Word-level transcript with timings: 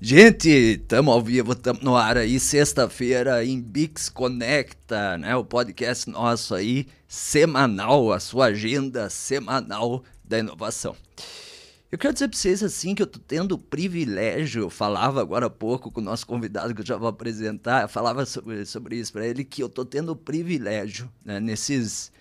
Gente, 0.00 0.48
estamos 0.48 1.12
ao 1.12 1.20
vivo, 1.20 1.50
estamos 1.50 1.82
no 1.82 1.96
ar 1.96 2.16
aí, 2.16 2.38
sexta-feira 2.38 3.44
em 3.44 3.60
Bix 3.60 4.08
Conecta, 4.08 5.18
né? 5.18 5.34
O 5.34 5.44
podcast 5.44 6.08
nosso 6.08 6.54
aí, 6.54 6.86
semanal, 7.08 8.12
a 8.12 8.20
sua 8.20 8.46
agenda 8.46 9.10
semanal 9.10 10.04
da 10.24 10.38
inovação. 10.38 10.94
Eu 11.90 11.98
quero 11.98 12.12
dizer 12.12 12.28
para 12.28 12.38
vocês 12.38 12.62
assim 12.62 12.94
que 12.94 13.02
eu 13.02 13.08
tô 13.08 13.18
tendo 13.18 13.56
o 13.56 13.58
privilégio, 13.58 14.62
eu 14.62 14.70
falava 14.70 15.20
agora 15.20 15.46
há 15.46 15.50
pouco 15.50 15.90
com 15.90 16.00
o 16.00 16.04
nosso 16.04 16.24
convidado 16.28 16.72
que 16.76 16.80
eu 16.80 16.86
já 16.86 16.96
vou 16.96 17.08
apresentar, 17.08 17.82
eu 17.82 17.88
falava 17.88 18.24
sobre, 18.24 18.64
sobre 18.66 18.94
isso 18.94 19.12
para 19.12 19.26
ele, 19.26 19.42
que 19.42 19.60
eu 19.60 19.68
tô 19.68 19.84
tendo 19.84 20.12
o 20.12 20.16
privilégio, 20.16 21.10
né, 21.24 21.40
nesses 21.40 22.12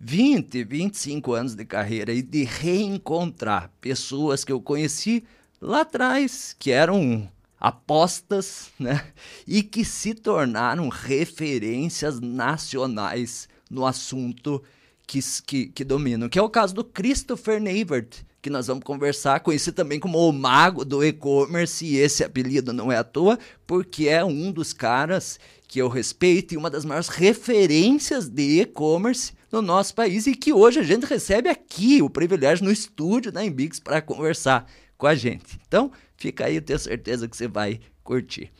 20, 0.00 0.64
25 0.64 1.34
anos 1.34 1.54
de 1.54 1.66
carreira 1.66 2.10
e 2.10 2.22
de 2.22 2.44
reencontrar 2.44 3.70
pessoas 3.82 4.44
que 4.44 4.52
eu 4.52 4.62
conheci 4.62 5.24
lá 5.60 5.82
atrás, 5.82 6.54
que 6.58 6.70
eram 6.70 7.28
apostas, 7.60 8.70
né? 8.78 9.04
E 9.46 9.62
que 9.62 9.84
se 9.84 10.14
tornaram 10.14 10.88
referências 10.88 12.20
nacionais 12.20 13.48
no 13.70 13.84
assunto 13.84 14.62
que, 15.06 15.20
que, 15.46 15.66
que 15.66 15.84
dominam, 15.84 16.28
que 16.28 16.38
é 16.38 16.42
o 16.42 16.50
caso 16.50 16.74
do 16.74 16.84
Christopher 16.84 17.60
Navert, 17.60 18.24
que 18.40 18.50
nós 18.50 18.66
vamos 18.68 18.84
conversar, 18.84 19.40
conhecido 19.40 19.74
também 19.74 19.98
como 19.98 20.18
o 20.18 20.32
mago 20.32 20.84
do 20.84 21.04
e-commerce, 21.04 21.84
e 21.84 21.96
esse 21.96 22.22
apelido 22.22 22.72
não 22.72 22.92
é 22.92 22.96
à 22.96 23.04
toa, 23.04 23.38
porque 23.66 24.08
é 24.08 24.24
um 24.24 24.52
dos 24.52 24.72
caras 24.72 25.40
que 25.66 25.80
eu 25.80 25.88
respeito 25.88 26.54
e 26.54 26.56
uma 26.56 26.70
das 26.70 26.84
maiores 26.84 27.08
referências 27.08 28.28
de 28.28 28.60
e-commerce 28.60 29.32
no 29.50 29.60
nosso 29.60 29.94
país 29.94 30.26
e 30.26 30.34
que 30.34 30.52
hoje 30.52 30.80
a 30.80 30.82
gente 30.82 31.04
recebe 31.04 31.48
aqui 31.48 32.00
o 32.00 32.08
privilégio 32.08 32.64
no 32.64 32.72
estúdio 32.72 33.32
da 33.32 33.44
Embix 33.44 33.80
para 33.80 34.00
conversar 34.00 34.70
com 34.98 35.06
a 35.06 35.14
gente. 35.14 35.58
Então, 35.66 35.92
fica 36.16 36.46
aí, 36.46 36.56
eu 36.56 36.62
tenho 36.62 36.78
certeza 36.78 37.28
que 37.28 37.36
você 37.36 37.46
vai 37.46 37.80
curtir. 38.02 38.52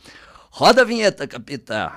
Roda 0.50 0.82
a 0.82 0.84
vinheta, 0.84 1.26
capitão. 1.26 1.90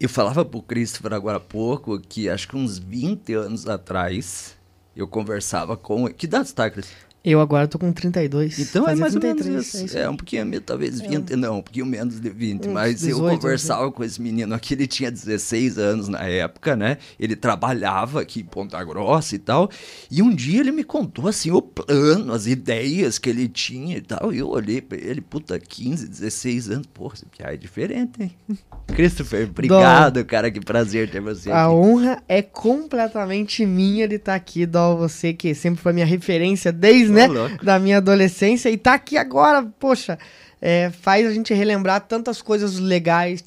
Eu 0.00 0.08
falava 0.08 0.44
pro 0.44 0.62
Christopher 0.62 1.12
agora 1.12 1.38
há 1.38 1.40
pouco 1.40 1.98
que 1.98 2.28
acho 2.28 2.46
que 2.46 2.56
uns 2.56 2.78
20 2.78 3.32
anos 3.34 3.68
atrás 3.68 4.57
eu 5.00 5.08
conversava 5.08 5.76
com. 5.76 6.08
Que 6.08 6.26
idade 6.26 6.48
está, 6.48 6.68
Christopher? 6.70 7.07
Eu 7.30 7.40
agora 7.40 7.68
tô 7.68 7.78
com 7.78 7.92
32. 7.92 8.58
Então 8.58 8.88
é 8.88 8.94
mais 8.94 9.12
33, 9.12 9.46
ou 9.46 9.52
menos 9.52 9.74
isso. 9.74 9.98
É, 9.98 10.02
é 10.02 10.10
um 10.10 10.16
pouquinho, 10.16 10.60
talvez 10.62 10.98
20, 10.98 11.32
é. 11.32 11.36
não, 11.36 11.58
um 11.58 11.62
pouquinho 11.62 11.84
menos 11.84 12.18
de 12.18 12.30
20. 12.30 12.68
mas 12.68 13.00
18, 13.00 13.10
eu 13.10 13.38
conversava 13.38 13.84
assim. 13.84 13.92
com 13.92 14.04
esse 14.04 14.22
menino 14.22 14.54
aqui, 14.54 14.72
ele 14.72 14.86
tinha 14.86 15.10
16 15.10 15.78
anos 15.78 16.08
na 16.08 16.22
época, 16.22 16.74
né? 16.74 16.96
Ele 17.20 17.36
trabalhava 17.36 18.22
aqui 18.22 18.40
em 18.40 18.44
Ponta 18.44 18.82
Grossa 18.82 19.34
e 19.34 19.38
tal. 19.38 19.70
E 20.10 20.22
um 20.22 20.34
dia 20.34 20.60
ele 20.60 20.72
me 20.72 20.84
contou, 20.84 21.28
assim, 21.28 21.50
o 21.50 21.60
plano, 21.60 22.32
as 22.32 22.46
ideias 22.46 23.18
que 23.18 23.28
ele 23.28 23.46
tinha 23.46 23.98
e 23.98 24.00
tal. 24.00 24.32
E 24.32 24.38
eu 24.38 24.48
olhei 24.48 24.80
pra 24.80 24.96
ele, 24.96 25.20
puta, 25.20 25.58
15, 25.58 26.08
16 26.08 26.70
anos. 26.70 26.86
Porra, 26.86 27.14
esse 27.14 27.26
piá 27.26 27.52
é 27.52 27.56
diferente, 27.56 28.22
hein? 28.22 28.32
Christopher, 28.88 29.48
obrigado, 29.48 30.24
cara. 30.24 30.50
Que 30.50 30.60
prazer 30.60 31.10
ter 31.10 31.20
você 31.20 31.50
A 31.50 31.66
aqui. 31.66 31.74
honra 31.74 32.22
é 32.26 32.40
completamente 32.40 33.66
minha 33.66 34.08
de 34.08 34.16
estar 34.16 34.34
aqui, 34.34 34.64
Dó. 34.64 34.96
Você 34.96 35.32
que 35.32 35.54
sempre 35.54 35.80
foi 35.80 35.92
minha 35.92 36.06
referência 36.06 36.72
desde 36.72 37.17
né? 37.26 37.58
Da 37.62 37.78
minha 37.78 37.96
adolescência. 37.96 38.70
E 38.70 38.76
tá 38.76 38.94
aqui 38.94 39.16
agora, 39.16 39.64
poxa, 39.78 40.18
é, 40.60 40.90
faz 40.90 41.26
a 41.26 41.32
gente 41.32 41.52
relembrar 41.54 42.02
tantas 42.02 42.40
coisas 42.40 42.78
legais, 42.78 43.44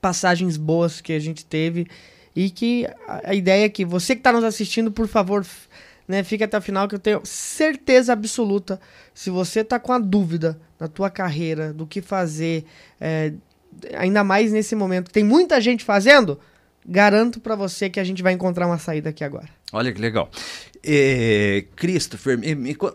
passagens 0.00 0.56
boas 0.56 1.00
que 1.00 1.12
a 1.12 1.18
gente 1.18 1.44
teve. 1.44 1.86
E 2.34 2.50
que 2.50 2.86
a, 3.06 3.30
a 3.30 3.34
ideia 3.34 3.64
é 3.64 3.68
que 3.68 3.84
você 3.84 4.14
que 4.14 4.20
está 4.20 4.32
nos 4.32 4.44
assistindo, 4.44 4.92
por 4.92 5.08
favor, 5.08 5.46
né, 6.06 6.22
fique 6.22 6.44
até 6.44 6.58
o 6.58 6.62
final, 6.62 6.86
que 6.86 6.94
eu 6.94 6.98
tenho 6.98 7.20
certeza 7.24 8.12
absoluta. 8.12 8.80
Se 9.14 9.30
você 9.30 9.64
tá 9.64 9.78
com 9.78 9.92
a 9.92 9.98
dúvida 9.98 10.58
na 10.78 10.88
tua 10.88 11.08
carreira, 11.08 11.72
do 11.72 11.86
que 11.86 12.02
fazer, 12.02 12.64
é, 13.00 13.32
ainda 13.96 14.22
mais 14.22 14.52
nesse 14.52 14.74
momento, 14.74 15.10
tem 15.10 15.24
muita 15.24 15.60
gente 15.60 15.84
fazendo, 15.84 16.38
garanto 16.86 17.40
para 17.40 17.56
você 17.56 17.90
que 17.90 17.98
a 17.98 18.04
gente 18.04 18.22
vai 18.22 18.32
encontrar 18.32 18.66
uma 18.66 18.78
saída 18.78 19.10
aqui 19.10 19.24
agora. 19.24 19.48
Olha 19.72 19.92
que 19.92 20.00
legal. 20.00 20.30
É, 20.88 21.64
Christopher, 21.74 22.38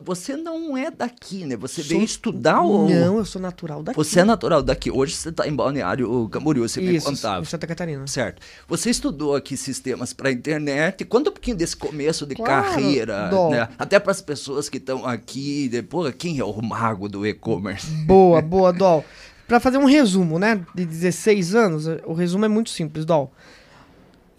você 0.02 0.38
não 0.38 0.78
é 0.78 0.90
daqui, 0.90 1.44
né? 1.46 1.57
Você 1.57 1.81
sou... 1.81 1.90
veio 1.90 2.06
estudar 2.06 2.62
ou... 2.62 2.90
Não, 2.90 3.18
eu 3.18 3.25
sou 3.25 3.41
natural 3.41 3.84
daqui. 3.84 3.97
Você 3.97 4.22
é 4.22 4.24
natural 4.24 4.63
daqui. 4.63 4.90
Hoje 4.90 5.13
você 5.13 5.28
está 5.28 5.46
em 5.46 5.53
Balneário 5.53 6.30
Camboriú, 6.30 6.68
você 6.68 6.80
Isso, 6.81 7.09
me 7.09 7.16
contava. 7.16 7.41
em 7.41 7.46
Santa 7.46 7.68
Catarina. 7.68 8.07
Certo. 8.07 8.41
Você 8.69 8.90
estudou 8.90 9.35
aqui 9.35 9.57
sistemas 9.57 10.13
para 10.13 10.31
internet. 10.31 11.03
Conta 11.03 11.30
um 11.30 11.34
pouquinho 11.34 11.57
desse 11.57 11.75
começo 11.75 12.25
de 12.25 12.35
claro, 12.35 12.69
carreira, 12.69 13.30
né? 13.50 13.68
Até 13.78 14.00
para 14.00 14.12
as 14.12 14.22
pessoas 14.22 14.69
que 14.69 14.78
estão 14.78 15.06
aqui. 15.06 15.68
Depois, 15.68 16.16
quem 16.18 16.40
é 16.40 16.46
o 16.46 16.62
mago 16.62 17.09
do 17.09 17.28
e-commerce? 17.28 17.91
Boa, 18.06 18.40
boa, 18.41 18.72
Dol. 18.72 19.03
para 19.46 19.59
fazer 19.59 19.78
um 19.78 19.85
resumo, 19.85 20.40
né? 20.40 20.66
De 20.74 20.85
16 20.85 21.56
anos, 21.56 21.88
o 22.06 22.13
resumo 22.13 22.46
é 22.46 22.47
muito 22.47 22.69
simples, 22.69 23.03
Dol. 23.03 23.34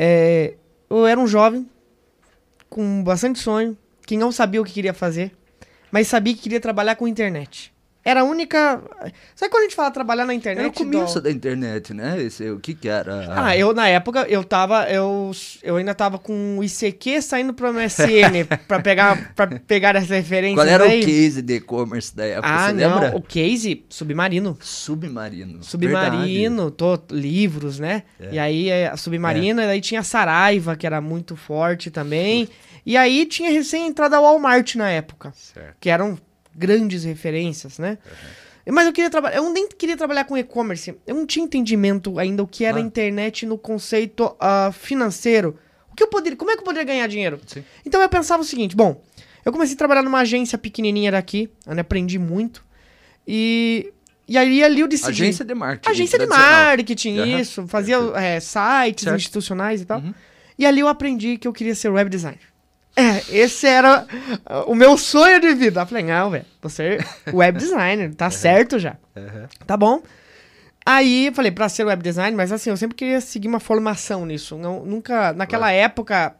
É, 0.05 0.55
eu 0.91 1.07
era 1.07 1.21
um 1.21 1.29
jovem 1.29 1.71
com 2.69 3.05
bastante 3.05 3.39
sonho, 3.39 3.79
que 4.05 4.17
não 4.17 4.33
sabia 4.33 4.61
o 4.61 4.65
que 4.65 4.73
queria 4.73 4.93
fazer, 4.93 5.31
mas 5.93 6.09
sabia 6.09 6.35
que 6.35 6.41
queria 6.41 6.61
trabalhar 6.61 6.97
com 6.97 7.07
internet. 7.07 7.73
Era 8.05 8.23
a 8.23 8.25
única. 8.25 8.83
Sabe 9.37 9.51
quando 9.51 9.61
a 9.61 9.65
gente 9.65 9.77
fala 9.77 9.91
trabalhar 9.93 10.25
na 10.25 10.35
internet? 10.35 10.65
Era 10.65 10.69
o 10.69 10.73
começo 10.73 11.15
do... 11.15 11.23
da 11.23 11.31
internet, 11.31 11.95
né? 11.95 12.21
Esse, 12.21 12.51
o 12.51 12.59
que 12.59 12.75
que 12.75 12.89
era? 12.89 13.27
Ah, 13.31 13.57
eu 13.57 13.73
na 13.73 13.89
época, 13.89 14.27
eu 14.29 14.43
tava. 14.43 14.91
Eu, 14.91 15.31
eu 15.63 15.77
ainda 15.77 15.95
tava 15.95 16.19
com 16.19 16.59
o 16.59 16.65
ICQ 16.65 17.23
saindo 17.23 17.55
pro 17.55 17.73
MSN 17.73 18.45
pra 18.67 18.81
pegar, 18.81 19.33
pra 19.35 19.47
pegar 19.47 19.95
essa 19.95 20.15
referência. 20.17 20.57
Qual 20.57 20.67
era 20.67 20.85
o 20.85 20.89
case 20.89 21.41
de 21.41 21.55
e-commerce 21.55 22.15
da 22.15 22.25
época? 22.25 22.49
Ah, 22.49 22.73
não. 22.73 22.95
Lembra? 22.95 23.17
O 23.17 23.23
case, 23.23 23.85
Submarino. 23.89 24.59
Submarino. 24.61 25.63
Submarino, 25.63 26.71
tô, 26.73 26.99
livros, 27.11 27.79
né? 27.79 28.03
É. 28.19 28.35
E 28.35 28.39
aí, 28.39 28.69
é, 28.69 28.89
a 28.89 28.97
Submarino, 28.97 29.61
é. 29.61 29.67
e 29.67 29.71
aí 29.71 29.81
tinha 29.81 30.03
Saraiva, 30.03 30.75
que 30.75 30.87
era 30.87 31.01
muito 31.01 31.37
forte 31.37 31.89
também. 31.89 32.49
E 32.85 32.97
aí 32.97 33.27
tinha 33.27 33.49
recém 33.49 33.87
entrado 33.87 34.15
a 34.15 34.21
Walmart 34.21 34.75
na 34.75 34.91
época. 34.91 35.33
Certo. 35.37 35.77
Que 35.79 35.89
eram 35.89 36.19
grandes 36.55 37.05
referências, 37.05 37.79
né? 37.79 37.99
Uhum. 38.67 38.75
Mas 38.75 38.87
eu 38.87 38.93
queria 38.93 39.11
trabalhar. 39.11 39.37
Eu 39.37 39.51
nem 39.51 39.69
queria 39.69 39.97
trabalhar 39.97 40.25
com 40.25 40.37
e-commerce. 40.37 40.95
Eu 41.07 41.15
não 41.15 41.27
tinha 41.27 41.45
entendimento 41.45 42.19
ainda 42.19 42.43
o 42.43 42.47
que 42.47 42.65
era 42.65 42.79
ah. 42.79 42.81
internet 42.81 43.45
no 43.45 43.59
conceito 43.59 44.25
uh, 44.25 44.73
financeiro. 44.73 45.59
O 45.91 45.97
que 45.97 46.03
eu 46.03 46.09
poderia, 46.09 46.37
como 46.37 46.51
é 46.51 46.55
que 46.55 46.61
eu 46.61 46.65
poderia 46.65 46.85
ganhar 46.85 47.07
dinheiro? 47.07 47.41
Sim. 47.47 47.65
Então 47.85 48.01
eu 48.01 48.09
pensava 48.09 48.43
o 48.43 48.45
seguinte: 48.45 48.77
bom, 48.77 49.03
eu 49.45 49.53
comecei 49.53 49.75
a 49.75 49.79
trabalhar 49.79 50.03
numa 50.03 50.21
agência 50.21 50.57
pequenininha 50.57 51.11
daqui, 51.11 51.51
onde 51.67 51.81
aprendi 51.81 52.19
muito. 52.19 52.65
E 53.27 53.93
e 54.29 54.39
aí 54.39 54.63
ali 54.63 54.81
eu 54.81 54.89
decidi. 54.89 55.11
Agência 55.11 55.45
de 55.45 55.55
marketing. 55.55 55.91
Agência 55.91 56.19
de 56.19 56.27
marketing, 56.27 57.19
uhum. 57.19 57.39
isso. 57.39 57.67
Fazia 57.67 57.97
é, 58.15 58.41
sites 58.41 59.05
certo. 59.05 59.17
institucionais 59.17 59.83
e 59.83 59.85
tal. 59.85 60.01
Uhum. 60.01 60.15
E 60.59 60.65
ali 60.65 60.81
eu 60.81 60.89
aprendi 60.89 61.37
que 61.37 61.49
eu 61.49 61.53
queria 61.53 61.75
ser 61.75 61.89
web 61.91 62.09
designer. 62.09 62.52
É, 62.95 63.23
esse 63.35 63.67
era 63.67 64.07
o 64.67 64.75
meu 64.75 64.99
sonho 64.99 65.41
de 65.41 65.55
vida. 65.55 65.81
Eu 65.81 65.87
falei, 65.87 66.05
não, 66.05 66.31
velho, 66.31 66.45
você 66.61 66.99
é 67.27 67.31
web 67.33 67.59
designer, 67.59 68.15
tá 68.15 68.27
uhum. 68.27 68.31
certo 68.31 68.79
já. 68.79 68.97
Uhum. 69.17 69.47
Tá 69.67 69.77
bom. 69.77 70.03
Aí 70.85 71.27
eu 71.27 71.33
falei, 71.33 71.51
pra 71.51 71.69
ser 71.69 71.85
web 71.85 72.03
designer, 72.03 72.37
mas 72.37 72.51
assim, 72.53 72.71
eu 72.71 72.77
sempre 72.77 72.97
queria 72.97 73.21
seguir 73.21 73.49
uma 73.49 73.61
formação 73.61 74.27
nisso. 74.27 74.57
Não, 74.59 74.85
nunca, 74.85 75.33
naquela 75.33 75.71
época, 75.71 76.35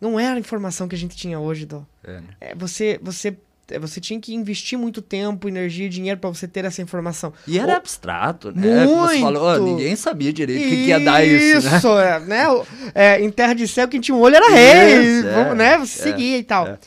não 0.00 0.18
era 0.18 0.34
a 0.34 0.40
informação 0.40 0.88
que 0.88 0.94
a 0.94 0.98
gente 0.98 1.16
tinha 1.16 1.38
hoje, 1.38 1.66
Dó. 1.66 1.84
É, 2.02 2.12
né? 2.12 2.22
é, 2.40 2.54
você, 2.54 2.98
você 3.02 3.36
você 3.78 4.00
tinha 4.00 4.20
que 4.20 4.34
investir 4.34 4.78
muito 4.78 5.00
tempo, 5.00 5.48
energia 5.48 5.86
e 5.86 5.88
dinheiro 5.88 6.18
para 6.18 6.30
você 6.30 6.48
ter 6.48 6.64
essa 6.64 6.82
informação. 6.82 7.32
E 7.46 7.58
era 7.58 7.76
abstrato, 7.76 8.52
né? 8.52 8.84
Muito. 8.84 8.90
Como 8.90 9.08
você 9.08 9.20
falou, 9.20 9.60
ninguém 9.62 9.96
sabia 9.96 10.32
direito 10.32 10.64
o 10.64 10.68
que, 10.68 10.74
ia 10.86 11.00
dar 11.00 11.24
isso, 11.24 11.68
né? 11.68 11.76
Isso, 11.76 11.98
é, 11.98 12.20
né? 12.20 12.46
É, 12.94 13.20
em 13.20 13.30
terra 13.30 13.54
de 13.54 13.66
céu, 13.68 13.88
quem 13.88 14.00
tinha 14.00 14.14
um 14.14 14.20
olho 14.20 14.36
era 14.36 14.50
rei, 14.50 15.18
isso, 15.18 15.28
é, 15.28 15.54
né? 15.54 15.78
Você 15.78 16.00
é, 16.00 16.02
seguia 16.02 16.38
e 16.38 16.42
tal. 16.42 16.66
É. 16.66 16.78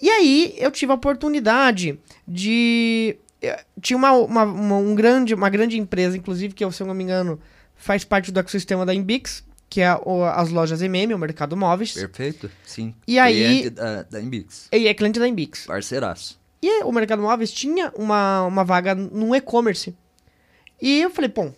E 0.00 0.08
aí, 0.08 0.54
eu 0.58 0.70
tive 0.70 0.92
a 0.92 0.94
oportunidade 0.94 1.98
de... 2.26 3.16
Eh, 3.42 3.60
tinha 3.80 3.96
uma, 3.96 4.12
uma, 4.12 4.44
uma, 4.44 4.76
um 4.76 4.94
grande, 4.94 5.34
uma 5.34 5.50
grande 5.50 5.78
empresa, 5.78 6.16
inclusive, 6.16 6.54
que, 6.54 6.70
se 6.70 6.82
eu 6.82 6.86
não 6.86 6.94
me 6.94 7.04
engano, 7.04 7.38
faz 7.76 8.04
parte 8.04 8.32
do 8.32 8.40
ecossistema 8.40 8.86
da 8.86 8.94
Inbix, 8.94 9.44
que 9.70 9.80
é 9.80 9.94
o, 10.04 10.24
as 10.24 10.50
lojas 10.50 10.82
MM, 10.82 11.14
o 11.14 11.18
mercado 11.18 11.56
móveis. 11.56 11.92
Perfeito, 11.94 12.50
sim. 12.66 12.92
E 13.06 13.20
aí, 13.20 13.36
cliente 13.36 13.70
da, 13.70 14.02
da 14.02 14.20
Inbix. 14.20 14.68
E 14.72 14.88
é 14.88 14.92
cliente 14.92 15.20
da 15.20 15.28
Inbix. 15.28 15.66
Parceiraço. 15.66 16.40
E 16.60 16.82
o 16.82 16.90
mercado 16.90 17.22
móveis 17.22 17.52
tinha 17.52 17.92
uma, 17.94 18.42
uma 18.42 18.64
vaga 18.64 18.96
no 18.96 19.34
e-commerce. 19.34 19.96
E 20.82 21.00
eu 21.00 21.10
falei, 21.10 21.30
pô, 21.30 21.52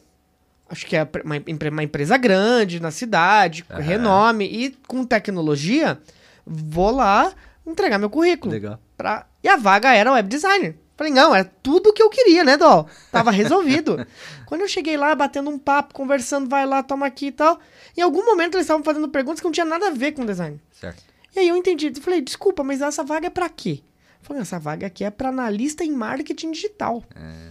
acho 0.68 0.84
que 0.84 0.94
é 0.94 1.08
uma, 1.24 1.36
uma 1.70 1.82
empresa 1.82 2.18
grande 2.18 2.80
na 2.80 2.90
cidade, 2.90 3.64
com 3.64 3.80
renome 3.80 4.44
e 4.44 4.70
com 4.86 5.04
tecnologia, 5.04 5.98
vou 6.46 6.90
lá 6.90 7.32
entregar 7.66 7.98
meu 7.98 8.10
currículo. 8.10 8.52
Legal. 8.52 8.78
Pra... 8.96 9.26
E 9.42 9.48
a 9.48 9.56
vaga 9.56 9.94
era 9.94 10.12
web 10.12 10.28
designer. 10.28 10.76
Falei, 11.02 11.12
não, 11.12 11.34
é 11.34 11.42
tudo 11.42 11.92
que 11.92 12.00
eu 12.00 12.08
queria, 12.08 12.44
né, 12.44 12.56
Dol? 12.56 12.88
Tava 13.10 13.32
resolvido. 13.32 14.06
Quando 14.46 14.60
eu 14.60 14.68
cheguei 14.68 14.96
lá, 14.96 15.12
batendo 15.16 15.50
um 15.50 15.58
papo, 15.58 15.92
conversando, 15.92 16.48
vai 16.48 16.64
lá, 16.64 16.80
toma 16.80 17.06
aqui 17.06 17.26
e 17.26 17.32
tal. 17.32 17.58
Em 17.96 18.02
algum 18.02 18.24
momento 18.24 18.54
eles 18.54 18.66
estavam 18.66 18.84
fazendo 18.84 19.08
perguntas 19.08 19.40
que 19.40 19.44
não 19.44 19.50
tinha 19.50 19.66
nada 19.66 19.88
a 19.88 19.90
ver 19.90 20.12
com 20.12 20.24
design. 20.24 20.60
Certo. 20.70 21.02
E 21.34 21.40
aí 21.40 21.48
eu 21.48 21.56
entendi. 21.56 21.88
Eu 21.88 22.00
falei, 22.00 22.20
desculpa, 22.20 22.62
mas 22.62 22.80
essa 22.80 23.02
vaga 23.02 23.26
é 23.26 23.30
pra 23.30 23.48
quê? 23.48 23.82
Eu 24.20 24.26
falei, 24.26 24.42
essa 24.42 24.60
vaga 24.60 24.86
aqui 24.86 25.02
é 25.02 25.10
pra 25.10 25.30
analista 25.30 25.82
em 25.82 25.90
marketing 25.90 26.52
digital. 26.52 27.02
É. 27.16 27.50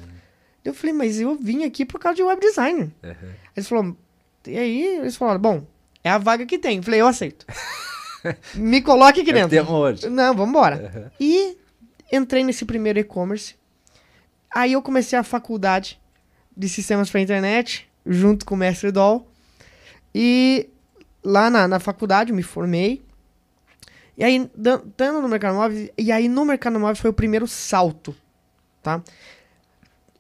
Eu 0.64 0.74
falei, 0.74 0.94
mas 0.94 1.20
eu 1.20 1.36
vim 1.36 1.66
aqui 1.66 1.84
por 1.84 2.00
causa 2.00 2.16
de 2.16 2.24
web 2.24 2.40
design. 2.40 2.94
Uhum. 3.04 3.30
Eles 3.54 3.68
falaram, 3.68 3.98
e 4.48 4.58
aí 4.58 4.86
eles 5.00 5.18
falaram, 5.18 5.42
bom, 5.42 5.68
é 6.02 6.10
a 6.10 6.18
vaga 6.18 6.46
que 6.46 6.58
tem. 6.58 6.78
Eu 6.78 6.84
falei, 6.84 7.02
eu 7.02 7.08
aceito. 7.08 7.46
Me 8.56 8.82
coloque 8.82 9.20
aqui 9.20 9.34
dentro. 9.34 9.50
Não, 10.10 10.34
vamos 10.34 10.52
embora. 10.52 10.90
Uhum. 10.96 11.12
E 11.20 11.58
entrei 12.12 12.44
nesse 12.44 12.66
primeiro 12.66 13.00
e-commerce. 13.00 13.56
Aí 14.54 14.74
eu 14.74 14.82
comecei 14.82 15.18
a 15.18 15.24
faculdade 15.24 16.00
de 16.56 16.68
sistemas 16.68 17.10
para 17.10 17.22
internet, 17.22 17.90
junto 18.06 18.46
com 18.46 18.56
o 18.56 18.58
mestre 18.58 18.92
Doll. 18.92 19.28
E 20.14 20.70
lá 21.24 21.50
na, 21.50 21.68
na 21.68 21.80
faculdade 21.80 22.32
eu 22.32 22.36
me 22.36 22.44
formei. 22.44 23.02
E 24.18 24.24
aí, 24.24 24.36
estando 24.38 25.22
no 25.22 25.28
mercado 25.28 25.56
móvel, 25.56 25.90
e 25.98 26.12
aí 26.12 26.28
no 26.28 26.46
mercado 26.46 26.80
móvel 26.80 26.96
foi 26.96 27.10
o 27.10 27.14
primeiro 27.14 27.48
salto, 27.48 28.16
tá? 28.84 29.02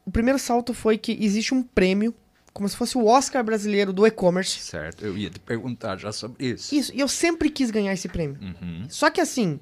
O 0.05 0.09
primeiro 0.09 0.39
salto 0.39 0.73
foi 0.73 0.97
que 0.97 1.17
existe 1.23 1.53
um 1.53 1.61
prêmio, 1.61 2.15
como 2.53 2.67
se 2.67 2.75
fosse 2.75 2.97
o 2.97 3.05
Oscar 3.05 3.43
brasileiro 3.43 3.93
do 3.93 4.07
e-commerce. 4.07 4.59
Certo, 4.59 5.05
eu 5.05 5.17
ia 5.17 5.29
te 5.29 5.39
perguntar 5.39 5.97
já 5.97 6.11
sobre 6.11 6.47
isso. 6.47 6.73
Isso, 6.73 6.91
e 6.95 6.99
eu 6.99 7.07
sempre 7.07 7.49
quis 7.49 7.69
ganhar 7.69 7.93
esse 7.93 8.07
prêmio. 8.07 8.39
Uhum. 8.41 8.85
Só 8.89 9.09
que 9.09 9.21
assim, 9.21 9.59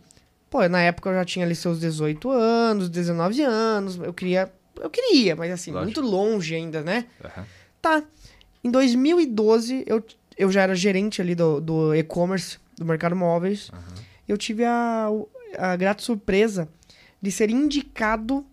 pô, 0.50 0.68
na 0.68 0.82
época 0.82 1.10
eu 1.10 1.14
já 1.14 1.26
tinha 1.26 1.46
ali 1.46 1.56
seus 1.56 1.80
18 1.80 2.30
anos, 2.30 2.90
19 2.90 3.42
anos, 3.42 3.98
eu 3.98 4.14
queria, 4.14 4.52
eu 4.80 4.90
queria, 4.90 5.36
mas 5.36 5.52
assim, 5.52 5.72
Lógico. 5.72 5.86
muito 5.86 6.02
longe 6.02 6.56
ainda, 6.56 6.82
né? 6.82 7.06
Aham. 7.24 7.46
Tá. 7.82 8.04
Em 8.64 8.70
2012, 8.70 9.84
eu, 9.88 10.04
eu 10.38 10.52
já 10.52 10.64
era 10.64 10.76
gerente 10.76 11.22
ali 11.22 11.34
do, 11.34 11.62
do 11.62 11.96
e-commerce, 11.96 12.58
do 12.78 12.86
mercado 12.86 13.16
móveis. 13.16 13.72
Eu 14.28 14.38
tive 14.38 14.66
a, 14.66 15.08
a 15.58 15.76
grata 15.76 16.02
surpresa 16.04 16.68
de 17.22 17.32
ser 17.32 17.50
indicado 17.50 18.46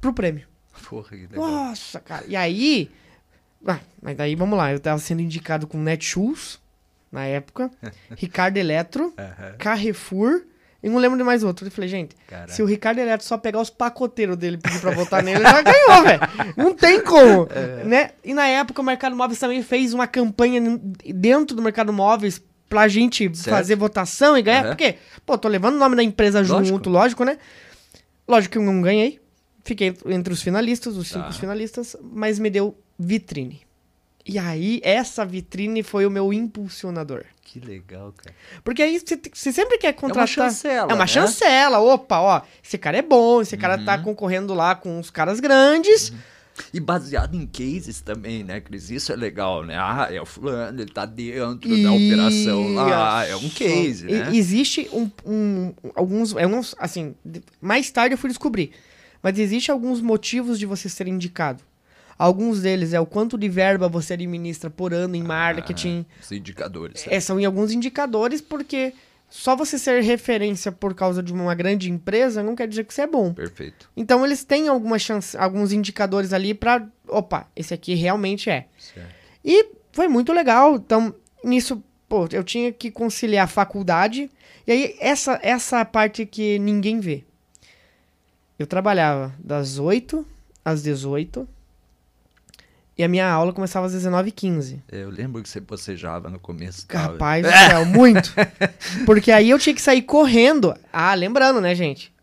pro 0.00 0.12
prêmio. 0.12 0.46
Porra, 0.88 1.10
que 1.10 1.26
legal. 1.26 1.46
Nossa, 1.46 2.00
cara. 2.00 2.24
E 2.26 2.34
aí. 2.34 2.90
Ah, 3.66 3.78
mas 4.02 4.16
daí 4.16 4.34
vamos 4.34 4.58
lá. 4.58 4.72
Eu 4.72 4.80
tava 4.80 4.98
sendo 4.98 5.22
indicado 5.22 5.66
com 5.66 5.78
Netshoes 5.78 6.60
na 7.12 7.24
época, 7.26 7.70
Ricardo 8.16 8.56
Eletro, 8.56 9.12
Aham. 9.16 9.54
Carrefour 9.58 10.42
e 10.82 10.88
não 10.88 10.98
lembro 10.98 11.16
de 11.16 11.24
mais 11.24 11.42
outro. 11.44 11.66
Eu 11.66 11.70
falei, 11.70 11.88
gente, 11.88 12.16
Caraca. 12.26 12.52
se 12.52 12.62
o 12.62 12.66
Ricardo 12.66 12.98
Eletro 12.98 13.26
só 13.26 13.38
pegar 13.38 13.60
os 13.60 13.70
pacoteiros 13.70 14.36
dele 14.36 14.56
e 14.56 14.58
pedir 14.58 14.80
pra 14.80 14.90
votar 14.90 15.22
nele, 15.22 15.38
ele 15.40 15.44
já 15.50 15.62
ganhou, 15.62 16.02
velho. 16.02 16.20
Não 16.56 16.74
tem 16.74 17.00
como, 17.02 17.48
É. 17.54 17.84
né? 17.84 18.10
E 18.24 18.34
na 18.34 18.46
época 18.46 18.80
o 18.82 18.84
Mercado 18.84 19.14
Móveis 19.14 19.38
também 19.38 19.62
fez 19.62 19.94
uma 19.94 20.06
campanha 20.06 20.60
dentro 21.14 21.54
do 21.54 21.62
Mercado 21.62 21.92
Móveis 21.92 22.42
pra 22.68 22.88
gente 22.88 23.24
Certo. 23.36 23.50
fazer 23.54 23.76
votação 23.76 24.36
e 24.36 24.42
ganhar, 24.42 24.60
Aham. 24.64 24.68
porque, 24.70 24.96
pô, 25.26 25.36
tô 25.38 25.46
levando 25.48 25.74
o 25.76 25.78
nome 25.78 25.94
da 25.94 26.02
empresa 26.02 26.42
junto, 26.42 26.88
lógico, 26.90 27.22
né? 27.24 27.38
Lógico 28.26 28.52
que 28.52 28.58
eu 28.58 28.62
não 28.62 28.80
ganhei. 28.80 29.20
Fiquei 29.64 29.94
entre 30.06 30.32
os 30.32 30.42
finalistas, 30.42 30.96
os 30.96 31.06
cinco 31.08 31.26
Tá. 31.26 31.32
finalistas, 31.32 31.94
mas 32.02 32.38
me 32.38 32.50
deu 32.50 32.76
vitrine. 32.98 33.60
E 34.24 34.38
aí, 34.38 34.80
essa 34.82 35.24
vitrine 35.24 35.82
foi 35.82 36.06
o 36.06 36.10
meu 36.10 36.32
impulsionador. 36.32 37.24
Que 37.52 37.60
legal, 37.60 38.14
cara. 38.16 38.34
Porque 38.64 38.80
aí 38.82 38.98
você 38.98 39.52
sempre 39.52 39.76
quer 39.76 39.92
contratar. 39.92 40.26
chancela, 40.26 40.90
É 40.90 40.94
uma 40.94 41.00
né? 41.04 41.06
chancela. 41.06 41.80
Opa, 41.80 42.18
ó. 42.18 42.40
Esse 42.64 42.78
cara 42.78 42.96
é 42.96 43.02
bom, 43.02 43.42
esse 43.42 43.58
cara 43.58 43.76
Uhum. 43.76 43.84
tá 43.84 43.98
concorrendo 43.98 44.54
lá 44.54 44.74
com 44.74 44.98
os 44.98 45.10
caras 45.10 45.38
grandes. 45.38 46.14
E 46.72 46.80
baseado 46.80 47.34
em 47.34 47.46
cases 47.46 48.00
também, 48.00 48.42
né, 48.42 48.58
Cris? 48.62 48.90
Isso 48.90 49.12
é 49.12 49.16
legal, 49.16 49.64
né? 49.66 49.74
Ah, 49.76 50.08
é 50.10 50.18
o 50.20 50.24
fulano, 50.24 50.80
ele 50.80 50.90
tá 50.90 51.04
dentro 51.04 51.82
da 51.82 51.92
operação 51.92 52.72
lá, 52.74 53.26
é 53.26 53.36
um 53.36 53.48
case, 53.50 54.06
E- 54.08 54.12
né? 54.12 54.30
existe 54.34 54.88
um, 54.90 55.10
um- 55.26 55.74
alguns, 55.94 56.34
é 56.34 56.46
uns, 56.46 56.74
assim, 56.78 57.14
mais 57.60 57.90
tarde 57.90 58.14
eu 58.14 58.18
fui 58.18 58.28
descobrir, 58.30 58.70
mas 59.22 59.38
existe 59.38 59.70
alguns 59.70 60.00
motivos 60.00 60.58
de 60.58 60.64
você 60.64 60.88
ser 60.88 61.06
indicado. 61.06 61.62
Alguns 62.22 62.62
deles 62.62 62.92
é 62.92 63.00
o 63.00 63.04
quanto 63.04 63.36
de 63.36 63.48
verba 63.48 63.88
você 63.88 64.12
administra 64.12 64.70
por 64.70 64.94
ano 64.94 65.16
em 65.16 65.24
marketing. 65.24 66.06
Ah, 66.08 66.20
os 66.22 66.30
indicadores. 66.30 67.04
É, 67.08 67.18
são 67.18 67.40
em 67.40 67.44
alguns 67.44 67.72
indicadores, 67.72 68.40
porque 68.40 68.94
só 69.28 69.56
você 69.56 69.76
ser 69.76 70.04
referência 70.04 70.70
por 70.70 70.94
causa 70.94 71.20
de 71.20 71.32
uma 71.32 71.52
grande 71.52 71.90
empresa 71.90 72.40
não 72.40 72.54
quer 72.54 72.68
dizer 72.68 72.84
que 72.84 72.94
você 72.94 73.02
é 73.02 73.06
bom. 73.08 73.34
Perfeito. 73.34 73.90
Então 73.96 74.24
eles 74.24 74.44
têm 74.44 74.68
algumas 74.68 75.02
chances, 75.02 75.34
alguns 75.34 75.72
indicadores 75.72 76.32
ali 76.32 76.54
pra. 76.54 76.86
Opa, 77.08 77.48
esse 77.56 77.74
aqui 77.74 77.92
realmente 77.94 78.48
é. 78.48 78.68
Certo. 78.78 79.12
E 79.44 79.70
foi 79.90 80.06
muito 80.06 80.32
legal. 80.32 80.76
Então, 80.76 81.12
nisso, 81.42 81.82
pô, 82.08 82.28
eu 82.30 82.44
tinha 82.44 82.72
que 82.72 82.92
conciliar 82.92 83.46
a 83.46 83.48
faculdade. 83.48 84.30
E 84.64 84.70
aí, 84.70 84.96
essa, 85.00 85.40
essa 85.42 85.84
parte 85.84 86.24
que 86.24 86.56
ninguém 86.60 87.00
vê. 87.00 87.24
Eu 88.56 88.66
trabalhava 88.68 89.34
das 89.40 89.80
8 89.80 90.24
às 90.64 90.84
18. 90.84 91.48
E 93.02 93.04
a 93.04 93.08
minha 93.08 93.28
aula 93.28 93.52
começava 93.52 93.84
às 93.86 93.92
19h15. 93.92 94.78
Eu 94.88 95.10
lembro 95.10 95.42
que 95.42 95.48
você 95.48 95.58
bocejava 95.58 96.30
no 96.30 96.38
começo. 96.38 96.86
Rapaz 96.88 97.44
do 97.44 97.50
céu, 97.50 97.84
muito. 97.84 98.32
Porque 99.04 99.32
aí 99.32 99.50
eu 99.50 99.58
tinha 99.58 99.74
que 99.74 99.82
sair 99.82 100.02
correndo. 100.02 100.72
Ah, 100.92 101.12
lembrando, 101.12 101.60
né, 101.60 101.74
gente? 101.74 102.14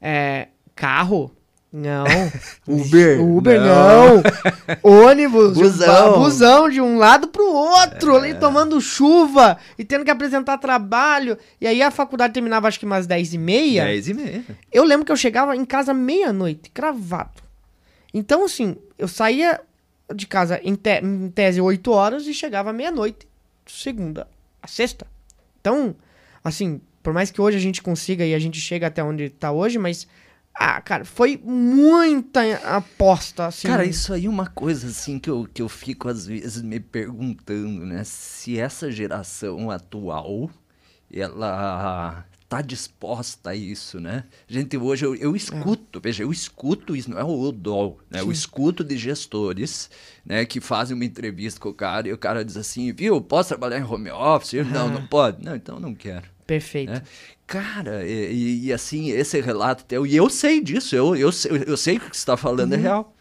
É, 0.00 0.48
carro, 0.74 1.30
não. 1.70 2.06
Uber, 2.66 3.20
Uber, 3.20 3.60
não. 3.60 4.22
não. 4.22 4.22
Ônibus, 5.06 5.52
Busão. 5.52 6.18
busão. 6.18 6.70
de 6.70 6.80
um 6.80 6.96
lado 6.96 7.28
pro 7.28 7.44
outro, 7.52 8.16
ali 8.16 8.32
tomando 8.32 8.80
chuva 8.80 9.58
e 9.76 9.84
tendo 9.84 10.02
que 10.02 10.10
apresentar 10.10 10.56
trabalho. 10.56 11.36
E 11.60 11.66
aí 11.66 11.82
a 11.82 11.90
faculdade 11.90 12.32
terminava 12.32 12.68
acho 12.68 12.80
que 12.80 12.86
umas 12.86 13.06
10 13.06 13.34
e 13.34 13.38
meia. 13.38 13.84
10 13.84 14.08
e 14.08 14.14
meia. 14.14 14.44
Eu 14.72 14.84
lembro 14.84 15.04
que 15.04 15.12
eu 15.12 15.16
chegava 15.16 15.54
em 15.54 15.64
casa 15.66 15.92
meia-noite, 15.92 16.70
cravado. 16.70 17.42
Então, 18.14 18.46
assim, 18.46 18.76
eu 18.98 19.06
saía 19.08 19.60
de 20.14 20.26
casa 20.26 20.60
em, 20.62 20.74
te 20.74 21.00
em 21.00 21.30
tese 21.30 21.60
8 21.60 21.90
horas 21.90 22.26
e 22.26 22.34
chegava 22.34 22.72
meia-noite, 22.72 23.26
segunda 23.66 24.28
a 24.62 24.68
sexta. 24.68 25.06
Então, 25.60 25.94
assim, 26.42 26.80
por 27.02 27.12
mais 27.12 27.30
que 27.30 27.40
hoje 27.40 27.56
a 27.56 27.60
gente 27.60 27.82
consiga 27.82 28.24
e 28.24 28.34
a 28.34 28.38
gente 28.38 28.60
chega 28.60 28.86
até 28.86 29.02
onde 29.02 29.30
tá 29.30 29.50
hoje, 29.50 29.78
mas, 29.78 30.06
ah, 30.54 30.80
cara, 30.80 31.04
foi 31.04 31.40
muita 31.42 32.40
aposta, 32.76 33.46
assim. 33.46 33.66
Cara, 33.66 33.84
isso 33.84 34.12
aí 34.12 34.26
é 34.26 34.28
uma 34.28 34.46
coisa 34.46 34.86
assim 34.86 35.18
que 35.18 35.28
eu, 35.28 35.48
que 35.52 35.62
eu 35.62 35.68
fico 35.68 36.08
às 36.08 36.26
vezes 36.26 36.62
me 36.62 36.78
perguntando, 36.78 37.84
né? 37.84 38.04
Se 38.04 38.58
essa 38.58 38.90
geração 38.90 39.70
atual, 39.70 40.50
ela 41.12 42.24
tá 42.52 42.60
disposta 42.60 43.48
a 43.50 43.54
isso, 43.56 43.98
né? 43.98 44.24
Gente, 44.46 44.76
hoje 44.76 45.06
eu, 45.06 45.14
eu 45.14 45.34
escuto, 45.34 45.98
veja, 46.02 46.22
eu 46.22 46.30
escuto 46.30 46.94
isso, 46.94 47.10
não 47.10 47.18
é 47.18 47.24
o 47.24 47.50
dol, 47.50 47.98
né? 48.10 48.20
Eu 48.20 48.26
Sim. 48.26 48.32
escuto 48.32 48.84
de 48.84 48.94
gestores, 48.98 49.88
né, 50.24 50.44
que 50.44 50.60
fazem 50.60 50.94
uma 50.94 51.04
entrevista 51.06 51.58
com 51.58 51.70
o 51.70 51.74
cara 51.74 52.08
e 52.08 52.12
o 52.12 52.18
cara 52.18 52.44
diz 52.44 52.58
assim, 52.58 52.92
viu, 52.92 53.18
posso 53.22 53.48
trabalhar 53.48 53.78
em 53.78 53.84
home 53.84 54.10
office? 54.10 54.52
Eu, 54.52 54.66
não, 54.66 54.90
não 54.90 55.06
pode. 55.06 55.42
Não, 55.42 55.56
então 55.56 55.80
não 55.80 55.94
quero. 55.94 56.24
Perfeito. 56.46 56.92
né? 56.92 57.02
Cara, 57.46 58.06
e, 58.06 58.66
e- 58.66 58.72
assim, 58.72 59.10
esse 59.10 59.40
relato 59.40 59.84
teu, 59.86 60.06
e 60.06 60.14
eu 60.14 60.28
sei 60.28 60.60
disso, 60.62 60.94
eu, 60.94 61.16
eu, 61.16 61.32
sei- 61.32 61.64
eu 61.66 61.76
sei 61.78 61.98
que 61.98 62.06
o 62.06 62.10
que 62.10 62.16
você 62.16 62.20
está 62.20 62.36
falando 62.36 62.74
é 62.74 62.76
real. 62.76 63.14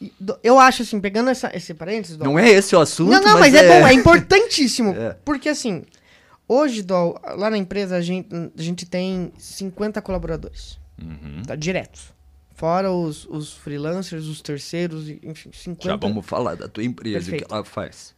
E 0.00 0.12
do- 0.18 0.38
Eu 0.42 0.58
acho, 0.58 0.82
assim, 0.82 1.00
pegando 1.00 1.30
essa, 1.30 1.50
esse 1.56 1.72
parênteses, 1.72 2.18
Não 2.18 2.36
é 2.36 2.50
esse 2.50 2.74
o 2.74 2.80
assunto, 2.80 3.10
Não, 3.10 3.22
não, 3.22 3.38
mas, 3.38 3.54
é... 3.54 3.68
bom, 3.80 3.86
é 3.86 3.92
importantíssimo. 3.92 4.92
É. 4.98 5.16
Porque 5.24 5.48
assim, 5.48 5.84
hoje, 6.48 6.82
Dol, 6.82 7.18
lá 7.36 7.50
na 7.50 7.58
empresa 7.58 7.96
a 7.96 8.00
gente, 8.00 8.28
a 8.56 8.62
gente 8.62 8.86
tem 8.86 9.32
50 9.38 10.00
colaboradores, 10.02 10.78
Uhum. 11.00 11.42
tá? 11.46 11.54
Diretos. 11.54 12.14
Fora 12.54 12.90
os, 12.90 13.26
os 13.26 13.52
freelancers, 13.52 14.24
os 14.26 14.40
terceiros, 14.40 15.08
enfim, 15.22 15.50
50. 15.52 15.84
Já 15.84 15.96
vamos 15.96 16.24
falar 16.24 16.54
da 16.56 16.66
tua 16.68 16.82
empresa, 16.84 17.30
o 17.34 17.38
que 17.38 17.44
ela 17.50 17.62
faz. 17.64 18.14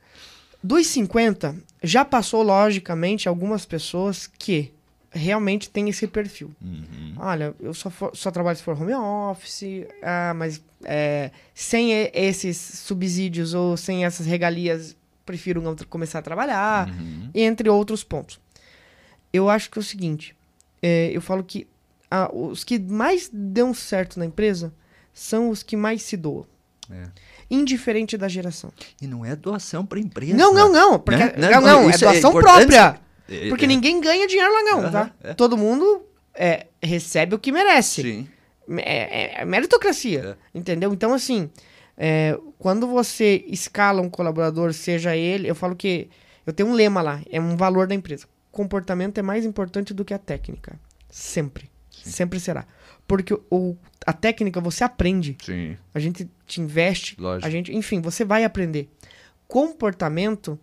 Dos 0.62 0.86
50, 0.88 1.56
já 1.82 2.04
passou, 2.04 2.42
logicamente, 2.42 3.28
algumas 3.28 3.64
pessoas 3.66 4.26
que 4.28 4.72
realmente 5.10 5.70
têm 5.70 5.88
esse 5.88 6.06
perfil. 6.06 6.52
Uhum. 6.62 7.14
Olha, 7.16 7.54
eu 7.60 7.72
só, 7.74 7.90
for- 7.90 8.14
só 8.14 8.30
trabalho 8.30 8.56
se 8.58 8.62
for 8.62 8.80
home 8.80 8.94
office, 8.94 9.86
ah, 10.02 10.34
mas 10.36 10.60
é, 10.84 11.30
sem 11.54 11.90
esses 12.14 12.56
subsídios 12.56 13.54
ou 13.54 13.76
sem 13.76 14.04
essas 14.04 14.26
regalias, 14.26 14.94
prefiro 15.28 15.60
não 15.60 15.76
começar 15.90 16.20
a 16.20 16.22
trabalhar, 16.22 16.88
Uhum. 16.88 17.28
entre 17.34 17.68
outros 17.68 18.02
pontos. 18.02 18.40
Eu 19.30 19.50
acho 19.50 19.70
que 19.70 19.78
é 19.78 19.80
o 19.80 19.84
seguinte, 19.84 20.34
é, 20.82 21.10
eu 21.12 21.20
falo 21.20 21.44
que 21.44 21.66
ah, 22.10 22.30
os 22.32 22.64
que 22.64 22.78
mais 22.78 23.28
dão 23.30 23.74
certo 23.74 24.18
na 24.18 24.24
empresa 24.24 24.72
são 25.12 25.50
os 25.50 25.62
que 25.62 25.76
mais 25.76 26.00
se 26.02 26.16
doam, 26.16 26.46
É. 26.90 27.02
indiferente 27.50 28.16
da 28.16 28.26
geração. 28.28 28.72
E 29.02 29.06
não 29.06 29.22
é 29.26 29.36
doação 29.36 29.84
para 29.84 30.00
empresa. 30.00 30.34
Não, 30.34 30.54
não, 30.54 30.72
não, 30.72 30.98
porque, 30.98 31.22
Né? 31.22 31.50
não, 31.50 31.60
não, 31.60 31.80
é 31.90 31.90
isso 31.94 32.04
é 32.06 32.12
doação 32.12 32.30
importante. 32.30 32.56
própria. 32.68 33.00
É, 33.30 33.48
Porque 33.50 33.66
é. 33.66 33.68
ninguém 33.68 34.00
ganha 34.00 34.26
dinheiro 34.26 34.50
lá 34.50 34.62
não, 34.62 34.78
Aham, 34.80 34.90
tá? 34.90 35.10
é. 35.22 35.34
Todo 35.34 35.54
mundo 35.58 36.02
é, 36.34 36.66
recebe 36.82 37.34
o 37.34 37.38
que 37.38 37.52
merece. 37.52 38.00
Sim. 38.02 38.28
É, 38.78 39.38
é, 39.38 39.42
é 39.42 39.44
meritocracia, 39.44 40.38
é. 40.54 40.58
entendeu? 40.58 40.94
Então, 40.94 41.12
assim, 41.12 41.50
é, 42.00 42.38
quando 42.58 42.86
você 42.86 43.44
escala 43.48 44.00
um 44.00 44.08
colaborador, 44.08 44.72
seja 44.72 45.16
ele, 45.16 45.50
eu 45.50 45.54
falo 45.54 45.74
que 45.74 46.08
eu 46.46 46.52
tenho 46.52 46.68
um 46.68 46.72
lema 46.72 47.02
lá, 47.02 47.20
é 47.28 47.40
um 47.40 47.56
valor 47.56 47.88
da 47.88 47.94
empresa. 47.94 48.26
Comportamento 48.52 49.18
é 49.18 49.22
mais 49.22 49.44
importante 49.44 49.92
do 49.92 50.04
que 50.04 50.14
a 50.14 50.18
técnica. 50.18 50.78
Sempre. 51.10 51.68
Sim. 51.90 52.10
Sempre 52.10 52.38
será. 52.38 52.66
Porque 53.06 53.34
o, 53.50 53.76
a 54.06 54.12
técnica 54.12 54.60
você 54.60 54.84
aprende. 54.84 55.36
Sim. 55.42 55.76
A 55.92 55.98
gente 55.98 56.30
te 56.46 56.60
investe. 56.60 57.16
Lógico. 57.18 57.46
A 57.46 57.50
gente, 57.50 57.74
enfim, 57.74 58.00
você 58.00 58.24
vai 58.24 58.44
aprender. 58.44 58.88
Comportamento, 59.48 60.58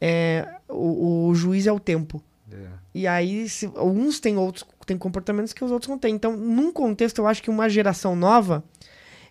é, 0.00 0.46
o, 0.68 1.26
o 1.28 1.34
juiz 1.34 1.66
é 1.66 1.72
o 1.72 1.80
tempo. 1.80 2.22
É. 2.50 2.68
E 2.94 3.06
aí, 3.08 3.48
se, 3.48 3.66
uns 3.66 4.20
têm 4.20 4.36
outros 4.36 4.64
têm 4.86 4.96
comportamentos 4.96 5.52
que 5.52 5.64
os 5.64 5.72
outros 5.72 5.88
não 5.88 5.98
têm. 5.98 6.14
Então, 6.14 6.36
num 6.36 6.72
contexto, 6.72 7.18
eu 7.18 7.26
acho 7.26 7.42
que 7.42 7.50
uma 7.50 7.68
geração 7.68 8.14
nova. 8.14 8.62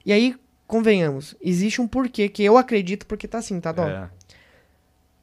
E 0.05 0.11
aí, 0.11 0.35
convenhamos, 0.67 1.35
existe 1.41 1.81
um 1.81 1.87
porquê 1.87 2.27
que 2.29 2.43
eu 2.43 2.57
acredito 2.57 3.05
porque 3.05 3.27
tá 3.27 3.39
assim, 3.39 3.59
tá, 3.59 3.71
Dó? 3.71 3.87
É. 3.87 4.09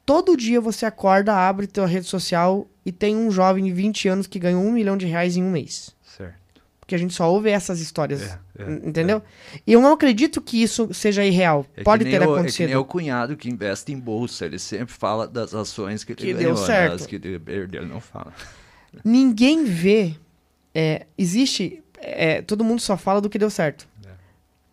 Todo 0.05 0.35
dia 0.35 0.59
você 0.59 0.85
acorda, 0.85 1.33
abre 1.33 1.65
tua 1.65 1.85
rede 1.85 2.07
social 2.07 2.67
e 2.85 2.91
tem 2.91 3.15
um 3.15 3.31
jovem 3.31 3.63
de 3.63 3.71
20 3.71 4.07
anos 4.09 4.27
que 4.27 4.37
ganhou 4.37 4.61
um 4.61 4.71
milhão 4.71 4.97
de 4.97 5.05
reais 5.05 5.37
em 5.37 5.43
um 5.43 5.51
mês. 5.51 5.95
Certo. 6.03 6.43
Porque 6.79 6.93
a 6.93 6.97
gente 6.97 7.13
só 7.13 7.31
ouve 7.31 7.49
essas 7.49 7.79
histórias, 7.79 8.21
é, 8.21 8.39
é, 8.59 8.71
entendeu? 8.85 9.23
É. 9.55 9.59
E 9.65 9.71
eu 9.71 9.81
não 9.81 9.93
acredito 9.93 10.41
que 10.41 10.61
isso 10.61 10.93
seja 10.93 11.23
irreal. 11.23 11.65
É 11.77 11.83
Pode 11.83 12.03
ter 12.03 12.19
o, 12.21 12.33
acontecido. 12.33 12.63
É 12.63 12.67
que 12.67 12.73
nem 12.73 12.75
o 12.75 12.83
cunhado 12.83 13.37
que 13.37 13.49
investe 13.49 13.93
em 13.93 13.97
bolsa, 13.97 14.45
ele 14.45 14.59
sempre 14.59 14.93
fala 14.93 15.25
das 15.25 15.53
ações 15.53 16.03
que 16.03 16.11
ele 16.11 16.19
que 16.19 16.33
ganhou, 16.33 16.55
deu 16.55 16.57
certo. 16.57 16.89
Né? 16.89 16.95
As 16.95 17.05
que 17.05 17.15
ele 17.15 17.39
perdeu, 17.39 17.83
ele 17.83 17.89
não 17.89 18.01
fala. 18.01 18.33
Ninguém 19.03 19.63
vê. 19.63 20.15
É, 20.75 21.05
existe. 21.17 21.81
É, 21.99 22.41
todo 22.41 22.65
mundo 22.65 22.81
só 22.81 22.97
fala 22.97 23.21
do 23.21 23.29
que 23.29 23.39
deu 23.39 23.49
certo. 23.49 23.87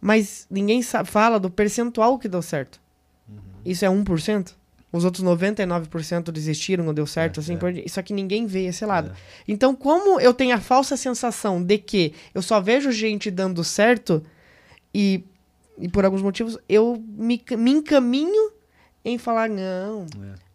Mas 0.00 0.46
ninguém 0.50 0.82
fala 0.82 1.38
do 1.38 1.50
percentual 1.50 2.18
que 2.18 2.28
deu 2.28 2.40
certo. 2.40 2.80
Uhum. 3.28 3.36
Isso 3.64 3.84
é 3.84 3.88
1%? 3.88 4.54
Os 4.92 5.04
outros 5.04 5.24
99% 5.24 6.32
desistiram, 6.32 6.84
não 6.84 6.92
deu 6.92 7.06
certo, 7.06 7.38
é, 7.38 7.40
assim, 7.40 7.54
é. 7.54 7.56
Por... 7.56 7.76
isso 7.76 8.00
aqui 8.00 8.12
ninguém 8.12 8.46
vê 8.46 8.66
esse 8.66 8.84
lado. 8.84 9.10
É. 9.10 9.14
Então, 9.46 9.74
como 9.74 10.20
eu 10.20 10.34
tenho 10.34 10.54
a 10.54 10.60
falsa 10.60 10.96
sensação 10.96 11.62
de 11.62 11.78
que 11.78 12.12
eu 12.34 12.42
só 12.42 12.60
vejo 12.60 12.90
gente 12.90 13.30
dando 13.30 13.62
certo 13.62 14.22
e, 14.92 15.22
e 15.78 15.88
por 15.88 16.04
alguns 16.04 16.22
motivos 16.22 16.58
eu 16.68 17.00
me, 17.06 17.40
me 17.56 17.70
encaminho 17.70 18.52
em 19.04 19.16
falar, 19.16 19.48
não, 19.48 20.06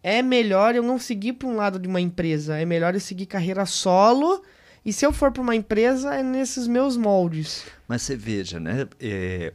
é. 0.02 0.18
é 0.18 0.22
melhor 0.22 0.74
eu 0.74 0.82
não 0.82 0.98
seguir 0.98 1.32
para 1.32 1.48
um 1.48 1.56
lado 1.56 1.78
de 1.78 1.88
uma 1.88 2.00
empresa, 2.00 2.58
é 2.58 2.64
melhor 2.64 2.94
eu 2.94 3.00
seguir 3.00 3.26
carreira 3.26 3.64
solo 3.64 4.42
e 4.86 4.92
se 4.92 5.04
eu 5.04 5.12
for 5.12 5.32
para 5.32 5.42
uma 5.42 5.56
empresa, 5.56 6.14
é 6.14 6.22
nesses 6.22 6.68
meus 6.68 6.96
moldes. 6.96 7.64
Mas 7.88 8.02
você 8.02 8.14
veja, 8.14 8.60
né? 8.60 8.86
É, 9.00 9.52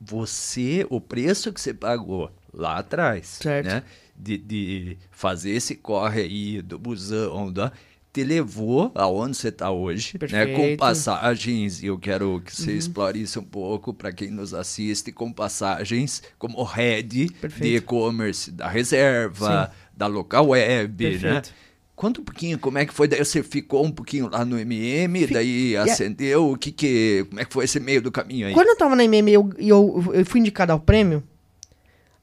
você, 0.00 0.84
o 0.90 1.00
preço 1.00 1.52
que 1.52 1.60
você 1.60 1.72
pagou 1.72 2.28
lá 2.52 2.78
atrás, 2.78 3.38
certo. 3.40 3.66
né? 3.66 3.84
De, 4.16 4.36
de 4.36 4.98
fazer 5.12 5.52
esse 5.52 5.76
corre 5.76 6.22
aí 6.22 6.60
do 6.60 6.76
busão, 6.76 7.52
da, 7.52 7.70
te 8.12 8.24
levou 8.24 8.90
aonde 8.96 9.36
você 9.36 9.48
está 9.48 9.70
hoje, 9.70 10.18
né? 10.32 10.46
Com 10.46 10.76
passagens, 10.76 11.80
e 11.80 11.86
eu 11.86 11.96
quero 11.96 12.42
que 12.44 12.54
você 12.54 12.72
uhum. 12.72 12.76
explore 12.76 13.22
isso 13.22 13.38
um 13.38 13.44
pouco 13.44 13.94
para 13.94 14.12
quem 14.12 14.28
nos 14.28 14.52
assiste, 14.52 15.12
com 15.12 15.32
passagens 15.32 16.20
como 16.36 16.60
head 16.64 17.30
Perfeito. 17.40 17.62
de 17.62 17.76
e-commerce 17.76 18.50
da 18.50 18.68
reserva, 18.68 19.66
Sim. 19.66 19.88
da 19.96 20.08
local 20.08 20.48
web, 20.48 21.04
né? 21.04 21.10
Perfeito. 21.10 21.48
né? 21.50 21.63
Conta 21.96 22.20
um 22.20 22.24
pouquinho 22.24 22.58
como 22.58 22.76
é 22.76 22.84
que 22.84 22.92
foi. 22.92 23.06
Daí 23.06 23.24
você 23.24 23.42
ficou 23.42 23.84
um 23.84 23.90
pouquinho 23.90 24.28
lá 24.28 24.44
no 24.44 24.58
MM, 24.58 25.26
daí 25.28 25.76
acendeu. 25.76 26.50
O 26.50 26.58
que 26.58 26.72
que. 26.72 27.24
Como 27.28 27.40
é 27.40 27.44
que 27.44 27.52
foi 27.52 27.64
esse 27.64 27.78
meio 27.78 28.02
do 28.02 28.10
caminho 28.10 28.48
aí? 28.48 28.52
Quando 28.52 28.68
eu 28.68 28.76
tava 28.76 28.96
na 28.96 29.04
MM 29.04 29.30
e 29.30 29.34
eu, 29.34 29.50
eu, 29.58 30.04
eu, 30.12 30.26
fui 30.26 30.40
indicado 30.40 30.72
ao 30.72 30.80
prêmio, 30.80 31.22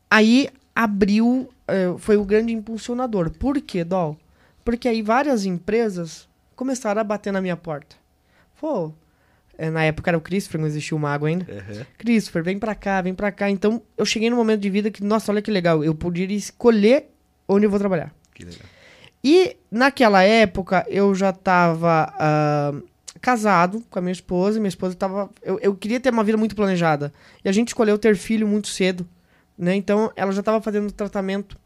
aí 0.09 0.49
abriu. 0.75 1.49
Uh, 1.69 1.97
foi 1.99 2.17
o 2.17 2.25
grande 2.25 2.51
impulsionador. 2.51 3.29
Por 3.29 3.61
quê, 3.61 3.85
Dol? 3.85 4.17
Porque 4.65 4.89
aí 4.89 5.01
várias 5.01 5.45
empresas 5.45 6.27
começaram 6.53 6.99
a 6.99 7.03
bater 7.03 7.31
na 7.31 7.39
minha 7.39 7.55
porta. 7.55 7.95
Pô, 8.59 8.91
é, 9.57 9.69
na 9.69 9.83
época 9.83 10.09
era 10.09 10.17
o 10.17 10.21
Christopher, 10.21 10.59
não 10.59 10.67
existia 10.67 10.97
o 10.97 10.99
Mago 10.99 11.25
ainda. 11.25 11.45
Uhum. 11.49 11.85
Christopher, 11.97 12.43
vem 12.43 12.59
pra 12.59 12.75
cá, 12.75 13.01
vem 13.01 13.13
pra 13.13 13.31
cá. 13.31 13.49
Então 13.49 13.81
eu 13.97 14.05
cheguei 14.05 14.29
num 14.29 14.35
momento 14.35 14.59
de 14.59 14.69
vida 14.69 14.91
que, 14.91 15.01
nossa, 15.01 15.31
olha 15.31 15.41
que 15.41 15.49
legal. 15.49 15.81
Eu 15.81 15.95
poderia 15.95 16.35
escolher 16.35 17.05
onde 17.47 17.65
eu 17.65 17.69
vou 17.69 17.79
trabalhar. 17.79 18.13
Que 18.33 18.43
legal. 18.43 18.65
E 19.23 19.55
naquela 19.69 20.23
época 20.23 20.85
eu 20.89 21.13
já 21.13 21.29
estava 21.29 22.07
uh, 22.09 22.15
ah, 22.19 22.73
casado 23.21 23.83
com 23.89 23.99
a 23.99 24.01
minha 24.01 24.11
esposa. 24.11 24.59
Minha 24.59 24.69
esposa 24.69 24.93
estava. 24.93 25.29
Eu, 25.43 25.59
eu 25.59 25.75
queria 25.75 25.99
ter 25.99 26.11
uma 26.11 26.23
vida 26.23 26.37
muito 26.37 26.55
planejada. 26.55 27.13
E 27.43 27.49
a 27.49 27.51
gente 27.51 27.69
escolheu 27.69 27.97
ter 27.97 28.15
filho 28.15 28.47
muito 28.47 28.67
cedo. 28.67 29.07
Né? 29.57 29.75
Então 29.75 30.11
ela 30.15 30.31
já 30.31 30.39
estava 30.39 30.59
fazendo 30.61 30.91
tratamento 30.91 31.57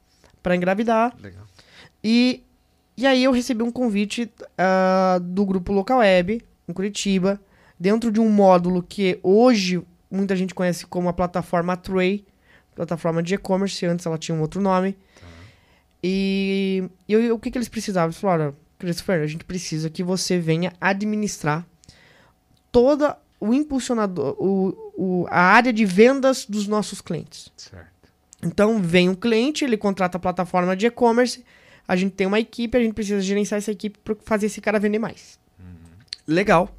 para 0.44 0.56
engravidar. 0.56 1.16
Legal. 1.22 1.44
E, 2.04 2.44
e 2.98 3.08
aí 3.08 3.24
eu 3.24 3.32
recebi 3.32 3.64
um 3.64 3.72
convite 3.72 4.30
uh, 4.40 5.20
do 5.20 5.46
grupo 5.46 5.72
Local 5.72 6.00
Web, 6.00 6.46
em 6.68 6.74
Curitiba, 6.74 7.40
dentro 7.80 8.12
de 8.12 8.20
um 8.20 8.30
módulo 8.30 8.84
que 8.84 9.20
hoje 9.24 9.82
muita 10.12 10.36
gente 10.36 10.54
conhece 10.54 10.86
como 10.86 11.10
a 11.10 11.14
plataforma 11.14 11.76
Tray, 11.76 12.26
plataforma 12.76 13.24
de 13.24 13.36
e-commerce, 13.36 13.86
antes 13.86 14.06
ela 14.06 14.18
tinha 14.18 14.36
um 14.36 14.42
outro 14.42 14.62
nome. 14.62 14.96
E, 16.08 16.88
e 17.08 17.32
o 17.32 17.40
que, 17.40 17.50
que 17.50 17.58
eles 17.58 17.68
precisavam? 17.68 18.10
Eles 18.10 18.20
falaram, 18.20 18.56
Christopher, 18.78 19.24
a 19.24 19.26
gente 19.26 19.44
precisa 19.44 19.90
que 19.90 20.04
você 20.04 20.38
venha 20.38 20.72
administrar 20.80 21.66
toda 22.72 23.18
o 23.40 23.52
impulsionador, 23.52 24.36
o, 24.38 24.92
o, 24.96 25.28
a 25.32 25.42
área 25.42 25.74
de 25.74 25.84
vendas 25.84 26.46
dos 26.46 26.68
nossos 26.68 27.02
clientes. 27.02 27.52
Certo. 27.58 27.88
Então, 28.44 28.80
vem 28.80 29.10
um 29.10 29.16
cliente, 29.16 29.66
ele 29.66 29.78
contrata 29.78 30.18
a 30.18 30.22
plataforma 30.22 30.76
de 30.76 30.86
e-commerce, 30.86 31.44
a 31.88 31.96
gente 31.96 32.14
tem 32.14 32.28
uma 32.28 32.40
equipe, 32.40 32.78
a 32.78 32.82
gente 32.82 32.94
precisa 32.94 33.20
gerenciar 33.20 33.58
essa 33.58 33.72
equipe 33.72 33.98
para 33.98 34.16
fazer 34.24 34.46
esse 34.46 34.62
cara 34.62 34.80
vender 34.80 35.00
mais. 35.00 35.40
Uhum. 35.60 35.66
Legal. 36.28 36.70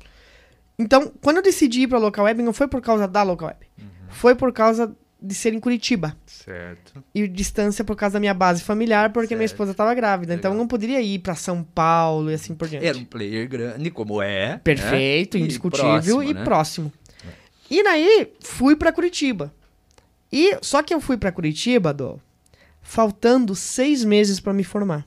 Então, 0.78 1.12
quando 1.21 1.38
eu 1.38 1.42
decidi 1.42 1.83
ir 1.83 1.88
para 1.88 1.99
a 1.99 2.00
local 2.00 2.26
web, 2.26 2.45
não 2.45 2.52
foi 2.52 2.68
por 2.68 2.80
causa 2.80 3.09
da 3.09 3.25
local 3.25 3.49
web. 3.49 3.66
Uhum. 3.76 3.87
Foi 4.09 4.37
por 4.37 4.52
causa 4.52 4.95
de 5.26 5.35
ser 5.35 5.52
em 5.52 5.61
Curitiba. 5.61 6.16
Certo. 6.26 7.02
E 7.14 7.26
distância 7.26 7.85
por 7.85 7.97
causa 7.97 8.14
da 8.14 8.21
minha 8.21 8.35
base 8.35 8.62
familiar, 8.62 9.12
porque 9.12 9.28
certo. 9.28 9.38
minha 9.38 9.47
esposa 9.47 9.73
estava 9.73 9.95
grávida. 9.95 10.35
Então, 10.35 10.37
Legal. 10.37 10.52
Então 10.52 10.52
eu 10.52 10.59
não 10.59 10.68
poderia 10.68 11.00
ir 11.00 11.18
para 11.18 11.35
São 11.35 11.62
Paulo 11.62 12.30
e 12.30 12.35
assim 12.35 12.54
por 12.54 12.68
diante. 12.68 12.87
Era 12.87 12.97
um 12.97 13.04
player 13.04 13.49
grande, 13.49 13.90
como 13.90 14.23
é. 14.23 14.50
Né? 14.50 14.61
Perfeito, 14.62 15.37
né? 15.37 15.45
indiscutível 15.45 15.88
e 15.88 15.92
próximo. 15.92 16.23
E 16.23 16.35
né? 16.35 16.45
próximo. 16.45 16.92
É. 17.25 17.75
E 17.75 17.83
daí, 17.83 18.33
fui 18.40 18.76
para 18.76 18.92
Curitiba. 18.92 19.52
E 20.33 20.59
só 20.62 20.83
que 20.83 20.95
eu 20.95 21.00
fui 21.00 21.16
para 21.16 21.33
Curitiba, 21.33 21.92
do 21.92 22.21
faltando 22.83 23.54
seis 23.54 24.04
meses 24.04 24.38
para 24.38 24.52
me 24.52 24.62
formar. 24.62 25.06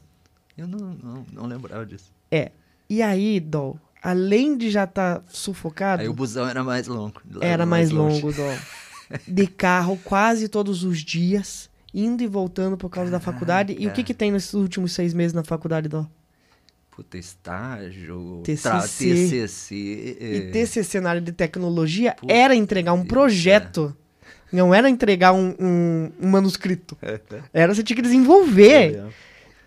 Eu 0.57 0.67
não, 0.67 0.93
não, 1.01 1.25
não 1.31 1.45
lembrava 1.45 1.85
disso. 1.85 2.11
É. 2.29 2.51
E 2.89 3.01
aí, 3.01 3.39
Dó, 3.39 3.75
além 4.01 4.57
de 4.57 4.69
já 4.69 4.83
estar 4.83 5.19
tá 5.19 5.23
sufocado. 5.29 6.01
Aí 6.01 6.09
o 6.09 6.13
busão 6.13 6.47
era 6.47 6.63
mais 6.63 6.87
longo. 6.87 7.21
Era 7.39 7.65
mais, 7.65 7.91
mais 7.91 8.21
longo, 8.21 8.33
Dó. 8.33 8.55
de 9.27 9.47
carro 9.47 9.99
quase 10.03 10.47
todos 10.47 10.83
os 10.83 10.99
dias, 10.99 11.69
indo 11.93 12.23
e 12.23 12.27
voltando 12.27 12.77
por 12.77 12.89
causa 12.89 13.11
da 13.11 13.19
faculdade. 13.19 13.75
E 13.77 13.87
o 13.87 13.91
que, 13.91 14.03
que 14.03 14.13
tem 14.13 14.31
nesses 14.31 14.53
últimos 14.53 14.93
seis 14.93 15.13
meses 15.13 15.33
na 15.33 15.43
faculdade, 15.43 15.87
Dó? 15.87 16.05
Puta, 16.91 17.17
estágio, 17.17 18.41
TCC. 18.43 19.29
TCC. 19.29 20.17
E 20.19 20.51
TCC 20.51 20.99
na 20.99 21.11
área 21.11 21.21
de 21.21 21.31
tecnologia 21.31 22.13
Puta 22.13 22.33
era 22.33 22.53
entregar 22.53 22.93
um 22.93 23.05
projeto. 23.05 23.95
Não 24.51 24.73
era 24.73 24.89
entregar 24.89 25.31
um, 25.31 25.55
um, 25.59 26.11
um 26.19 26.29
manuscrito. 26.29 26.97
É, 27.01 27.13
é. 27.31 27.41
Era 27.53 27.73
você 27.73 27.83
tinha 27.83 27.95
que 27.95 28.01
desenvolver. 28.01 29.05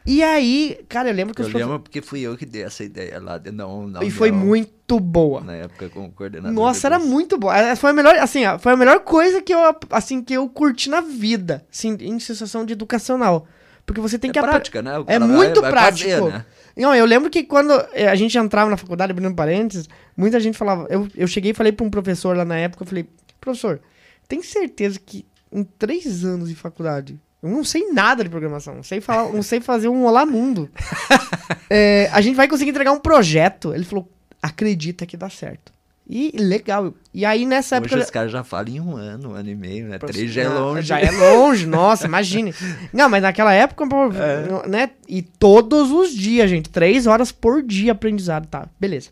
É, 0.07 0.11
e 0.11 0.23
aí, 0.23 0.81
cara, 0.89 1.11
eu 1.11 1.15
lembro 1.15 1.35
que 1.35 1.43
eu 1.43 1.47
os 1.47 1.53
lembro 1.53 1.81
porque 1.81 2.03
fui 2.03 2.21
eu 2.21 2.37
que 2.37 2.45
dei 2.45 2.63
essa 2.63 2.85
ideia 2.85 3.21
lá 3.21 3.39
de 3.39 3.51
não, 3.51 3.87
não 3.87 4.03
E 4.03 4.11
foi 4.11 4.31
muito 4.31 4.99
boa. 4.99 5.41
Na 5.41 5.55
época 5.55 5.89
como 5.89 6.11
coordenador. 6.13 6.53
Nossa, 6.53 6.89
era 6.89 6.99
muito 6.99 7.39
boa. 7.39 7.77
Foi 7.77 7.91
a 7.91 7.93
melhor, 7.93 8.17
assim, 8.17 8.41
foi 8.59 8.73
a 8.73 8.77
melhor 8.77 9.01
coisa 9.01 9.41
que 9.41 9.55
eu, 9.55 9.61
assim, 9.91 10.23
que 10.23 10.35
eu 10.35 10.49
curti 10.49 10.91
na 10.91 11.01
vida, 11.01 11.65
assim, 11.73 11.97
em 12.01 12.19
sensação 12.19 12.65
de 12.65 12.73
educacional. 12.73 13.47
Porque 13.85 14.01
você 14.01 14.19
tem 14.19 14.31
é 14.31 14.33
que 14.33 14.41
prática, 14.41 14.81
né? 14.81 14.93
É 15.07 15.19
muito 15.19 15.61
vai, 15.61 15.71
prático. 15.71 16.11
Fazer, 16.11 16.23
né? 16.23 16.45
Não, 16.77 16.95
eu 16.95 17.05
lembro 17.05 17.29
que 17.29 17.43
quando 17.43 17.73
eh, 17.93 18.09
a 18.09 18.15
gente 18.15 18.37
entrava 18.39 18.71
na 18.71 18.77
faculdade, 18.77 19.13
abrindo 19.13 19.35
parênteses, 19.35 19.89
muita 20.17 20.41
gente 20.41 20.57
falava. 20.57 20.87
Eu, 20.89 21.09
eu 21.17 21.27
cheguei 21.27 21.51
e 21.51 21.55
falei 21.55 21.73
para 21.73 21.85
um 21.85 21.91
professor 21.91 22.37
lá 22.37 22.45
na 22.45 22.57
época, 22.57 22.83
eu 22.83 22.87
falei, 22.87 23.07
professor, 23.41 23.81
tem 24.29 24.43
certeza 24.43 24.99
que 24.99 25.27
em 25.51 25.65
três 25.65 26.25
anos 26.25 26.49
de 26.49 26.55
faculdade 26.55 27.21
eu 27.43 27.51
não 27.51 27.65
sei 27.65 27.91
nada 27.91 28.23
de 28.23 28.31
programação, 28.31 28.77
não 28.77 28.85
sei 28.85 29.01
falar, 29.01 29.33
não 29.33 29.43
sei 29.43 29.61
fazer 29.61 29.89
um 29.89 30.05
olá 30.05 30.25
mundo. 30.25 30.71
é, 31.69 32.09
a 32.13 32.21
gente 32.21 32.37
vai 32.37 32.47
conseguir 32.47 32.71
entregar 32.71 32.93
um 32.93 33.01
projeto. 33.01 33.75
Ele 33.75 33.85
falou, 33.85 34.09
acredita 34.41 35.05
que 35.05 35.17
dá 35.17 35.29
certo. 35.29 35.73
E 36.09 36.31
legal. 36.37 36.95
E 37.13 37.25
aí 37.25 37.45
nessa 37.47 37.77
Hoje 37.77 37.87
época. 37.87 38.03
os 38.03 38.11
caras 38.11 38.33
já 38.33 38.45
falam 38.45 38.69
em 38.69 38.81
um 38.81 38.97
ano, 38.97 39.31
um 39.31 39.35
ano 39.35 39.51
e 39.51 39.55
meio, 39.57 39.89
né? 39.89 39.99
Três 39.99 40.33
já 40.33 40.43
é 40.43 40.49
longe. 40.49 40.87
Já 40.87 41.01
é 41.01 41.11
longe, 41.11 41.67
nossa, 41.67 42.07
imagine. 42.07 42.55
Não, 42.93 43.09
mas 43.09 43.23
naquela 43.23 43.53
época, 43.53 43.85
é. 43.85 44.69
né? 44.69 44.91
E 45.09 45.23
todos 45.23 45.91
os 45.91 46.15
dias, 46.15 46.49
gente. 46.51 46.69
Três 46.71 47.07
horas 47.07 47.33
por 47.33 47.63
dia 47.63 47.93
aprendizado, 47.93 48.47
tá? 48.47 48.69
Beleza. 48.79 49.11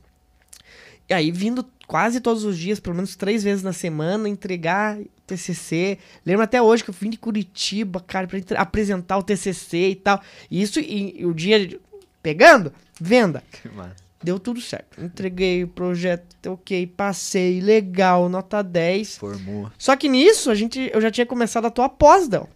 E 1.08 1.14
aí, 1.14 1.32
vindo 1.32 1.64
quase 1.90 2.20
todos 2.20 2.44
os 2.44 2.56
dias, 2.56 2.78
pelo 2.78 2.94
menos 2.94 3.16
três 3.16 3.42
vezes 3.42 3.64
na 3.64 3.72
semana, 3.72 4.28
entregar 4.28 4.96
TCC. 5.26 5.98
Lembro 6.24 6.44
até 6.44 6.62
hoje 6.62 6.84
que 6.84 6.90
eu 6.90 6.94
vim 6.94 7.10
de 7.10 7.18
Curitiba, 7.18 7.98
cara, 7.98 8.28
pra 8.28 8.38
apresentar 8.58 9.18
o 9.18 9.24
TCC 9.24 9.88
e 9.88 9.96
tal. 9.96 10.22
E 10.48 10.62
isso, 10.62 10.78
e, 10.78 11.20
e 11.20 11.26
o 11.26 11.34
dia 11.34 11.80
pegando, 12.22 12.72
venda. 13.00 13.42
Que 13.50 13.68
massa. 13.70 13.96
Deu 14.22 14.38
tudo 14.38 14.60
certo. 14.60 15.02
Entreguei 15.02 15.64
o 15.64 15.68
projeto, 15.68 16.52
ok, 16.52 16.86
passei, 16.86 17.60
legal, 17.60 18.28
nota 18.28 18.62
10. 18.62 19.18
Formou. 19.18 19.72
Só 19.76 19.96
que 19.96 20.08
nisso, 20.08 20.48
a 20.48 20.54
gente, 20.54 20.92
eu 20.94 21.00
já 21.00 21.10
tinha 21.10 21.26
começado 21.26 21.64
a 21.64 21.70
tua 21.70 21.88
pós, 21.88 22.28
Del. 22.28 22.48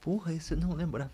Porra, 0.00 0.32
isso 0.32 0.54
eu 0.54 0.58
não 0.58 0.72
lembrava. 0.72 1.10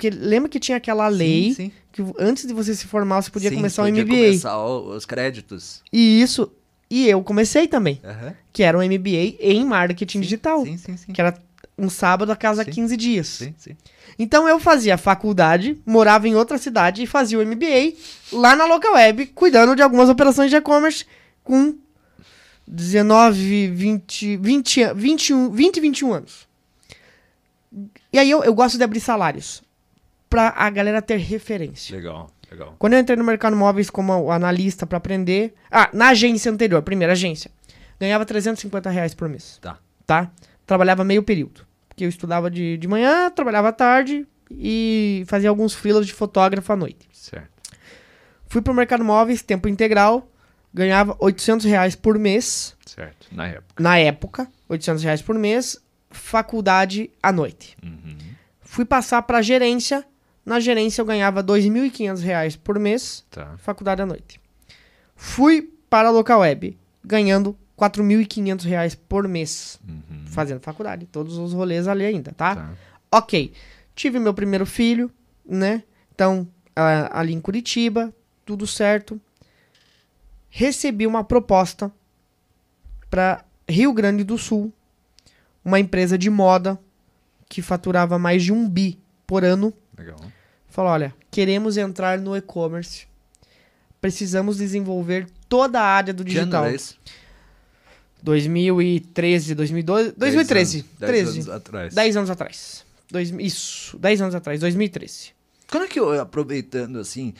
Porque 0.00 0.08
lembra 0.08 0.48
que 0.48 0.58
tinha 0.58 0.78
aquela 0.78 1.08
lei 1.08 1.52
sim, 1.52 1.54
sim. 1.54 1.72
que 1.92 2.02
antes 2.18 2.46
de 2.46 2.54
você 2.54 2.74
se 2.74 2.86
formar, 2.86 3.20
você 3.20 3.30
podia 3.30 3.50
sim, 3.50 3.56
começar 3.56 3.82
podia 3.82 4.02
o 4.02 4.06
MBA. 4.06 4.16
começar 4.16 4.66
os 4.66 5.04
créditos. 5.04 5.82
E 5.92 6.22
isso. 6.22 6.50
E 6.88 7.06
eu 7.06 7.22
comecei 7.22 7.68
também. 7.68 8.00
Uhum. 8.02 8.32
Que 8.50 8.62
era 8.62 8.78
um 8.78 8.82
MBA 8.82 9.36
em 9.38 9.62
marketing 9.62 10.20
digital. 10.20 10.64
Sim, 10.64 10.78
sim, 10.78 10.96
sim. 10.96 11.12
Que 11.12 11.20
era 11.20 11.36
um 11.76 11.90
sábado 11.90 12.32
a 12.32 12.36
cada 12.36 12.64
15 12.64 12.96
dias. 12.96 13.26
Sim, 13.26 13.54
sim. 13.58 13.76
Então 14.18 14.48
eu 14.48 14.58
fazia 14.58 14.96
faculdade, 14.96 15.78
morava 15.84 16.26
em 16.26 16.34
outra 16.34 16.56
cidade 16.56 17.02
e 17.02 17.06
fazia 17.06 17.38
o 17.38 17.44
MBA 17.44 17.92
lá 18.32 18.56
na 18.56 18.64
local 18.64 18.94
web, 18.94 19.26
cuidando 19.26 19.76
de 19.76 19.82
algumas 19.82 20.08
operações 20.08 20.48
de 20.48 20.56
e-commerce 20.56 21.04
com 21.44 21.76
19, 22.66 23.68
20, 23.68 24.36
20, 24.38 24.94
21, 24.94 25.50
20, 25.50 25.80
21 25.80 26.12
anos. 26.14 26.48
E 28.10 28.18
aí 28.18 28.30
eu, 28.30 28.42
eu 28.42 28.54
gosto 28.54 28.78
de 28.78 28.84
abrir 28.84 29.00
salários 29.00 29.62
para 30.30 30.54
a 30.56 30.70
galera 30.70 31.02
ter 31.02 31.16
referência. 31.16 31.96
Legal, 31.96 32.30
legal. 32.50 32.76
Quando 32.78 32.92
eu 32.94 33.00
entrei 33.00 33.16
no 33.16 33.24
mercado 33.24 33.56
móveis 33.56 33.90
como 33.90 34.30
analista 34.30 34.86
para 34.86 34.96
aprender. 34.96 35.52
Ah, 35.70 35.90
na 35.92 36.10
agência 36.10 36.50
anterior, 36.50 36.80
primeira 36.82 37.12
agência, 37.12 37.50
ganhava 37.98 38.24
350 38.24 38.88
reais 38.88 39.12
por 39.12 39.28
mês. 39.28 39.58
Tá. 39.60 39.78
Tá? 40.06 40.30
Trabalhava 40.64 41.04
meio 41.04 41.22
período. 41.22 41.66
Porque 41.88 42.04
eu 42.04 42.08
estudava 42.08 42.48
de, 42.48 42.78
de 42.78 42.88
manhã, 42.88 43.28
trabalhava 43.30 43.68
à 43.68 43.72
tarde 43.72 44.26
e 44.50 45.24
fazia 45.26 45.50
alguns 45.50 45.74
freelas 45.74 46.06
de 46.06 46.12
fotógrafo 46.12 46.72
à 46.72 46.76
noite. 46.76 47.08
Certo. 47.12 47.50
Fui 48.46 48.62
pro 48.62 48.72
mercado 48.72 49.04
móveis, 49.04 49.42
tempo 49.42 49.68
integral, 49.68 50.28
ganhava 50.72 51.16
800 51.18 51.66
reais 51.66 51.94
por 51.94 52.18
mês. 52.18 52.76
Certo, 52.86 53.26
na 53.32 53.48
época. 53.48 53.82
Na 53.82 53.98
época, 53.98 54.48
800 54.68 55.04
reais 55.04 55.22
por 55.22 55.36
mês, 55.36 55.80
faculdade 56.10 57.10
à 57.22 57.32
noite. 57.32 57.76
Uhum. 57.82 58.16
Fui 58.60 58.84
passar 58.84 59.22
para 59.22 59.42
gerência, 59.42 60.04
na 60.44 60.58
gerência 60.58 61.00
eu 61.00 61.06
ganhava 61.06 61.40
R$ 61.40 61.46
2.500 61.46 62.58
por 62.62 62.78
mês, 62.78 63.24
tá. 63.30 63.56
faculdade 63.58 64.02
à 64.02 64.06
noite. 64.06 64.40
Fui 65.14 65.70
para 65.88 66.08
a 66.08 66.10
local 66.10 66.40
web, 66.40 66.78
ganhando 67.04 67.56
R$ 67.78 67.88
4.500 67.88 68.98
por 69.08 69.28
mês, 69.28 69.78
uhum. 69.86 70.26
fazendo 70.26 70.60
faculdade. 70.60 71.06
Todos 71.06 71.36
os 71.36 71.52
rolês 71.52 71.86
ali 71.86 72.04
ainda, 72.04 72.32
tá? 72.32 72.56
tá. 72.56 72.72
Ok. 73.12 73.52
Tive 73.94 74.18
meu 74.18 74.32
primeiro 74.32 74.64
filho, 74.64 75.10
né? 75.44 75.82
Então, 76.14 76.48
ali 76.74 77.34
em 77.34 77.40
Curitiba, 77.40 78.14
tudo 78.44 78.66
certo. 78.66 79.20
Recebi 80.48 81.06
uma 81.06 81.22
proposta 81.22 81.92
para 83.10 83.44
Rio 83.68 83.92
Grande 83.92 84.24
do 84.24 84.38
Sul, 84.38 84.72
uma 85.64 85.78
empresa 85.78 86.16
de 86.16 86.30
moda 86.30 86.78
que 87.48 87.60
faturava 87.60 88.18
mais 88.18 88.42
de 88.42 88.52
um 88.52 88.68
bi 88.68 88.98
por 89.26 89.44
ano 89.44 89.72
Legal. 90.00 90.18
Falou: 90.68 90.92
olha, 90.92 91.14
queremos 91.30 91.76
entrar 91.76 92.18
no 92.18 92.36
e-commerce. 92.36 93.06
Precisamos 94.00 94.56
desenvolver 94.56 95.26
toda 95.48 95.78
a 95.78 95.84
área 95.84 96.14
do 96.14 96.24
digital. 96.24 96.62
Que 96.62 96.68
ano 96.68 96.76
é 96.76 97.20
2013, 98.22 99.54
2012, 99.54 100.12
2013. 100.16 100.84
10 100.98 101.28
anos 101.28 101.48
atrás. 101.48 101.94
10 101.94 102.16
anos 102.16 102.30
atrás. 102.30 102.86
Dois, 103.10 103.30
isso, 103.30 103.98
10 103.98 104.22
anos 104.22 104.34
atrás, 104.34 104.60
2013. 104.60 105.32
Quando 105.70 105.84
é 105.84 105.88
que 105.88 105.98
eu, 106.00 106.18
aproveitando 106.20 106.98
assim, 106.98 107.34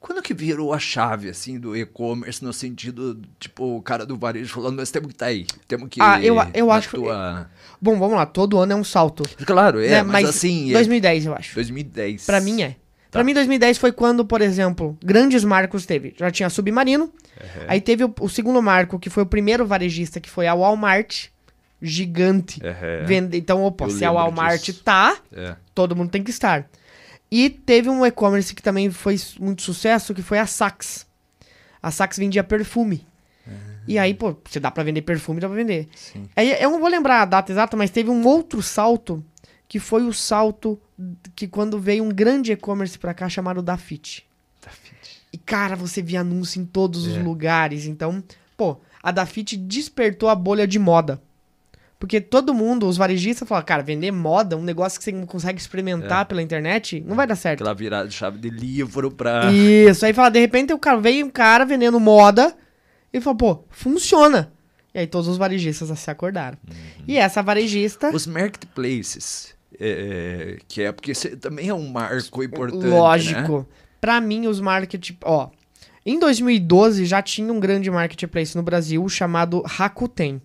quando 0.00 0.22
que 0.22 0.34
virou 0.34 0.72
a 0.72 0.78
chave, 0.78 1.28
assim, 1.28 1.58
do 1.58 1.76
e-commerce, 1.76 2.44
no 2.44 2.52
sentido, 2.52 3.20
tipo, 3.40 3.76
o 3.76 3.82
cara 3.82 4.06
do 4.06 4.16
varejo 4.16 4.54
falando, 4.54 4.76
nós 4.76 4.90
temos 4.90 5.08
que 5.08 5.14
estar 5.14 5.26
tá 5.26 5.30
aí, 5.30 5.46
temos 5.66 5.88
que... 5.88 6.00
Ah, 6.00 6.22
eu, 6.22 6.36
eu 6.54 6.70
acho 6.70 6.90
tua... 6.90 7.48
que... 7.50 7.74
Bom, 7.80 7.98
vamos 7.98 8.16
lá, 8.16 8.24
todo 8.24 8.58
ano 8.58 8.72
é 8.72 8.76
um 8.76 8.84
salto. 8.84 9.24
Claro, 9.44 9.80
é, 9.80 9.88
né? 9.88 10.02
mas, 10.02 10.22
mas, 10.22 10.28
assim... 10.28 10.72
2010, 10.72 11.26
é... 11.26 11.28
eu 11.28 11.34
acho. 11.34 11.54
2010. 11.54 12.26
Pra 12.26 12.40
mim 12.40 12.62
é. 12.62 12.76
Tá. 13.10 13.20
Pra 13.20 13.24
mim, 13.24 13.34
2010 13.34 13.78
foi 13.78 13.92
quando, 13.92 14.24
por 14.24 14.42
exemplo, 14.42 14.96
grandes 15.02 15.42
marcos 15.44 15.86
teve. 15.86 16.14
Já 16.18 16.30
tinha 16.30 16.50
Submarino, 16.50 17.04
uhum. 17.04 17.64
aí 17.66 17.80
teve 17.80 18.04
o, 18.04 18.14
o, 18.20 18.28
segundo 18.28 18.60
marco, 18.60 18.98
que 18.98 19.08
foi 19.08 19.22
o 19.22 19.26
primeiro 19.26 19.66
varejista, 19.66 20.20
que 20.20 20.28
foi 20.28 20.46
a 20.46 20.54
Walmart, 20.54 21.26
gigante. 21.80 22.60
Uhum. 22.62 23.06
Vende... 23.06 23.38
Então, 23.38 23.62
opa, 23.62 23.86
eu 23.86 23.90
se 23.90 24.04
a 24.04 24.12
Walmart 24.12 24.62
disso. 24.62 24.82
tá, 24.84 25.16
é. 25.32 25.56
todo 25.74 25.96
mundo 25.96 26.10
tem 26.10 26.22
que 26.22 26.30
estar. 26.30 26.68
E 27.30 27.50
teve 27.50 27.88
um 27.88 28.04
e-commerce 28.04 28.54
que 28.54 28.62
também 28.62 28.90
foi 28.90 29.16
muito 29.40 29.62
sucesso, 29.62 30.14
que 30.14 30.22
foi 30.22 30.38
a 30.38 30.46
Saks. 30.46 31.06
A 31.82 31.90
Saks 31.90 32.18
vendia 32.18 32.44
perfume. 32.44 33.06
Uhum. 33.46 33.54
E 33.88 33.98
aí, 33.98 34.14
pô, 34.14 34.36
você 34.44 34.60
dá 34.60 34.70
pra 34.70 34.84
vender 34.84 35.02
perfume, 35.02 35.40
dá 35.40 35.48
pra 35.48 35.56
vender. 35.56 35.88
Sim. 35.94 36.28
Aí, 36.34 36.52
eu 36.60 36.70
não 36.70 36.80
vou 36.80 36.88
lembrar 36.88 37.22
a 37.22 37.24
data 37.24 37.52
exata, 37.52 37.76
mas 37.76 37.90
teve 37.90 38.10
um 38.10 38.24
outro 38.26 38.62
salto, 38.62 39.24
que 39.68 39.78
foi 39.78 40.02
o 40.02 40.12
salto 40.12 40.80
que 41.34 41.46
quando 41.46 41.78
veio 41.78 42.04
um 42.04 42.08
grande 42.08 42.52
e-commerce 42.52 42.98
pra 42.98 43.14
cá 43.14 43.28
chamado 43.28 43.62
Dafit. 43.62 44.26
Dafit. 44.62 45.22
E, 45.32 45.38
cara, 45.38 45.76
você 45.76 46.00
via 46.00 46.20
anúncio 46.20 46.60
em 46.60 46.64
todos 46.64 47.06
é. 47.06 47.10
os 47.10 47.24
lugares. 47.24 47.86
Então, 47.86 48.22
pô, 48.56 48.80
a 49.02 49.10
Dafit 49.10 49.56
despertou 49.56 50.28
a 50.28 50.34
bolha 50.34 50.66
de 50.66 50.78
moda. 50.78 51.20
Porque 51.98 52.20
todo 52.20 52.52
mundo, 52.52 52.86
os 52.86 52.96
varejistas, 52.96 53.48
falam, 53.48 53.64
cara, 53.64 53.82
vender 53.82 54.10
moda, 54.10 54.56
um 54.56 54.62
negócio 54.62 54.98
que 54.98 55.04
você 55.04 55.12
não 55.12 55.26
consegue 55.26 55.58
experimentar 55.58 56.22
é. 56.22 56.24
pela 56.24 56.42
internet, 56.42 57.02
não 57.06 57.16
vai 57.16 57.26
dar 57.26 57.36
certo. 57.36 57.62
Aquela 57.62 57.74
virada 57.74 58.08
de 58.08 58.14
chave 58.14 58.38
de 58.38 58.50
livro 58.50 59.10
pra. 59.10 59.50
Isso, 59.50 60.04
aí 60.04 60.12
fala, 60.12 60.28
de 60.28 60.38
repente 60.38 60.74
o 60.74 60.78
cara 60.78 61.00
veio 61.00 61.24
um 61.24 61.30
cara 61.30 61.64
vendendo 61.64 61.98
moda 61.98 62.54
e 63.12 63.20
falou, 63.20 63.36
pô, 63.36 63.64
funciona. 63.70 64.52
E 64.94 64.98
aí 64.98 65.06
todos 65.06 65.26
os 65.26 65.38
varejistas 65.38 65.98
se 65.98 66.10
acordaram. 66.10 66.58
Uhum. 66.68 67.04
E 67.08 67.16
essa 67.16 67.42
varejista. 67.42 68.10
Os 68.10 68.26
marketplaces. 68.26 69.54
É, 69.78 70.58
que 70.68 70.82
é 70.82 70.92
porque 70.92 71.12
também 71.36 71.68
é 71.68 71.74
um 71.74 71.88
marco 71.88 72.42
importante. 72.42 72.86
Lógico. 72.86 73.58
Né? 73.58 73.66
Pra 74.00 74.20
mim, 74.20 74.46
os 74.46 74.60
market. 74.60 75.12
Ó. 75.22 75.50
Em 76.04 76.18
2012 76.18 77.04
já 77.04 77.20
tinha 77.20 77.52
um 77.52 77.58
grande 77.58 77.90
marketplace 77.90 78.56
no 78.56 78.62
Brasil 78.62 79.06
chamado 79.08 79.62
Rakuten. 79.62 80.40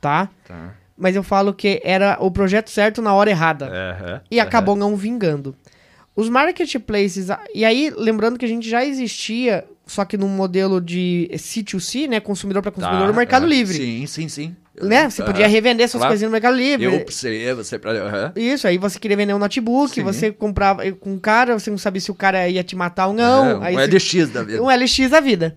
Tá? 0.00 0.28
Tá 0.46 0.74
mas 1.00 1.16
eu 1.16 1.22
falo 1.22 1.54
que 1.54 1.80
era 1.82 2.18
o 2.20 2.30
projeto 2.30 2.70
certo 2.70 3.00
na 3.00 3.14
hora 3.14 3.30
errada. 3.30 3.66
Uhum, 3.66 4.20
e 4.30 4.38
acabou 4.38 4.76
não 4.76 4.94
vingando. 4.94 5.56
Os 6.14 6.28
marketplaces, 6.28 7.28
e 7.54 7.64
aí, 7.64 7.90
lembrando 7.96 8.38
que 8.38 8.44
a 8.44 8.48
gente 8.48 8.68
já 8.68 8.84
existia, 8.84 9.64
só 9.86 10.04
que 10.04 10.18
num 10.18 10.28
modelo 10.28 10.80
de 10.80 11.30
C2C, 11.32 12.08
né? 12.08 12.20
Consumidor 12.20 12.62
para 12.62 12.70
consumidor, 12.70 13.02
tá, 13.02 13.06
no 13.06 13.14
Mercado 13.14 13.46
Livre. 13.46 13.74
Sim, 13.74 14.06
sim, 14.06 14.28
sim. 14.28 14.56
Né? 14.82 15.08
Você 15.08 15.22
podia 15.22 15.46
revender 15.46 15.88
suas 15.88 16.00
claro. 16.00 16.12
coisinhas 16.12 16.30
no 16.30 16.32
Mercado 16.32 16.56
Livre. 16.56 16.84
Eu 16.84 17.04
você, 17.06 17.54
você 17.54 17.78
pra... 17.78 17.92
Uhum. 17.92 18.32
Isso, 18.36 18.66
aí 18.66 18.78
você 18.78 18.98
queria 18.98 19.16
vender 19.16 19.34
um 19.34 19.38
notebook, 19.38 19.94
sim. 19.94 20.02
você 20.02 20.30
comprava 20.30 20.90
com 20.92 21.12
um 21.12 21.18
cara, 21.18 21.58
você 21.58 21.70
não 21.70 21.78
sabia 21.78 22.00
se 22.00 22.10
o 22.10 22.14
cara 22.14 22.48
ia 22.48 22.62
te 22.62 22.76
matar 22.76 23.08
ou 23.08 23.14
não. 23.14 23.50
É, 23.50 23.56
um 23.56 23.62
aí 23.62 23.76
LX 23.76 24.04
você... 24.04 24.26
da 24.26 24.42
vida. 24.42 24.62
Um 24.62 24.68
LX 24.68 25.10
da 25.10 25.20
vida. 25.20 25.56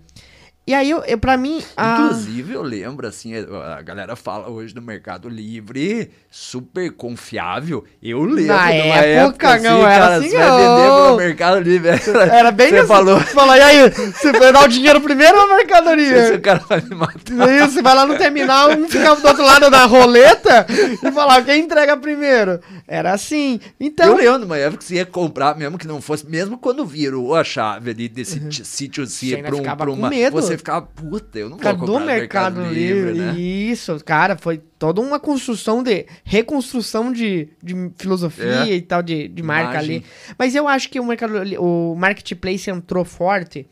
E 0.65 0.73
aí, 0.73 0.89
eu, 0.89 1.03
eu, 1.03 1.17
pra 1.17 1.35
mim. 1.35 1.61
A... 1.75 2.05
Inclusive, 2.05 2.53
eu 2.53 2.61
lembro, 2.61 3.05
assim, 3.05 3.33
a 3.35 3.81
galera 3.81 4.15
fala 4.15 4.49
hoje 4.49 4.73
do 4.73 4.81
Mercado 4.81 5.27
Livre, 5.27 6.09
super 6.31 6.89
confiável. 6.93 7.83
Eu 8.01 8.23
lembro 8.23 8.55
Na 8.55 8.71
época, 8.71 9.49
época 9.49 9.59
não 9.59 9.81
assim, 9.81 9.93
era 9.93 10.03
cara, 10.05 10.15
assim, 10.15 10.29
você 10.29 10.37
vai 10.37 10.51
vender 10.51 10.87
pro 10.87 11.15
Mercado 11.17 11.59
Livre. 11.59 11.89
Era 12.31 12.51
bem 12.51 12.69
Você 12.69 12.77
assim, 12.77 12.87
falou. 12.87 13.19
Você 13.19 13.33
falou, 13.33 13.55
e 13.55 13.61
aí, 13.61 13.89
você 13.89 14.31
vai 14.31 14.53
dar 14.53 14.63
o 14.63 14.67
dinheiro 14.69 15.01
primeiro 15.01 15.37
ou 15.37 15.49
Mercado 15.49 15.93
Livre? 15.93 16.17
Esse 16.17 16.39
cara 16.39 16.59
vai 16.59 16.79
me 16.79 16.95
matar. 16.95 17.63
Isso, 17.63 17.73
você 17.73 17.81
vai 17.81 17.95
lá 17.95 18.05
no 18.05 18.17
terminal, 18.17 18.69
um 18.71 18.87
fica 18.87 19.15
do 19.15 19.27
outro 19.27 19.43
lado 19.43 19.69
da 19.69 19.83
roleta 19.83 20.65
e 20.69 21.11
falar, 21.11 21.43
quem 21.43 21.63
entrega 21.63 21.97
primeiro? 21.97 22.61
Era 22.87 23.11
assim. 23.11 23.59
Então. 23.79 24.07
Eu 24.07 24.15
lembro, 24.15 24.45
uma 24.45 24.57
época 24.57 24.77
que 24.77 24.85
você 24.85 24.95
ia 24.95 25.05
comprar, 25.05 25.57
mesmo 25.57 25.77
que 25.77 25.87
não 25.87 26.01
fosse, 26.01 26.25
mesmo 26.25 26.57
quando 26.57 26.85
virou 26.85 27.35
a 27.35 27.43
chave 27.43 27.91
ali 27.91 28.07
desse 28.07 28.39
uhum. 28.39 28.51
sítio 28.51 29.03
assim, 29.03 29.41
pra, 29.43 29.55
um, 29.55 29.75
pra 29.75 29.91
uma. 29.91 30.09
Medo. 30.09 30.33
Você 30.33 30.52
você 30.53 30.57
ficava, 30.57 30.85
puta, 30.85 31.39
eu 31.39 31.49
não 31.49 31.57
vou 31.57 31.71
comprar 31.71 31.85
do 31.85 31.99
Mercado, 31.99 32.59
Mercado 32.59 32.73
Livre, 32.73 33.11
Livre, 33.11 33.19
né? 33.19 33.39
Isso, 33.39 33.99
cara, 34.05 34.37
foi 34.37 34.57
toda 34.57 35.01
uma 35.01 35.19
construção 35.19 35.83
de 35.83 36.05
reconstrução 36.23 37.11
de, 37.11 37.49
de 37.61 37.91
filosofia 37.97 38.65
é. 38.65 38.75
e 38.75 38.81
tal 38.81 39.01
de, 39.01 39.27
de 39.27 39.43
marca 39.43 39.73
Imagem. 39.73 39.97
ali. 39.97 40.05
Mas 40.37 40.55
eu 40.55 40.65
acho 40.67 40.89
que 40.89 40.99
o 40.99 41.05
mercado 41.05 41.33
o 41.59 41.95
marketplace 41.95 42.69
entrou 42.69 43.03
forte 43.03 43.67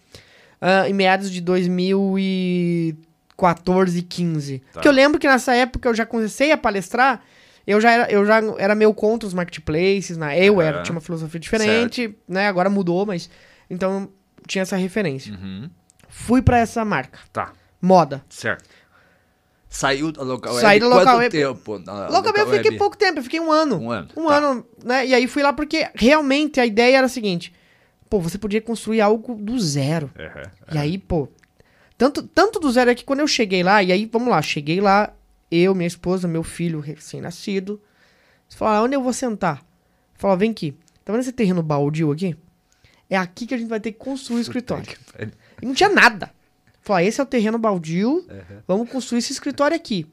uh, 0.62 0.88
em 0.88 0.94
meados 0.94 1.30
de 1.32 1.42
2014 1.42 4.00
e 4.00 4.02
15. 4.02 4.60
Tá. 4.60 4.66
Porque 4.74 4.88
eu 4.88 4.94
lembro 4.94 5.20
que 5.20 5.28
nessa 5.28 5.54
época 5.56 5.90
eu 5.90 5.96
já 5.96 6.06
comecei 6.06 6.52
a 6.52 6.58
palestrar, 6.58 7.22
eu 7.66 7.82
já 7.82 7.92
era, 7.92 8.12
eu 8.12 8.26
já 8.26 8.42
era 8.58 8.76
meio 8.76 8.94
contra 8.94 9.28
os 9.28 9.34
marketplaces, 9.34 10.18
né? 10.18 10.44
Eu 10.44 10.62
é. 10.62 10.68
era, 10.68 10.84
tinha 10.84 10.96
uma 10.96 11.02
filosofia 11.02 11.40
diferente, 11.40 12.02
certo. 12.02 12.18
né? 12.28 12.48
Agora 12.48 12.70
mudou, 12.70 13.06
mas 13.06 13.30
então 13.70 14.10
tinha 14.48 14.62
essa 14.62 14.76
referência. 14.76 15.34
Uhum. 15.34 15.70
Fui 16.12 16.42
para 16.42 16.60
essa 16.60 16.84
marca. 16.86 17.20
Tá. 17.34 17.54
Moda. 17.82 18.24
Certo. 18.30 18.70
Saiu 19.70 20.12
da 20.12 20.22
local 20.22 20.54
Saí 20.56 20.66
web 20.66 20.80
da 20.82 20.88
local 20.88 21.06
quanto 21.06 21.18
web- 21.20 21.32
tempo? 21.32 21.80
na 21.80 22.10
Local 22.10 22.34
eu 22.36 22.46
fiquei 22.48 22.72
web? 22.72 22.78
pouco 22.78 22.98
tempo, 22.98 23.20
eu 23.20 23.24
fiquei 23.24 23.40
um 23.40 23.50
ano. 23.52 23.78
Um 23.82 23.90
ano, 23.90 24.10
Um 24.18 24.28
tá. 24.28 24.36
ano, 24.36 24.66
né? 24.84 25.08
E 25.08 25.14
aí 25.16 25.28
fui 25.28 25.42
lá 25.42 25.54
porque 25.54 25.90
realmente 25.96 26.60
a 26.60 26.66
ideia 26.66 26.98
era 26.98 27.06
a 27.06 27.10
seguinte: 27.10 27.54
pô, 28.10 28.20
você 28.20 28.38
podia 28.38 28.62
construir 28.62 29.00
algo 29.00 29.34
do 29.36 29.58
zero. 29.58 30.12
Aham. 30.20 30.52
E 30.74 30.78
aí, 30.78 30.98
pô, 30.98 31.30
tanto, 31.98 32.22
tanto 32.24 32.60
do 32.60 32.70
zero 32.70 32.90
é 32.92 32.96
que 32.96 33.06
quando 33.06 33.22
eu 33.22 33.28
cheguei 33.28 33.64
lá, 33.64 33.82
e 33.82 33.94
aí, 33.94 34.06
vamos 34.12 34.28
lá, 34.28 34.42
cheguei 34.42 34.82
lá, 34.82 35.14
eu, 35.50 35.74
minha 35.74 35.88
esposa, 35.88 36.28
meu 36.28 36.44
filho 36.44 36.82
recém-nascido. 36.82 37.82
Você 38.50 38.58
falou, 38.58 38.74
ah, 38.74 38.84
onde 38.84 38.96
eu 38.98 39.02
vou 39.02 39.14
sentar? 39.14 39.64
Falou, 40.16 40.36
vem 40.36 40.52
aqui. 40.52 40.74
Tá 41.06 41.14
vendo 41.14 41.22
esse 41.22 41.32
terreno 41.32 41.64
baldio 41.64 42.12
aqui? 42.12 42.36
É 43.10 43.16
aqui 43.16 43.46
que 43.48 43.54
a 43.54 43.58
gente 43.58 43.70
vai 43.70 43.80
ter 43.80 43.94
que 43.94 43.98
construir 44.00 44.40
o 44.40 44.42
escritório. 44.42 44.86
E 45.62 45.66
não 45.66 45.74
tinha 45.74 45.90
nada. 45.90 46.32
Falou, 46.82 46.98
ah, 46.98 47.04
esse 47.04 47.20
é 47.20 47.24
o 47.24 47.28
terreno 47.28 47.60
baldio, 47.60 48.26
Aham. 48.30 48.64
vamos 48.68 48.90
construir 48.90 49.20
esse 49.20 49.32
escritório 49.32 49.76
aqui. 49.76 50.08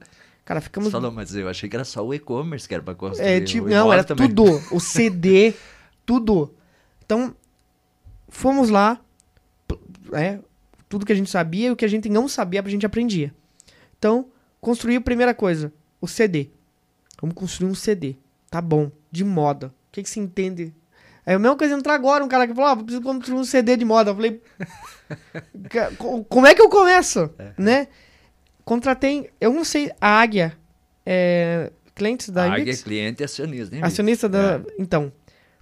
Cara, 0.44 0.60
ficamos... 0.60 0.88
Você 0.88 0.92
falou, 0.92 1.10
mas 1.10 1.34
eu 1.34 1.48
achei 1.48 1.68
que 1.68 1.76
era 1.76 1.84
só 1.84 2.06
o 2.06 2.12
e-commerce 2.12 2.68
que 2.68 2.74
era 2.74 2.82
pra 2.82 2.94
construir. 2.94 3.26
É, 3.26 3.40
tipo, 3.40 3.68
não, 3.68 3.92
era 3.92 4.04
também. 4.04 4.28
tudo. 4.28 4.62
O 4.70 4.80
CD, 4.80 5.54
tudo. 6.04 6.54
Então, 7.04 7.34
fomos 8.28 8.68
lá, 8.70 9.00
é, 10.12 10.38
tudo 10.88 11.04
que 11.04 11.12
a 11.12 11.16
gente 11.16 11.30
sabia 11.30 11.68
e 11.68 11.70
o 11.70 11.76
que 11.76 11.84
a 11.84 11.88
gente 11.88 12.08
não 12.08 12.28
sabia, 12.28 12.60
a 12.60 12.68
gente 12.68 12.86
aprendia. 12.86 13.34
Então, 13.98 14.26
construiu 14.60 14.98
a 14.98 15.02
primeira 15.02 15.34
coisa, 15.34 15.72
o 16.00 16.06
CD. 16.06 16.50
Vamos 17.20 17.34
construir 17.34 17.70
um 17.70 17.74
CD. 17.74 18.16
Tá 18.50 18.60
bom, 18.60 18.90
de 19.10 19.24
moda. 19.24 19.68
O 19.68 19.92
que, 19.92 20.02
que 20.02 20.08
se 20.08 20.20
entende? 20.20 20.72
É 21.30 21.34
a 21.34 21.38
mesma 21.38 21.56
coisa 21.56 21.74
entrar 21.74 21.94
agora, 21.94 22.24
um 22.24 22.28
cara 22.28 22.46
que 22.46 22.54
falou, 22.54 22.70
ah, 22.70 22.76
preciso 22.76 23.02
construir 23.02 23.38
um 23.38 23.44
CD 23.44 23.76
de 23.76 23.84
moda. 23.84 24.10
Eu 24.10 24.14
falei, 24.14 24.40
"Ca- 25.68 25.90
co- 25.98 26.24
como 26.24 26.46
é 26.46 26.54
que 26.54 26.62
eu 26.62 26.68
começo? 26.68 27.30
Né? 27.58 27.88
Contratei, 28.64 29.30
eu 29.40 29.52
não 29.52 29.64
sei, 29.64 29.90
a 30.00 30.20
Águia, 30.20 30.56
é, 31.04 31.70
clientes 31.94 32.28
da 32.30 32.44
Águia 32.44 32.56
é 32.58 32.60
Index? 32.62 32.82
cliente 32.82 33.22
e 33.22 33.24
acionista, 33.24 33.74
hein? 33.76 33.82
Acionista 33.82 34.28
da. 34.28 34.56
É. 34.56 34.62
Então, 34.78 35.02
Águia 35.04 35.12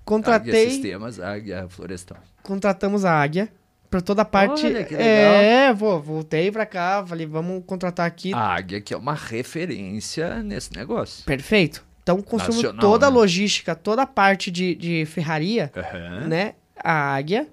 contratei. 0.04 0.70
Sistemas, 0.70 1.20
Águia 1.20 1.66
Florestal. 1.68 2.18
Contratamos 2.42 3.04
a 3.04 3.12
Águia 3.12 3.48
pra 3.88 4.00
toda 4.00 4.22
a 4.22 4.24
parte. 4.24 4.66
Olha, 4.66 4.82
que 4.84 4.94
legal. 4.94 5.06
É, 5.06 5.72
vou, 5.72 6.00
voltei 6.02 6.50
pra 6.50 6.66
cá, 6.66 7.04
falei, 7.06 7.26
vamos 7.26 7.62
contratar 7.64 8.06
aqui. 8.06 8.34
A 8.34 8.38
Águia 8.56 8.80
que 8.80 8.92
é 8.92 8.96
uma 8.96 9.14
referência 9.14 10.42
nesse 10.42 10.72
negócio. 10.74 11.24
Perfeito. 11.24 11.85
Então, 12.06 12.22
construímos 12.22 12.62
Nacional, 12.62 12.80
toda 12.80 13.08
a 13.08 13.10
né? 13.10 13.16
logística, 13.16 13.74
toda 13.74 14.02
a 14.02 14.06
parte 14.06 14.48
de, 14.48 14.76
de 14.76 15.04
ferraria, 15.06 15.72
Aham. 15.76 16.28
né? 16.28 16.54
A 16.76 16.92
Águia. 17.16 17.48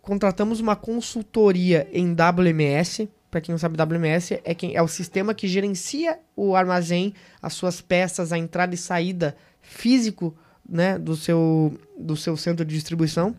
Contratamos 0.00 0.60
uma 0.60 0.76
consultoria 0.76 1.88
em 1.92 2.14
WMS. 2.14 3.08
Pra 3.28 3.40
quem 3.40 3.52
não 3.52 3.58
sabe, 3.58 3.76
WMS 3.76 4.40
é, 4.44 4.54
quem, 4.54 4.76
é 4.76 4.80
o 4.80 4.86
sistema 4.86 5.34
que 5.34 5.48
gerencia 5.48 6.20
o 6.36 6.54
armazém, 6.54 7.12
as 7.42 7.52
suas 7.52 7.80
peças, 7.80 8.32
a 8.32 8.38
entrada 8.38 8.76
e 8.76 8.78
saída 8.78 9.36
físico, 9.60 10.36
né? 10.66 10.96
Do 10.96 11.16
seu, 11.16 11.76
do 11.98 12.16
seu 12.16 12.36
centro 12.36 12.64
de 12.64 12.72
distribuição. 12.72 13.34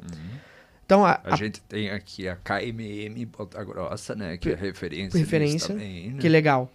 Então, 0.86 1.06
a, 1.06 1.22
A, 1.24 1.34
a 1.34 1.36
gente 1.38 1.62
tem 1.62 1.92
aqui 1.92 2.28
a 2.28 2.36
KMM 2.36 3.26
Ponta 3.28 3.64
Grossa, 3.64 4.16
né? 4.16 4.36
Que 4.36 4.50
é 4.50 4.56
referência. 4.56 5.18
Referência, 5.18 5.68
Também, 5.70 6.12
né? 6.12 6.20
Que 6.20 6.28
legal. 6.28 6.70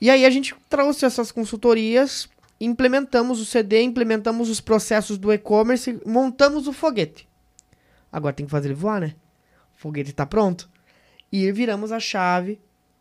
E 0.00 0.08
aí 0.08 0.24
a 0.24 0.30
gente 0.30 0.54
trouxe 0.70 1.04
essas 1.04 1.30
consultorias, 1.30 2.28
implementamos 2.60 3.40
o 3.40 3.44
CD, 3.44 3.82
implementamos 3.82 4.48
os 4.48 4.60
processos 4.60 5.18
do 5.18 5.32
e-commerce, 5.32 6.00
montamos 6.04 6.66
o 6.66 6.72
foguete. 6.72 7.28
Agora 8.10 8.32
tem 8.34 8.46
que 8.46 8.52
fazer 8.52 8.68
ele 8.68 8.74
voar, 8.74 9.00
né? 9.00 9.14
O 9.76 9.80
foguete 9.80 10.12
tá 10.12 10.26
pronto. 10.26 10.68
E 11.30 11.50
viramos 11.52 11.92
a 11.92 12.00
chave, 12.00 12.58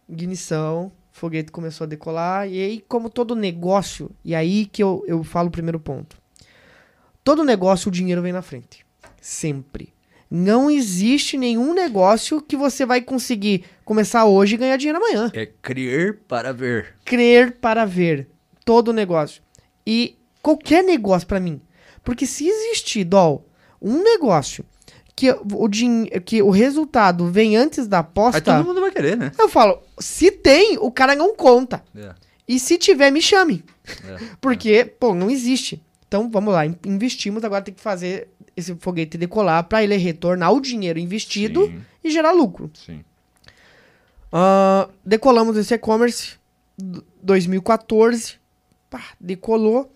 ignição, 0.08 0.88
o 1.14 1.18
foguete 1.18 1.52
começou 1.52 1.86
a 1.86 1.88
decolar. 1.88 2.48
E 2.48 2.62
aí, 2.62 2.86
como 2.88 3.10
todo 3.10 3.36
negócio, 3.36 4.12
e 4.24 4.36
aí 4.36 4.66
que 4.66 4.84
eu, 4.84 5.04
eu 5.08 5.24
falo 5.24 5.48
o 5.48 5.52
primeiro 5.52 5.80
ponto. 5.80 6.18
Todo 7.24 7.44
negócio, 7.44 7.90
o 7.90 7.92
dinheiro 7.92 8.22
vem 8.22 8.34
na 8.34 8.42
frente. 8.42 8.86
Sempre. 9.22 9.94
Não 10.30 10.70
existe 10.70 11.38
nenhum 11.38 11.74
negócio 11.74 12.42
que 12.42 12.58
você 12.58 12.86
vai 12.86 13.02
conseguir 13.02 13.64
começar 13.86 14.26
hoje 14.26 14.56
e 14.56 14.58
ganhar 14.58 14.76
dinheiro 14.76 14.98
amanhã 14.98 15.32
É 15.34 15.46
crer 15.46 16.20
para 16.28 16.52
ver. 16.52 16.96
crer 17.06 17.54
para 17.54 17.86
ver 17.86 18.28
todo 18.66 18.92
negócio. 18.92 19.42
E 19.90 20.18
qualquer 20.42 20.84
negócio 20.84 21.26
pra 21.26 21.40
mim. 21.40 21.62
Porque 22.04 22.26
se 22.28 22.46
existir, 22.48 23.06
Dol, 23.06 23.48
um 23.82 24.04
negócio 24.04 24.66
que 25.16 25.32
o, 25.32 25.68
din 25.70 26.06
que 26.26 26.42
o 26.42 26.50
resultado 26.50 27.28
vem 27.32 27.56
antes 27.56 27.88
da 27.88 27.98
Aí 27.98 28.02
aposta, 28.02 28.42
todo 28.42 28.66
mundo 28.66 28.82
vai 28.82 28.92
querer, 28.92 29.16
né? 29.18 29.32
eu 29.40 29.48
falo, 29.50 29.80
se 29.98 30.30
tem, 30.30 30.78
o 30.78 30.92
cara 30.92 31.16
não 31.16 31.34
conta. 31.36 31.84
É, 31.96 32.14
E 32.48 32.60
se 32.60 32.78
tiver, 32.78 33.10
me 33.12 33.22
chame. 33.22 33.64
é. 34.06 34.18
Porque, 34.42 34.84
pô, 34.86 35.16
não 35.16 35.30
existe. 35.32 35.82
Então, 36.08 36.30
vamos 36.30 36.54
lá, 36.54 36.66
in- 36.66 36.76
investimos, 36.86 37.44
agora 37.44 37.64
tem 37.64 37.74
que 37.74 37.82
fazer 37.82 38.28
esse 38.56 38.76
foguete 38.76 39.18
decolar 39.18 39.64
pra 39.64 39.84
ele 39.84 39.96
retornar 39.98 40.52
o 40.54 40.60
dinheiro 40.62 40.98
investido 41.00 41.66
Sim, 41.66 41.82
e 42.04 42.10
gerar 42.12 42.32
lucro. 42.32 42.70
sim. 42.74 43.04
Ah, 44.32 44.90
decolamos 45.06 45.56
esse 45.58 45.74
e-commerce 45.74 46.36
d- 46.78 47.02
2014. 47.24 48.37
Pá, 48.90 49.02
decolou 49.20 49.94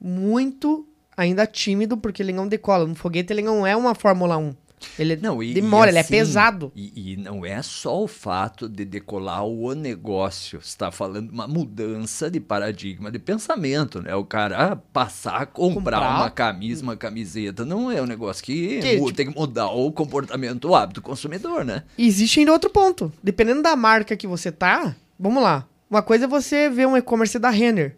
muito 0.00 0.86
ainda 1.16 1.46
tímido, 1.46 1.96
porque 1.96 2.22
ele 2.22 2.32
não 2.32 2.48
decola. 2.48 2.86
No 2.86 2.94
foguete 2.94 3.32
ele 3.32 3.42
não 3.42 3.66
é 3.66 3.76
uma 3.76 3.94
Fórmula 3.94 4.36
1. 4.36 4.54
Ele 4.98 5.14
Não, 5.14 5.40
e, 5.40 5.54
demora, 5.54 5.86
e 5.86 5.90
ele 5.92 5.98
é 5.98 6.00
assim, 6.00 6.10
pesado. 6.10 6.72
E, 6.74 7.12
e 7.12 7.16
não 7.16 7.46
é 7.46 7.62
só 7.62 8.02
o 8.02 8.08
fato 8.08 8.68
de 8.68 8.84
decolar 8.84 9.44
o 9.46 9.74
negócio. 9.76 10.60
Você 10.60 10.66
está 10.70 10.90
falando 10.90 11.28
de 11.28 11.32
uma 11.32 11.46
mudança 11.46 12.28
de 12.28 12.40
paradigma 12.40 13.08
de 13.08 13.20
pensamento, 13.20 14.02
né? 14.02 14.12
O 14.16 14.24
cara 14.24 14.74
passar 14.92 15.36
a 15.42 15.46
comprar, 15.46 15.98
Comprar. 16.00 16.16
uma 16.16 16.30
camisa, 16.30 16.82
uma 16.82 16.96
camiseta, 16.96 17.64
não 17.64 17.92
é 17.92 18.02
um 18.02 18.06
negócio 18.06 18.42
que, 18.42 18.80
Que, 18.80 18.94
tipo- 18.96 19.12
tem 19.12 19.30
que 19.30 19.38
mudar 19.38 19.68
o 19.70 19.92
comportamento, 19.92 20.64
o 20.68 20.74
hábito 20.74 21.00
do 21.00 21.04
consumidor, 21.04 21.64
né? 21.64 21.84
Existe 21.96 22.40
ainda 22.40 22.52
outro 22.52 22.68
ponto. 22.68 23.12
Dependendo 23.22 23.62
da 23.62 23.76
marca 23.76 24.16
que 24.16 24.26
você 24.26 24.50
tá, 24.50 24.96
vamos 25.16 25.44
lá. 25.44 25.64
Uma 25.88 26.02
coisa 26.02 26.24
é 26.24 26.28
você 26.28 26.68
ver 26.68 26.88
um 26.88 26.96
e-commerce 26.96 27.38
da 27.38 27.50
Renner. 27.50 27.96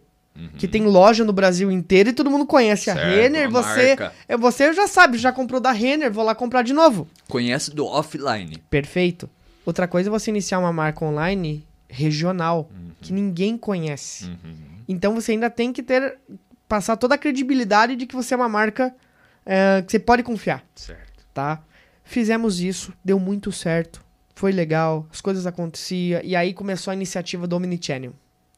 Que 0.57 0.67
tem 0.67 0.83
loja 0.85 1.23
no 1.23 1.31
Brasil 1.31 1.71
inteiro 1.71 2.09
e 2.09 2.13
todo 2.13 2.29
mundo 2.29 2.45
conhece 2.45 2.89
a 2.89 2.93
Certo, 2.93 3.07
Renner. 3.07 3.49
uma 3.49 3.61
Você, 3.63 3.87
marca. 3.95 4.13
é, 4.27 4.35
você 4.35 4.73
já 4.73 4.85
sabe, 4.87 5.17
já 5.17 5.31
comprou 5.31 5.61
da 5.61 5.71
Renner, 5.71 6.11
vou 6.11 6.23
lá 6.25 6.35
comprar 6.35 6.61
de 6.61 6.73
novo. 6.73 7.07
Conhece 7.29 7.73
do 7.73 7.85
offline. 7.85 8.57
Perfeito. 8.69 9.29
Outra 9.65 9.87
coisa 9.87 10.09
é 10.09 10.11
você 10.11 10.29
iniciar 10.31 10.59
uma 10.59 10.73
marca 10.73 11.05
online 11.05 11.65
regional 11.87 12.69
que 13.01 13.13
ninguém 13.13 13.57
conhece. 13.57 14.29
Então 14.87 15.13
você 15.15 15.31
ainda 15.31 15.49
tem 15.49 15.71
que 15.71 15.81
ter 15.81 16.17
passar 16.67 16.97
toda 16.97 17.15
a 17.15 17.17
credibilidade 17.17 17.95
de 17.95 18.05
que 18.05 18.15
você 18.15 18.33
é 18.33 18.37
uma 18.37 18.49
marca 18.49 18.93
é, 19.45 19.81
que 19.83 19.91
você 19.91 19.99
pode 19.99 20.21
confiar, 20.23 20.63
Certo. 20.75 21.23
tá? 21.33 21.61
Fizemos 22.03 22.59
isso, 22.59 22.91
deu 23.03 23.19
muito 23.19 23.51
certo, 23.51 24.03
foi 24.35 24.51
legal, 24.51 25.07
as 25.11 25.21
coisas 25.21 25.45
aconteciam 25.47 26.19
e 26.23 26.35
aí 26.35 26.53
começou 26.53 26.91
a 26.91 26.95
iniciativa 26.95 27.47
do 27.47 27.55
Omnichannel, 27.55 28.13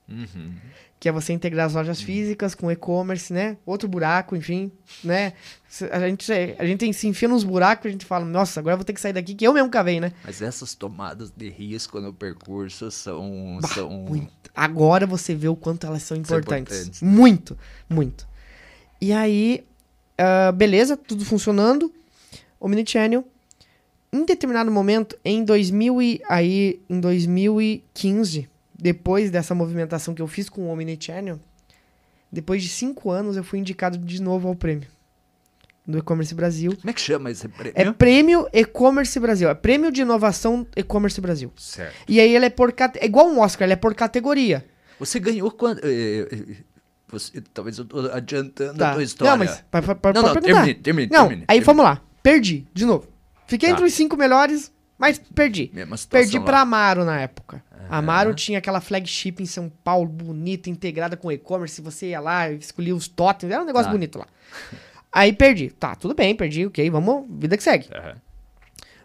Uhum. 0.09 0.53
Que 0.99 1.07
é 1.07 1.11
você 1.11 1.31
integrar 1.31 1.67
as 1.67 1.73
lojas 1.73 2.01
físicas 2.01 2.55
com 2.55 2.71
e-commerce, 2.71 3.31
né? 3.31 3.57
Outro 3.65 3.87
buraco, 3.87 4.35
enfim, 4.35 4.71
né? 5.03 5.33
A 5.91 5.99
gente, 6.07 6.31
a 6.57 6.65
gente 6.65 6.93
se 6.93 7.07
enfia 7.07 7.27
nos 7.27 7.43
buracos, 7.43 7.85
a 7.85 7.91
gente 7.91 8.05
fala, 8.05 8.25
nossa, 8.25 8.59
agora 8.59 8.73
eu 8.73 8.77
vou 8.77 8.85
ter 8.85 8.93
que 8.93 9.01
sair 9.01 9.13
daqui, 9.13 9.35
que 9.35 9.45
eu 9.45 9.53
mesmo 9.53 9.69
cavei, 9.69 9.99
né? 9.99 10.11
Mas 10.23 10.41
essas 10.41 10.73
tomadas 10.73 11.31
de 11.35 11.49
risco 11.49 11.99
no 11.99 12.13
percurso 12.13 12.89
são. 12.89 13.59
Bah, 13.61 13.67
são... 13.67 13.89
muito. 13.89 14.31
Agora 14.55 15.05
você 15.05 15.35
vê 15.35 15.47
o 15.47 15.55
quanto 15.55 15.85
elas 15.85 16.01
são 16.01 16.15
São 16.15 16.39
importantes. 16.39 16.75
importantes. 16.75 17.01
Muito, 17.01 17.57
muito. 17.87 18.27
E 18.99 19.13
aí, 19.13 19.63
ah, 20.17 20.51
beleza, 20.51 20.97
tudo 20.97 21.23
funcionando. 21.23 21.93
Omnichannel. 22.59 23.23
Em 24.11 24.25
determinado 24.25 24.71
momento, 24.71 25.17
em 25.23 25.43
2000 25.43 26.01
e, 26.01 26.21
aí, 26.27 26.81
em 26.89 26.99
2015, 26.99 28.49
depois 28.77 29.31
dessa 29.31 29.55
movimentação 29.55 30.13
que 30.13 30.21
eu 30.21 30.27
fiz 30.27 30.49
com 30.49 30.61
o 30.63 30.69
Omnichannel, 30.69 31.39
depois 32.31 32.61
de 32.61 32.69
cinco 32.69 33.09
anos 33.09 33.35
eu 33.37 33.43
fui 33.43 33.59
indicado 33.59 33.97
de 33.97 34.21
novo 34.21 34.47
ao 34.47 34.55
prêmio 34.55 34.87
do 35.85 35.97
E-Commerce 35.97 36.35
Brasil. 36.35 36.75
Como 36.75 36.89
é 36.89 36.93
que 36.93 36.99
chama 37.01 37.31
esse 37.31 37.47
prêmio? 37.47 37.73
É 37.75 37.91
prêmio 37.93 38.47
E-Commerce 38.51 39.17
Brasil, 39.19 39.49
é 39.49 39.55
prêmio 39.55 39.91
de 39.91 40.01
inovação 40.01 40.67
E-Commerce 40.75 41.19
Brasil. 41.21 41.51
Certo. 41.55 41.95
E 42.07 42.19
aí 42.19 42.35
ele 42.35 42.45
é 42.45 42.49
por 42.49 42.73
é 42.99 43.05
igual 43.05 43.27
um 43.27 43.39
Oscar, 43.39 43.65
ele 43.65 43.73
é 43.73 43.77
por 43.77 43.95
categoria. 43.95 44.65
Você 44.99 45.19
ganhou 45.19 45.49
quando. 45.51 45.79
eh, 45.83 46.27
eh, 46.31 46.55
você- 47.07 47.41
talvez 47.53 47.77
eu 47.77 47.85
tô 47.85 47.99
adiantando 48.11 48.77
Tá. 48.79 48.91
a 48.91 48.93
tua 48.95 49.03
história. 49.03 49.31
Não, 49.31 49.37
mas 49.37 49.63
pa- 49.71 49.81
pa- 49.95 50.11
Não, 50.13 50.23
pode 50.23 50.35
não, 50.35 50.41
termine, 50.41 50.73
termine, 50.75 51.09
Não, 51.11 51.21
termine, 51.27 51.41
aí 51.43 51.45
termine. 51.47 51.65
vamos 51.65 51.83
lá. 51.85 52.01
Perdi, 52.21 52.67
de 52.73 52.83
novo. 52.85 53.07
Fiquei 53.47 53.69
Tá. 53.69 53.73
entre 53.75 53.85
os 53.85 53.93
cinco 53.93 54.17
melhores, 54.17 54.69
mas 54.97 55.19
perdi. 55.19 55.71
Perdi 56.09 56.39
pra 56.39 56.61
Amaro 56.61 57.05
na 57.05 57.19
época. 57.19 57.63
A 57.89 57.97
Amaro 57.99 58.33
tinha 58.33 58.57
aquela 58.57 58.81
flagship 58.81 59.35
em 59.39 59.45
São 59.45 59.69
Paulo, 59.83 60.09
bonita, 60.09 60.69
integrada 60.69 61.15
com 61.15 61.31
e-commerce. 61.31 61.81
Você 61.81 62.07
ia 62.07 62.19
lá, 62.19 62.51
escolhia 62.51 62.95
os 62.95 63.07
totens, 63.07 63.51
era 63.51 63.61
um 63.61 63.65
negócio 63.65 63.87
Tá. 63.87 63.91
bonito 63.91 64.19
lá. 64.19 64.27
Aí 65.11 65.31
perdi. 65.31 65.69
Tá, 65.69 65.95
tudo 65.95 66.13
bem, 66.13 66.35
perdi, 66.35 66.65
ok, 66.65 66.89
vamos, 66.89 67.25
vida 67.39 67.55
que 67.55 67.63
segue. 67.63 67.87
Aham. 67.95 68.15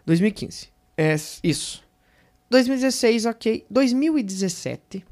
2015. 0.05 0.67
É, 0.97 1.15
isso. 1.43 1.81
2016, 2.49 3.25
ok. 3.25 3.65
2017, 3.69 5.03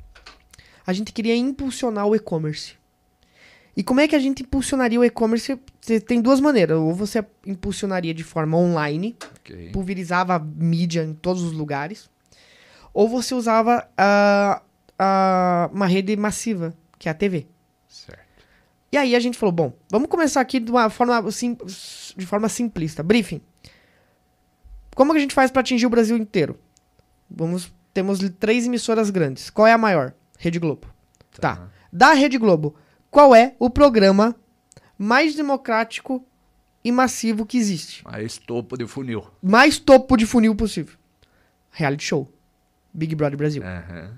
a 0.85 0.93
gente 0.93 1.11
queria 1.13 1.35
impulsionar 1.35 2.05
o 2.07 2.15
e-commerce. 2.15 2.73
E 3.75 3.83
como 3.83 4.01
é 4.01 4.07
que 4.07 4.15
a 4.15 4.19
gente 4.19 4.43
impulsionaria 4.43 4.99
o 4.99 5.05
e-commerce? 5.05 5.57
Você 5.81 5.99
tem 5.99 6.21
duas 6.21 6.39
maneiras. 6.39 6.77
Ou 6.77 6.93
você 6.93 7.25
impulsionaria 7.45 8.13
de 8.13 8.23
forma 8.23 8.57
online, 8.57 9.17
okay. 9.39 9.71
pulverizava 9.71 10.35
a 10.35 10.39
mídia 10.39 11.03
em 11.03 11.13
todos 11.13 11.41
os 11.41 11.51
lugares, 11.51 12.09
ou 12.93 13.09
você 13.09 13.33
usava 13.33 13.87
uh, 13.99 14.61
uh, 14.61 15.75
uma 15.75 15.87
rede 15.87 16.15
massiva, 16.15 16.73
que 16.99 17.09
é 17.09 17.11
a 17.11 17.15
TV. 17.15 17.47
Certo. 17.87 18.21
E 18.91 18.97
aí 18.97 19.15
a 19.15 19.19
gente 19.19 19.37
falou, 19.37 19.53
bom, 19.53 19.73
vamos 19.89 20.09
começar 20.09 20.41
aqui 20.41 20.59
de 20.59 20.69
uma 20.69 20.89
forma, 20.89 21.31
sim, 21.31 21.57
de 22.15 22.25
forma 22.25 22.47
simplista. 22.47 23.01
Briefing. 23.01 23.41
Como 24.93 25.13
que 25.13 25.17
a 25.17 25.21
gente 25.21 25.33
faz 25.33 25.49
para 25.49 25.61
atingir 25.61 25.85
o 25.85 25.89
Brasil 25.89 26.17
inteiro? 26.17 26.59
Vamos, 27.29 27.73
temos 27.93 28.19
três 28.37 28.67
emissoras 28.67 29.09
grandes. 29.09 29.49
Qual 29.49 29.65
é 29.65 29.71
a 29.71 29.77
maior? 29.77 30.13
Rede 30.37 30.59
Globo. 30.59 30.87
Tá. 31.39 31.55
tá. 31.55 31.69
Da 31.91 32.13
Rede 32.13 32.37
Globo, 32.37 32.75
qual 33.09 33.33
é 33.33 33.55
o 33.57 33.69
programa 33.69 34.35
mais 35.01 35.33
democrático 35.33 36.23
e 36.83 36.91
massivo 36.91 37.43
que 37.43 37.57
existe? 37.57 38.03
Mais 38.03 38.37
topo 38.37 38.77
de 38.77 38.85
funil. 38.85 39.25
Mais 39.41 39.79
topo 39.79 40.15
de 40.15 40.27
funil 40.27 40.53
possível. 40.55 40.95
Reality 41.71 42.03
show. 42.03 42.31
Big 42.93 43.15
Brother 43.15 43.35
Brasil. 43.35 43.63
Uhum. 43.63 44.13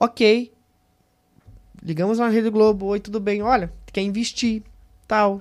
Ok. 0.00 0.52
Ligamos 1.80 2.18
na 2.18 2.28
Rede 2.28 2.50
Globo. 2.50 2.86
Oi, 2.86 2.98
tudo 2.98 3.20
bem? 3.20 3.42
Olha, 3.42 3.72
quer 3.92 4.00
investir, 4.00 4.64
tal. 5.06 5.40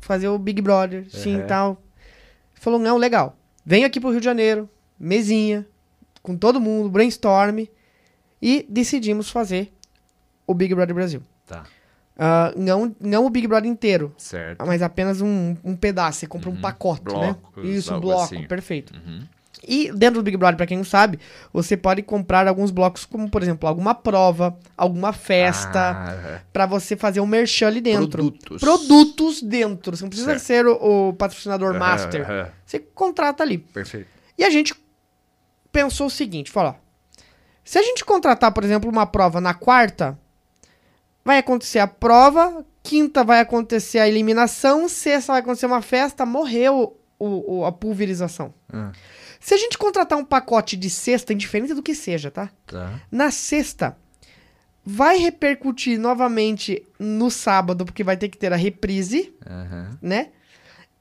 Fazer 0.00 0.28
o 0.28 0.38
Big 0.38 0.60
Brother, 0.60 1.08
sim, 1.10 1.42
tal. 1.48 1.82
Falou, 2.52 2.78
não, 2.78 2.98
legal. 2.98 3.38
Vem 3.64 3.84
aqui 3.84 3.98
pro 3.98 4.10
Rio 4.10 4.20
de 4.20 4.26
Janeiro, 4.26 4.68
mesinha, 4.98 5.66
com 6.22 6.36
todo 6.36 6.60
mundo, 6.60 6.90
brainstorm. 6.90 7.64
E 8.42 8.66
decidimos 8.68 9.30
fazer 9.30 9.72
o 10.46 10.52
Big 10.52 10.74
Brother 10.74 10.94
Brasil. 10.94 11.22
Tá. 11.46 11.64
Uh, 12.20 12.52
não, 12.60 12.94
não 13.00 13.24
o 13.24 13.30
Big 13.30 13.46
Brother 13.46 13.70
inteiro. 13.70 14.12
Certo. 14.18 14.66
Mas 14.66 14.82
apenas 14.82 15.22
um, 15.22 15.56
um 15.64 15.74
pedaço. 15.74 16.18
Você 16.18 16.26
compra 16.26 16.50
uhum. 16.50 16.56
um 16.56 16.60
pacote, 16.60 17.02
né? 17.04 17.12
Blocos, 17.12 17.64
né? 17.64 17.70
Isso, 17.70 17.94
um 17.94 18.00
bloco, 18.00 18.24
assim. 18.24 18.46
perfeito. 18.46 18.92
Uhum. 18.94 19.22
E 19.66 19.90
dentro 19.92 20.20
do 20.20 20.22
Big 20.22 20.36
Brother, 20.36 20.56
para 20.56 20.66
quem 20.66 20.76
não 20.76 20.84
sabe, 20.84 21.18
você 21.50 21.76
pode 21.76 22.02
comprar 22.02 22.46
alguns 22.46 22.70
blocos, 22.70 23.06
como 23.06 23.28
por 23.30 23.42
exemplo, 23.42 23.66
alguma 23.66 23.94
prova, 23.94 24.58
alguma 24.76 25.12
festa, 25.12 25.90
ah, 25.90 26.40
para 26.52 26.66
você 26.66 26.94
fazer 26.94 27.20
um 27.20 27.26
merchan 27.26 27.68
ali 27.68 27.80
dentro. 27.80 28.08
Produtos. 28.10 28.60
Produtos 28.60 29.42
dentro. 29.42 29.96
Você 29.96 30.02
não 30.02 30.10
precisa 30.10 30.38
certo. 30.38 30.42
ser 30.42 30.66
o, 30.66 31.08
o 31.08 31.12
patrocinador 31.14 31.78
master. 31.78 32.52
Você 32.66 32.78
contrata 32.78 33.42
ali. 33.42 33.58
Perfeito. 33.58 34.08
E 34.36 34.44
a 34.44 34.50
gente 34.50 34.74
pensou 35.72 36.06
o 36.06 36.10
seguinte: 36.10 36.50
falou, 36.50 36.76
se 37.64 37.78
a 37.78 37.82
gente 37.82 38.04
contratar, 38.04 38.52
por 38.52 38.64
exemplo, 38.64 38.90
uma 38.90 39.06
prova 39.06 39.40
na 39.40 39.54
quarta, 39.54 40.18
vai 41.30 41.38
acontecer 41.38 41.78
a 41.78 41.86
prova, 41.86 42.66
quinta 42.82 43.22
vai 43.22 43.38
acontecer 43.38 44.00
a 44.00 44.08
eliminação, 44.08 44.88
sexta 44.88 45.32
vai 45.32 45.40
acontecer 45.40 45.66
uma 45.66 45.80
festa, 45.80 46.26
morreu 46.26 46.98
o, 47.20 47.58
o 47.58 47.64
a 47.64 47.70
pulverização. 47.70 48.52
Ah. 48.72 48.90
Se 49.38 49.54
a 49.54 49.56
gente 49.56 49.78
contratar 49.78 50.18
um 50.18 50.24
pacote 50.24 50.76
de 50.76 50.90
sexta, 50.90 51.32
indiferente 51.32 51.72
do 51.72 51.84
que 51.84 51.94
seja, 51.94 52.32
tá? 52.32 52.50
tá? 52.66 53.00
Na 53.12 53.30
sexta, 53.30 53.96
vai 54.84 55.18
repercutir 55.18 56.00
novamente 56.00 56.84
no 56.98 57.30
sábado, 57.30 57.84
porque 57.84 58.02
vai 58.02 58.16
ter 58.16 58.28
que 58.28 58.36
ter 58.36 58.52
a 58.52 58.56
reprise, 58.56 59.32
uhum. 59.48 59.96
né? 60.02 60.30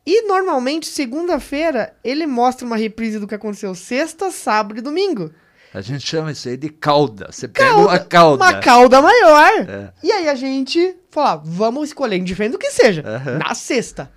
E 0.05 0.27
normalmente, 0.27 0.85
segunda-feira, 0.85 1.95
ele 2.03 2.27
mostra 2.27 2.67
uma 2.67 2.77
reprise 2.77 3.17
do 3.17 3.27
que 3.27 3.35
aconteceu 3.35 3.73
sexta, 3.73 4.29
sábado 4.29 4.77
e 4.77 4.81
domingo. 4.81 5.33
A 5.73 5.81
gente 5.81 6.05
chama 6.05 6.31
isso 6.31 6.49
aí 6.49 6.57
de 6.57 6.69
cauda. 6.69 7.27
Você 7.31 7.47
pega 7.47 7.75
uma 7.75 7.99
cauda. 7.99 8.43
Uma 8.43 8.59
cauda 8.59 9.01
maior. 9.01 9.51
É. 9.67 9.93
E 10.01 10.11
aí 10.11 10.27
a 10.27 10.35
gente 10.35 10.95
fala, 11.11 11.33
ah, 11.33 11.41
vamos 11.43 11.89
escolher 11.89 12.17
indiferente 12.17 12.53
do 12.53 12.57
que 12.57 12.71
seja. 12.71 13.03
Uhum. 13.03 13.37
Na 13.37 13.53
sexta. 13.53 14.11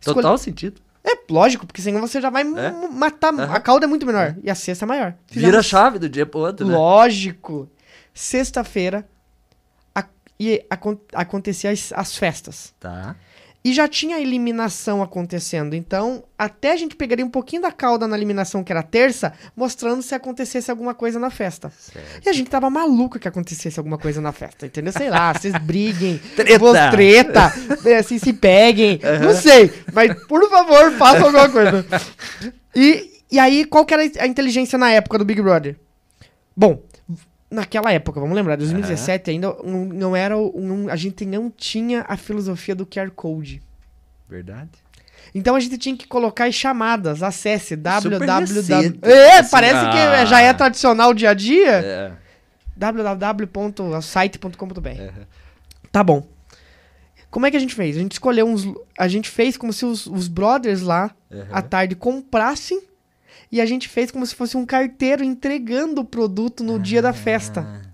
Escolhe... 0.00 0.22
Total 0.22 0.38
sentido. 0.38 0.80
É, 1.02 1.18
lógico, 1.30 1.66
porque 1.66 1.82
senão 1.82 2.00
você 2.00 2.20
já 2.20 2.30
vai 2.30 2.42
é? 2.42 2.70
matar. 2.90 3.34
Uhum. 3.34 3.42
A 3.42 3.60
cauda 3.60 3.86
é 3.86 3.88
muito 3.88 4.06
menor. 4.06 4.36
E 4.42 4.50
a 4.50 4.54
cesta 4.54 4.84
é 4.84 4.88
maior. 4.88 5.14
Fizemos... 5.26 5.46
Vira 5.46 5.58
a 5.58 5.62
chave 5.62 5.98
do 5.98 6.08
dia 6.08 6.24
pro 6.24 6.40
outro, 6.40 6.66
né? 6.66 6.74
Lógico. 6.74 7.68
Sexta-feira 8.14 9.06
a... 9.94 10.04
e 10.38 10.64
acontecia 11.12 11.70
as, 11.70 11.92
as 11.92 12.16
festas. 12.16 12.72
Tá. 12.78 13.16
E 13.64 13.72
já 13.72 13.88
tinha 13.88 14.16
a 14.16 14.20
eliminação 14.20 15.02
acontecendo. 15.02 15.74
Então, 15.74 16.24
até 16.36 16.72
a 16.72 16.76
gente 16.76 16.94
pegaria 16.94 17.24
um 17.24 17.30
pouquinho 17.30 17.62
da 17.62 17.72
cauda 17.72 18.06
na 18.06 18.14
eliminação, 18.14 18.62
que 18.62 18.70
era 18.70 18.82
terça, 18.82 19.32
mostrando 19.56 20.02
se 20.02 20.14
acontecesse 20.14 20.70
alguma 20.70 20.92
coisa 20.92 21.18
na 21.18 21.30
festa. 21.30 21.70
Certo. 21.70 22.26
E 22.26 22.28
a 22.28 22.32
gente 22.34 22.50
tava 22.50 22.68
maluco 22.68 23.18
que 23.18 23.26
acontecesse 23.26 23.80
alguma 23.80 23.96
coisa 23.96 24.20
na 24.20 24.32
festa, 24.32 24.66
entendeu? 24.66 24.92
Sei 24.92 25.08
lá, 25.08 25.32
vocês 25.32 25.54
briguem, 25.62 26.20
treta, 26.36 26.90
treta 27.00 27.52
assim, 27.98 28.18
se 28.18 28.34
peguem, 28.34 29.00
uhum. 29.02 29.28
não 29.28 29.34
sei. 29.34 29.72
Mas, 29.94 30.12
por 30.26 30.46
favor, 30.50 30.92
façam 30.92 31.24
alguma 31.24 31.48
coisa. 31.48 31.86
E, 32.76 33.22
e 33.32 33.38
aí, 33.38 33.64
qual 33.64 33.86
que 33.86 33.94
era 33.94 34.02
a 34.20 34.26
inteligência 34.26 34.76
na 34.76 34.90
época 34.90 35.16
do 35.16 35.24
Big 35.24 35.40
Brother? 35.40 35.76
Bom, 36.54 36.82
naquela 37.54 37.92
época, 37.92 38.20
vamos 38.20 38.34
lembrar, 38.34 38.56
2017 38.56 39.30
uhum. 39.30 39.34
ainda 39.34 39.56
não, 39.64 39.84
não 39.84 40.16
era. 40.16 40.36
Um, 40.36 40.88
a 40.88 40.96
gente 40.96 41.24
não 41.24 41.48
tinha 41.50 42.04
a 42.08 42.16
filosofia 42.16 42.74
do 42.74 42.84
QR 42.84 43.10
Code. 43.10 43.62
Verdade. 44.28 44.70
Então 45.34 45.56
a 45.56 45.60
gente 45.60 45.78
tinha 45.78 45.96
que 45.96 46.06
colocar 46.06 46.44
as 46.46 46.54
chamadas. 46.54 47.22
Acesse 47.22 47.74
www. 47.76 48.98
É, 49.02 49.38
assim, 49.38 49.50
parece 49.50 49.76
ah. 49.76 49.90
que 49.90 50.26
já 50.26 50.40
é 50.40 50.52
tradicional 50.52 51.14
dia 51.14 51.30
a 51.30 51.34
dia. 51.34 51.70
É. 51.70 52.12
www.site.com.br. 52.76 54.88
Uhum. 54.88 55.24
Tá 55.90 56.04
bom. 56.04 56.26
Como 57.30 57.46
é 57.46 57.50
que 57.50 57.56
a 57.56 57.60
gente 57.60 57.74
fez? 57.74 57.96
A 57.96 58.00
gente 58.00 58.12
escolheu 58.12 58.46
uns. 58.46 58.64
A 58.98 59.08
gente 59.08 59.28
fez 59.28 59.56
como 59.56 59.72
se 59.72 59.84
os, 59.84 60.06
os 60.06 60.28
brothers 60.28 60.82
lá 60.82 61.10
uhum. 61.30 61.46
à 61.50 61.60
tarde 61.62 61.96
comprassem 61.96 62.80
e 63.54 63.60
a 63.60 63.66
gente 63.66 63.88
fez 63.88 64.10
como 64.10 64.26
se 64.26 64.34
fosse 64.34 64.56
um 64.56 64.66
carteiro 64.66 65.22
entregando 65.22 66.00
o 66.00 66.04
produto 66.04 66.64
no 66.64 66.74
ah. 66.74 66.78
dia 66.80 67.00
da 67.00 67.12
festa. 67.12 67.60
Ah. 67.60 67.88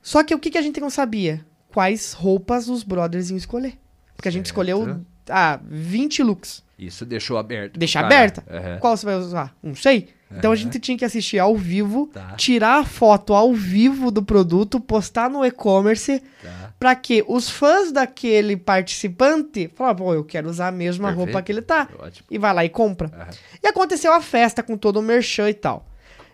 Só 0.00 0.22
que 0.22 0.32
o 0.32 0.38
que, 0.38 0.48
que 0.48 0.58
a 0.58 0.62
gente 0.62 0.78
não 0.78 0.90
sabia? 0.90 1.44
Quais 1.74 2.12
roupas 2.12 2.68
os 2.68 2.84
brothers 2.84 3.28
iam 3.28 3.36
escolher. 3.36 3.76
Porque 4.14 4.28
a 4.28 4.30
gente 4.30 4.46
escolheu 4.46 5.04
ah, 5.28 5.60
20 5.64 6.22
looks. 6.22 6.62
Isso 6.78 7.06
deixou 7.06 7.38
aberto. 7.38 7.78
Deixar 7.78 8.04
aberta. 8.04 8.44
Uhum. 8.50 8.78
Qual 8.78 8.96
você 8.96 9.06
vai 9.06 9.16
usar? 9.16 9.56
Não 9.62 9.74
sei. 9.74 10.08
Então 10.30 10.50
a 10.50 10.56
gente 10.56 10.80
tinha 10.80 10.98
que 10.98 11.04
assistir 11.04 11.38
ao 11.38 11.56
vivo, 11.56 12.10
tá. 12.12 12.34
tirar 12.36 12.80
a 12.80 12.84
foto 12.84 13.32
ao 13.32 13.54
vivo 13.54 14.10
do 14.10 14.22
produto, 14.22 14.80
postar 14.80 15.30
no 15.30 15.44
e-commerce, 15.44 16.20
tá. 16.42 16.72
para 16.80 16.96
que 16.96 17.24
os 17.28 17.48
fãs 17.48 17.92
daquele 17.92 18.56
participante 18.56 19.70
falem, 19.74 19.96
pô, 19.96 20.14
eu 20.14 20.24
quero 20.24 20.48
usar 20.48 20.68
a 20.68 20.72
mesma 20.72 21.08
Perfeito. 21.08 21.26
roupa 21.26 21.42
que 21.42 21.52
ele 21.52 21.62
tá. 21.62 21.88
Ótimo. 21.98 22.26
E 22.28 22.38
vai 22.38 22.52
lá 22.52 22.64
e 22.64 22.68
compra. 22.68 23.08
Uhum. 23.08 23.36
E 23.62 23.68
aconteceu 23.68 24.12
a 24.12 24.20
festa 24.20 24.62
com 24.62 24.76
todo 24.76 24.98
o 24.98 25.02
merchan 25.02 25.48
e 25.48 25.54
tal. 25.54 25.86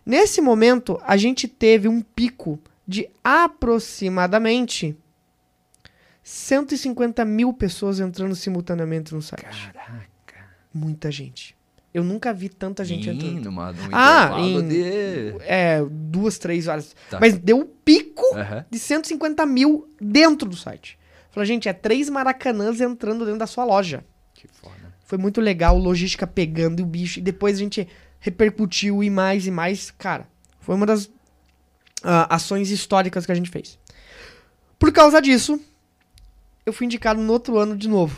Nesse 0.05 0.41
momento, 0.41 1.01
a 1.05 1.17
gente 1.17 1.47
teve 1.47 1.87
um 1.87 2.01
pico 2.01 2.59
de 2.89 3.09
aproximadamente 3.23 4.97
150 6.23 7.25
mil 7.25 7.53
pessoas 7.53 8.01
entrando 8.01 8.35
simultaneamente 8.35 9.15
no 9.15 9.23
site. 9.23 9.43
Caraca. 9.73 10.13
Muita 10.73 11.11
gente. 11.11 11.57
Eu 11.93 12.03
nunca 12.03 12.33
vi 12.33 12.49
tanta 12.49 12.85
gente 12.85 13.05
Sim, 13.05 13.11
entrando. 13.11 13.45
Numa, 13.45 13.73
num 13.73 13.89
ah, 13.93 14.41
em 14.41 14.67
de... 14.67 15.35
é, 15.41 15.85
duas, 15.91 16.39
três 16.39 16.67
horas. 16.67 16.97
Tá. 17.11 17.21
Mas 17.21 17.37
deu 17.37 17.59
um 17.59 17.67
pico 17.67 18.25
uhum. 18.35 18.65
de 18.71 18.79
150 18.79 19.45
mil 19.45 19.91
dentro 20.01 20.49
do 20.49 20.57
site. 20.57 20.99
Falei, 21.31 21.47
gente, 21.47 21.69
é 21.69 21.73
três 21.73 22.09
maracanãs 22.09 22.81
entrando 22.81 23.25
dentro 23.25 23.41
da 23.41 23.47
sua 23.47 23.65
loja. 23.65 24.05
Que 24.33 24.49
foda. 24.49 24.75
Foi 25.05 25.19
muito 25.19 25.41
legal, 25.41 25.77
logística 25.77 26.27
pegando 26.27 26.83
o 26.83 26.87
bicho. 26.87 27.19
E 27.19 27.23
depois 27.23 27.57
a 27.57 27.59
gente 27.59 27.87
repercutiu 28.19 29.03
e 29.05 29.11
mais 29.11 29.47
e 29.47 29.51
mais. 29.51 29.91
Cara, 29.91 30.27
foi 30.61 30.75
uma 30.75 30.87
das 30.87 31.05
uh, 31.05 32.27
ações 32.31 32.71
históricas 32.71 33.27
que 33.27 33.33
a 33.33 33.35
gente 33.35 33.51
fez. 33.51 33.79
Por 34.79 34.93
causa 34.93 35.21
disso, 35.21 35.61
eu 36.65 36.73
fui 36.73 36.87
indicado 36.87 37.21
no 37.21 37.33
outro 37.33 37.59
ano 37.59 37.77
de 37.77 37.89
novo. 37.89 38.17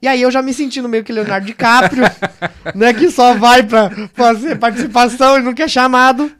E 0.00 0.08
aí 0.08 0.22
eu 0.22 0.30
já 0.30 0.42
me 0.42 0.52
sentindo 0.52 0.88
meio 0.88 1.02
que 1.02 1.12
Leonardo 1.12 1.46
DiCaprio, 1.46 2.04
né? 2.74 2.92
Que 2.92 3.10
só 3.10 3.34
vai 3.34 3.62
pra 3.62 3.90
fazer 4.14 4.56
participação 4.56 5.38
e 5.38 5.42
não 5.42 5.54
quer 5.54 5.68
chamado. 5.68 6.30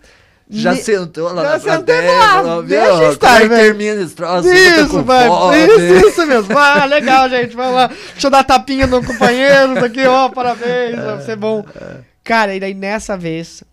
Já 0.48 0.74
ne... 0.74 0.80
sentou 0.80 1.32
lá 1.32 1.58
já 1.58 1.82
na 1.82 2.42
lá, 2.42 2.62
deixa 2.62 3.12
estar, 3.12 3.38
velho. 3.40 3.50
termina 3.50 4.00
esse 4.00 4.14
troço, 4.14 4.48
Isso, 4.48 5.02
velho, 5.02 5.98
isso, 5.98 6.08
isso 6.08 6.26
mesmo. 6.26 6.56
Ah, 6.56 6.84
legal, 6.84 7.28
gente, 7.28 7.56
vai 7.56 7.72
lá. 7.72 7.88
Deixa 7.88 8.28
eu 8.28 8.30
dar 8.30 8.44
tapinha 8.44 8.86
no 8.86 9.04
companheiro, 9.04 9.74
isso 9.74 9.84
aqui, 9.84 10.06
ó, 10.06 10.28
parabéns, 10.28 10.96
vai 10.96 11.20
ser 11.22 11.34
bom. 11.34 11.66
Cara, 12.22 12.54
e 12.54 12.60
daí 12.60 12.74
nessa 12.74 13.16
vez, 13.16 13.64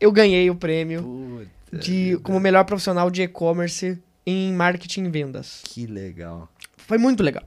eu 0.00 0.10
ganhei 0.10 0.50
o 0.50 0.56
prêmio 0.56 1.46
Puta 1.70 1.82
de, 1.82 2.18
como 2.24 2.40
melhor 2.40 2.64
profissional 2.64 3.08
de 3.08 3.22
e-commerce 3.22 3.96
em 4.26 4.52
marketing 4.52 5.04
e 5.04 5.08
vendas. 5.08 5.60
Que 5.62 5.86
legal. 5.86 6.48
Foi 6.76 6.98
muito 6.98 7.22
legal. 7.22 7.44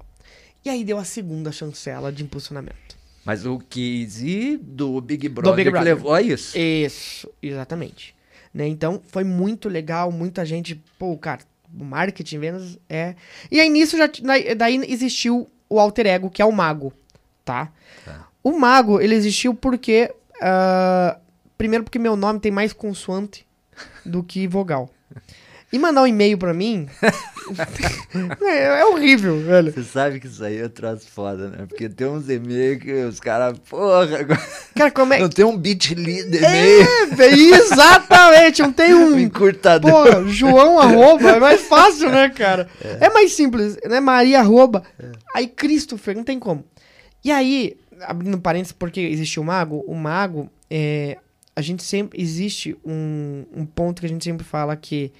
E 0.63 0.69
aí 0.69 0.83
deu 0.83 0.97
a 0.97 1.03
segunda 1.03 1.51
chancela 1.51 2.11
de 2.11 2.23
impulsionamento. 2.23 2.97
Mas 3.25 3.45
o 3.45 3.59
case 3.59 4.57
do 4.57 4.99
Big 5.01 5.27
Brother, 5.27 5.51
do 5.51 5.55
Big 5.55 5.69
Brother. 5.69 5.95
levou 5.95 6.13
a 6.13 6.21
isso. 6.21 6.57
Isso, 6.57 7.29
exatamente. 7.41 8.15
Né? 8.53 8.67
Então, 8.67 9.01
foi 9.07 9.23
muito 9.23 9.69
legal, 9.69 10.11
muita 10.11 10.45
gente, 10.45 10.81
pô, 10.97 11.17
cara, 11.17 11.41
o 11.77 11.83
marketing, 11.83 12.39
vendas 12.39 12.79
é... 12.89 13.15
E 13.51 13.59
aí, 13.59 13.69
nisso, 13.69 13.97
já, 13.97 14.09
daí 14.57 14.77
existiu 14.91 15.49
o 15.69 15.79
alter 15.79 16.07
ego, 16.07 16.29
que 16.29 16.41
é 16.41 16.45
o 16.45 16.51
mago, 16.51 16.91
tá? 17.45 17.71
tá. 18.03 18.27
O 18.43 18.57
mago, 18.57 18.99
ele 18.99 19.15
existiu 19.15 19.53
porque... 19.53 20.11
Uh, 20.37 21.19
primeiro 21.57 21.83
porque 21.83 21.99
meu 21.99 22.15
nome 22.15 22.39
tem 22.39 22.51
mais 22.51 22.73
consoante 22.73 23.45
do 24.05 24.23
que 24.23 24.47
vogal. 24.47 24.89
E 25.71 25.77
mandar 25.77 26.01
um 26.01 26.07
e-mail 26.07 26.37
pra 26.37 26.53
mim 26.53 26.87
é, 28.41 28.79
é, 28.79 28.85
horrível, 28.85 29.39
velho. 29.39 29.71
Você 29.71 29.83
sabe 29.83 30.19
que 30.19 30.27
isso 30.27 30.43
aí 30.43 30.57
é 30.57 30.67
troço 30.67 31.07
foda, 31.07 31.49
né? 31.49 31.65
Porque 31.67 31.87
tem 31.87 32.07
uns 32.07 32.29
e-mails 32.29 32.81
que 32.81 32.91
os 33.03 33.19
caras, 33.19 33.57
porra, 33.59 34.07
cara, 34.75 34.91
como 34.91 35.13
é... 35.13 35.19
não 35.19 35.29
tem 35.29 35.45
um 35.45 35.57
bit 35.57 35.93
lead 35.95 36.35
e-mail. 36.35 36.87
É, 37.19 37.27
exatamente, 37.27 38.61
não 38.61 38.73
tem 38.73 38.93
um... 38.93 39.13
um 39.13 39.19
encurtador. 39.19 39.91
Porra, 39.91 40.27
João 40.27 40.79
arroba, 40.79 41.31
é 41.31 41.39
mais 41.39 41.61
fácil, 41.61 42.09
né, 42.09 42.29
cara? 42.29 42.67
É, 42.83 43.05
é 43.05 43.09
mais 43.09 43.33
simples, 43.33 43.77
né? 43.87 43.99
Maria 43.99 44.39
arroba. 44.39 44.83
É. 44.99 45.11
Aí 45.35 45.47
Christopher, 45.47 46.15
não 46.15 46.23
tem 46.23 46.39
como. 46.39 46.63
E 47.23 47.31
aí, 47.31 47.77
abrindo 48.01 48.39
parênteses, 48.39 48.71
porque 48.71 49.01
existe 49.01 49.39
o 49.39 49.43
mago, 49.43 49.83
o 49.87 49.95
mago, 49.95 50.49
é, 50.69 51.17
a 51.55 51.61
gente 51.61 51.83
sempre, 51.83 52.21
existe 52.21 52.77
um, 52.85 53.45
um 53.55 53.65
ponto 53.65 53.99
que 53.99 54.05
a 54.05 54.09
gente 54.09 54.23
sempre 54.23 54.45
fala 54.45 54.75
que 54.75 55.11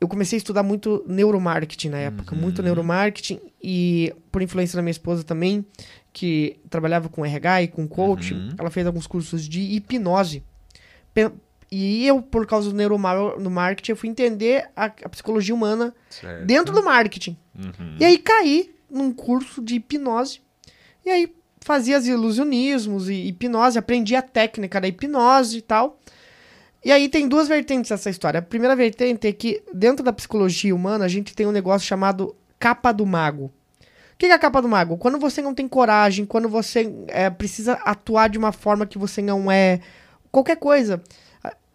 eu 0.00 0.08
comecei 0.08 0.36
a 0.36 0.38
estudar 0.38 0.62
muito 0.62 1.04
neuromarketing 1.06 1.88
na 1.88 1.98
época, 1.98 2.34
uhum. 2.34 2.40
muito 2.40 2.62
neuromarketing 2.62 3.40
e 3.62 4.14
por 4.30 4.42
influência 4.42 4.76
da 4.76 4.82
minha 4.82 4.90
esposa 4.90 5.24
também, 5.24 5.64
que 6.12 6.58
trabalhava 6.68 7.08
com 7.08 7.24
RH 7.24 7.62
e 7.62 7.68
com 7.68 7.88
coach, 7.88 8.34
uhum. 8.34 8.50
ela 8.58 8.70
fez 8.70 8.86
alguns 8.86 9.06
cursos 9.06 9.48
de 9.48 9.60
hipnose. 9.60 10.42
E 11.70 12.06
eu, 12.06 12.22
por 12.22 12.46
causa 12.46 12.70
do 12.70 12.76
neuromarketing, 12.76 13.90
eu 13.90 13.96
fui 13.96 14.08
entender 14.08 14.68
a, 14.76 14.84
a 14.84 15.08
psicologia 15.08 15.54
humana 15.54 15.94
certo. 16.08 16.46
dentro 16.46 16.74
do 16.74 16.82
marketing. 16.84 17.36
Uhum. 17.54 17.96
E 17.98 18.04
aí 18.04 18.18
caí 18.18 18.74
num 18.90 19.12
curso 19.12 19.62
de 19.62 19.76
hipnose. 19.76 20.40
E 21.04 21.10
aí 21.10 21.34
fazia 21.60 21.98
os 21.98 22.06
ilusionismos 22.06 23.08
e 23.08 23.14
hipnose, 23.28 23.78
aprendi 23.78 24.14
a 24.14 24.22
técnica 24.22 24.80
da 24.80 24.86
hipnose 24.86 25.58
e 25.58 25.62
tal. 25.62 25.98
E 26.86 26.92
aí 26.92 27.08
tem 27.08 27.26
duas 27.26 27.48
vertentes 27.48 27.90
dessa 27.90 28.08
história. 28.08 28.38
A 28.38 28.42
primeira 28.42 28.76
vertente 28.76 29.26
é 29.26 29.32
que 29.32 29.60
dentro 29.74 30.04
da 30.04 30.12
psicologia 30.12 30.72
humana 30.72 31.04
a 31.04 31.08
gente 31.08 31.34
tem 31.34 31.44
um 31.44 31.50
negócio 31.50 31.84
chamado 31.84 32.32
capa 32.60 32.92
do 32.92 33.04
mago. 33.04 33.46
O 33.46 34.16
que 34.16 34.26
é 34.26 34.32
a 34.32 34.38
capa 34.38 34.62
do 34.62 34.68
mago? 34.68 34.96
Quando 34.96 35.18
você 35.18 35.42
não 35.42 35.52
tem 35.52 35.66
coragem, 35.66 36.24
quando 36.24 36.48
você 36.48 36.94
é, 37.08 37.28
precisa 37.28 37.72
atuar 37.84 38.28
de 38.28 38.38
uma 38.38 38.52
forma 38.52 38.86
que 38.86 38.98
você 38.98 39.20
não 39.20 39.50
é. 39.50 39.80
Qualquer 40.30 40.58
coisa. 40.58 41.02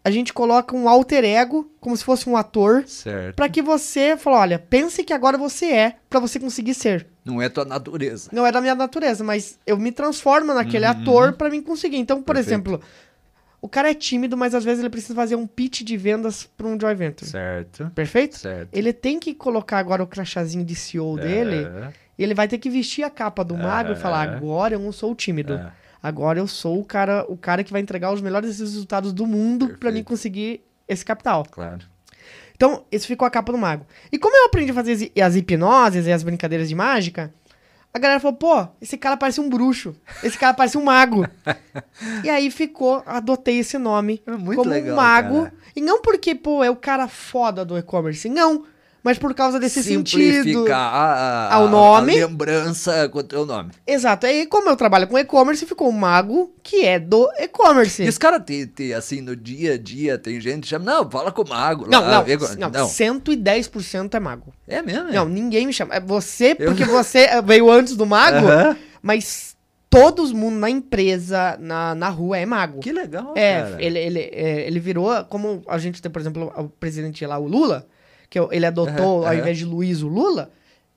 A, 0.01 0.09
gente 0.09 0.31
coloca 0.31 0.73
um 0.73 0.87
alter 0.87 1.25
ego, 1.25 1.69
como 1.81 1.95
se 1.97 2.05
fosse 2.05 2.29
um 2.29 2.37
ator, 2.37 2.85
para 3.35 3.49
que 3.49 3.61
você 3.61 4.15
fale, 4.15 4.37
olha, 4.37 4.59
pense 4.59 5.03
que 5.03 5.11
agora 5.11 5.37
você 5.37 5.65
é, 5.65 5.95
para 6.09 6.21
você 6.21 6.39
conseguir 6.39 6.73
ser. 6.73 7.05
Não 7.25 7.41
é 7.41 7.49
tua 7.49 7.65
natureza. 7.65 8.29
Não 8.31 8.47
é 8.47 8.51
da 8.51 8.61
minha 8.61 8.75
natureza, 8.75 9.25
mas 9.25 9.59
eu 9.67 9.77
me 9.77 9.91
transformo 9.91 10.53
naquele 10.53 10.85
uhum. 10.85 10.91
ator 10.91 11.33
para 11.33 11.49
mim 11.49 11.61
conseguir. 11.61 11.97
Então, 11.97 12.23
por 12.23 12.35
Perfeito. 12.35 12.47
exemplo, 12.47 12.81
o 13.61 13.69
cara 13.69 13.91
é 13.91 13.93
tímido, 13.93 14.35
mas 14.35 14.55
às 14.55 14.65
vezes 14.65 14.79
ele 14.79 14.89
precisa 14.89 15.13
fazer 15.13 15.35
um 15.35 15.45
pitch 15.45 15.83
de 15.83 15.95
vendas 15.95 16.49
para 16.57 16.67
um 16.67 16.79
Joy 16.79 16.95
Venture. 16.95 17.29
Certo. 17.29 17.91
Perfeito? 17.93 18.37
Certo. 18.37 18.69
Ele 18.73 18.91
tem 18.91 19.19
que 19.19 19.35
colocar 19.35 19.77
agora 19.77 20.01
o 20.01 20.07
crachazinho 20.07 20.65
de 20.65 20.73
CEO 20.73 21.19
é. 21.19 21.21
dele. 21.21 21.67
E 22.17 22.23
ele 22.23 22.33
vai 22.33 22.47
ter 22.47 22.57
que 22.57 22.69
vestir 22.69 23.03
a 23.03 23.09
capa 23.09 23.43
do 23.43 23.55
mago 23.55 23.89
é. 23.89 23.93
e 23.93 23.95
falar: 23.95 24.27
agora 24.27 24.73
eu 24.73 24.79
não 24.79 24.91
sou 24.91 25.13
tímido. 25.13 25.53
É. 25.53 25.71
Agora 26.01 26.39
eu 26.39 26.47
sou 26.47 26.79
o 26.79 26.83
cara, 26.83 27.23
o 27.29 27.37
cara 27.37 27.63
que 27.63 27.71
vai 27.71 27.79
entregar 27.79 28.11
os 28.11 28.21
melhores 28.21 28.59
resultados 28.59 29.13
do 29.13 29.27
mundo 29.27 29.77
para 29.79 29.91
mim 29.91 30.03
conseguir 30.03 30.65
esse 30.87 31.05
capital. 31.05 31.45
Claro. 31.49 31.85
Então, 32.55 32.83
esse 32.91 33.07
ficou 33.07 33.27
a 33.27 33.31
capa 33.31 33.51
do 33.51 33.57
mago. 33.57 33.85
E 34.11 34.19
como 34.19 34.35
eu 34.35 34.45
aprendi 34.45 34.71
a 34.71 34.73
fazer 34.73 35.11
as 35.19 35.35
hipnoses 35.35 36.05
e 36.05 36.11
as 36.11 36.21
brincadeiras 36.21 36.69
de 36.69 36.75
mágica, 36.75 37.33
a 37.93 37.99
galera 37.99 38.19
falou, 38.19 38.37
pô, 38.37 38.67
esse 38.81 38.97
cara 38.97 39.17
parece 39.17 39.41
um 39.41 39.49
bruxo. 39.49 39.95
Esse 40.23 40.37
cara 40.37 40.53
parece 40.53 40.77
um 40.77 40.83
mago. 40.83 41.27
e 42.23 42.29
aí 42.29 42.49
ficou, 42.49 43.03
adotei 43.05 43.59
esse 43.59 43.77
nome 43.77 44.21
é 44.25 44.31
como 44.31 44.63
legal, 44.63 44.95
mago. 44.95 45.43
Cara. 45.43 45.53
E 45.75 45.81
não 45.81 46.01
porque, 46.01 46.33
pô, 46.33 46.63
é 46.63 46.69
o 46.69 46.75
cara 46.75 47.07
foda 47.07 47.65
do 47.65 47.77
e-commerce. 47.77 48.29
Não 48.29 48.65
mas 49.03 49.17
por 49.17 49.33
causa 49.33 49.59
desse 49.59 49.83
sentido. 49.83 50.71
A, 50.71 51.53
ao 51.53 51.67
nome. 51.67 52.13
A 52.13 52.27
lembrança 52.27 53.09
com 53.09 53.19
o 53.19 53.23
teu 53.23 53.45
nome. 53.45 53.71
Exato. 53.85 54.25
Aí, 54.25 54.45
como 54.45 54.69
eu 54.69 54.75
trabalho 54.75 55.07
com 55.07 55.17
e-commerce, 55.17 55.65
ficou 55.65 55.89
o 55.89 55.93
mago 55.93 56.53
que 56.61 56.85
é 56.85 56.99
do 56.99 57.29
e-commerce. 57.39 58.03
E 58.03 58.09
os 58.09 58.17
caras, 58.17 58.41
assim, 58.97 59.21
no 59.21 59.35
dia 59.35 59.73
a 59.73 59.77
dia, 59.77 60.17
tem 60.17 60.39
gente 60.39 60.63
que 60.63 60.67
chama, 60.67 60.85
não, 60.85 61.09
fala 61.09 61.31
com 61.31 61.41
o 61.41 61.49
mago. 61.49 61.87
Não, 61.89 62.01
lá, 62.01 62.23
não, 62.23 62.57
não, 62.57 62.69
não. 62.69 62.87
110% 62.87 64.13
é 64.13 64.19
mago. 64.19 64.53
É 64.67 64.81
mesmo? 64.81 65.09
É? 65.09 65.13
Não, 65.13 65.27
ninguém 65.27 65.65
me 65.65 65.73
chama. 65.73 65.95
É 65.95 65.99
você, 65.99 66.53
porque 66.53 66.83
eu... 66.83 66.87
você 66.87 67.27
veio 67.41 67.71
antes 67.71 67.95
do 67.95 68.05
mago, 68.05 68.45
uh 68.45 68.49
-huh. 68.49 68.77
mas 69.01 69.55
todo 69.89 70.23
mundo 70.35 70.57
na 70.57 70.69
empresa, 70.69 71.57
na, 71.59 71.95
na 71.95 72.09
rua, 72.09 72.37
é 72.37 72.45
mago. 72.45 72.79
Que 72.79 72.91
legal, 72.93 73.33
é, 73.35 73.61
cara. 73.61 73.83
Ele, 73.83 73.99
ele, 73.99 74.19
é, 74.19 74.67
ele 74.67 74.79
virou, 74.79 75.25
como 75.25 75.63
a 75.67 75.77
gente 75.79 76.01
tem, 76.01 76.11
por 76.11 76.21
exemplo, 76.21 76.53
o 76.55 76.69
presidente 76.69 77.25
lá, 77.25 77.37
o 77.37 77.47
Lula 77.47 77.87
que 78.31 78.39
eu, 78.39 78.47
ele 78.49 78.65
adotou, 78.65 79.19
uhum, 79.19 79.27
ao 79.27 79.35
invés 79.35 79.57
de 79.57 79.65
Luiz, 79.65 80.01
o 80.01 80.07
Lula, 80.07 80.49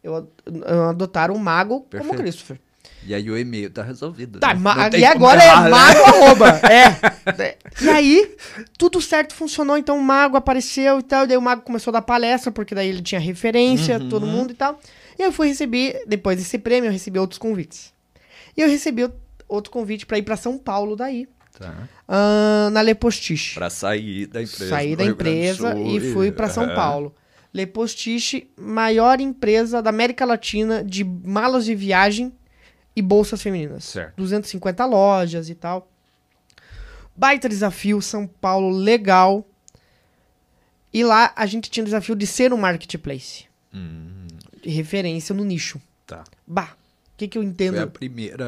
eu, 0.04 0.30
eu 0.46 0.84
adotaram 0.90 1.34
o 1.34 1.38
Mago 1.38 1.80
Perfeito. 1.80 2.08
como 2.08 2.22
Christopher. 2.22 2.60
E 3.04 3.12
aí 3.12 3.28
o 3.28 3.36
e-mail 3.36 3.68
tá 3.70 3.82
resolvido. 3.82 4.38
Tá, 4.38 4.54
né? 4.54 4.98
e 4.98 5.04
agora 5.04 5.42
é 5.42 5.60
né? 5.60 5.68
mago 5.68 6.00
arroba. 6.04 6.60
É. 7.36 7.58
E 7.82 7.88
aí, 7.88 8.36
tudo 8.78 9.00
certo 9.00 9.34
funcionou, 9.34 9.76
então 9.76 9.98
o 9.98 10.02
mago 10.02 10.36
apareceu 10.36 11.00
e 11.00 11.02
tal. 11.02 11.24
E 11.24 11.26
daí 11.26 11.36
o 11.36 11.42
mago 11.42 11.62
começou 11.62 11.90
a 11.90 11.94
dar 11.94 12.02
palestra, 12.02 12.52
porque 12.52 12.74
daí 12.74 12.88
ele 12.88 13.02
tinha 13.02 13.20
referência, 13.20 13.98
uhum. 13.98 14.08
todo 14.08 14.26
mundo 14.26 14.52
e 14.52 14.54
tal. 14.54 14.78
E 15.18 15.22
eu 15.22 15.32
fui 15.32 15.48
receber, 15.48 16.02
depois 16.06 16.38
desse 16.38 16.56
prêmio, 16.56 16.88
eu 16.88 16.92
recebi 16.92 17.18
outros 17.18 17.38
convites. 17.38 17.92
E 18.56 18.60
eu 18.60 18.68
recebi 18.68 19.10
outro 19.48 19.70
convite 19.70 20.06
para 20.06 20.16
ir 20.16 20.22
para 20.22 20.36
São 20.36 20.56
Paulo 20.56 20.96
daí. 20.96 21.28
Tá. 21.58 21.88
Uh, 22.08 22.70
na 22.70 22.80
Lepostiche. 22.80 23.54
Pra 23.54 23.70
sair 23.70 24.26
da 24.26 24.42
empresa. 24.42 24.68
Saí 24.68 24.96
da 24.96 25.04
empresa 25.04 25.78
e 25.78 26.12
fui 26.12 26.32
para 26.32 26.48
São 26.48 26.74
Paulo. 26.74 27.14
Le 27.54 27.66
Postiche, 27.66 28.50
maior 28.58 29.20
empresa 29.20 29.80
da 29.80 29.88
América 29.88 30.24
Latina 30.24 30.82
de 30.82 31.04
malas 31.04 31.64
de 31.64 31.72
viagem 31.72 32.32
e 32.96 33.00
bolsas 33.00 33.40
femininas. 33.40 33.84
Certo. 33.84 34.14
250 34.16 34.84
lojas 34.84 35.48
e 35.48 35.54
tal. 35.54 35.88
Baita 37.14 37.48
desafio, 37.48 38.02
São 38.02 38.26
Paulo, 38.26 38.70
legal. 38.70 39.48
E 40.92 41.04
lá 41.04 41.32
a 41.36 41.46
gente 41.46 41.70
tinha 41.70 41.82
o 41.82 41.86
desafio 41.86 42.16
de 42.16 42.26
ser 42.26 42.52
um 42.52 42.56
marketplace. 42.56 43.44
Hum. 43.72 44.26
De 44.60 44.70
referência 44.70 45.32
no 45.32 45.44
nicho. 45.44 45.80
Tá. 46.04 46.24
Bah, 46.44 46.76
o 47.14 47.16
que, 47.16 47.28
que 47.28 47.38
eu 47.38 47.42
entendo? 47.44 47.74
Foi 47.74 47.84
a 47.84 47.86
primeira 47.86 48.44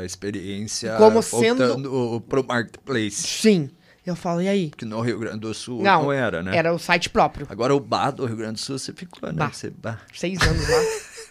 uh, 0.00 0.04
experiência 0.04 0.96
como 0.96 1.22
sendo 1.22 2.20
pro 2.28 2.44
marketplace. 2.44 3.12
Sim. 3.12 3.70
Eu 4.08 4.16
falo, 4.16 4.40
e 4.40 4.48
aí? 4.48 4.70
Que 4.74 4.86
no 4.86 5.02
Rio 5.02 5.18
Grande 5.18 5.40
do 5.40 5.52
Sul 5.52 5.82
não, 5.82 6.04
não 6.04 6.12
era, 6.12 6.42
né? 6.42 6.56
Era 6.56 6.72
o 6.72 6.78
site 6.78 7.10
próprio. 7.10 7.46
Agora 7.50 7.76
o 7.76 7.78
bar 7.78 8.10
do 8.10 8.24
Rio 8.24 8.38
Grande 8.38 8.54
do 8.54 8.58
Sul, 8.58 8.78
você 8.78 8.90
ficou, 8.90 9.28
né? 9.28 9.36
Bar. 9.36 9.52
Você, 9.52 9.68
bar. 9.68 10.00
Seis 10.14 10.40
anos 10.40 10.66
lá. 10.66 10.78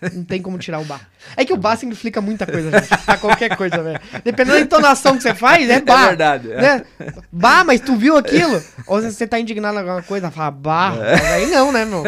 Não 0.13 0.23
tem 0.23 0.39
como 0.39 0.59
tirar 0.59 0.77
o 0.77 0.85
bar. 0.85 1.09
É 1.35 1.43
que 1.43 1.51
o 1.51 1.57
bar 1.57 1.75
significa 1.75 2.21
muita 2.21 2.45
coisa, 2.45 2.69
gente. 2.69 3.03
Pra 3.03 3.17
qualquer 3.17 3.57
coisa, 3.57 3.81
velho. 3.81 3.99
Dependendo 4.23 4.57
da 4.57 4.61
entonação 4.61 5.17
que 5.17 5.23
você 5.23 5.33
faz, 5.33 5.67
é 5.67 5.81
bar. 5.81 6.03
É 6.03 6.07
verdade. 6.09 6.51
É. 6.51 6.61
Né? 6.61 6.85
Bar, 7.31 7.65
mas 7.65 7.81
tu 7.81 7.95
viu 7.95 8.15
aquilo? 8.15 8.61
Ou 8.85 9.01
se 9.01 9.11
você 9.11 9.25
tá 9.25 9.39
indignado 9.39 9.73
com 9.73 9.79
alguma 9.79 10.03
coisa, 10.03 10.29
fala 10.29 10.51
bar. 10.51 10.99
É. 10.99 11.33
Aí 11.33 11.47
não, 11.47 11.71
né, 11.71 11.83
meu? 11.83 12.03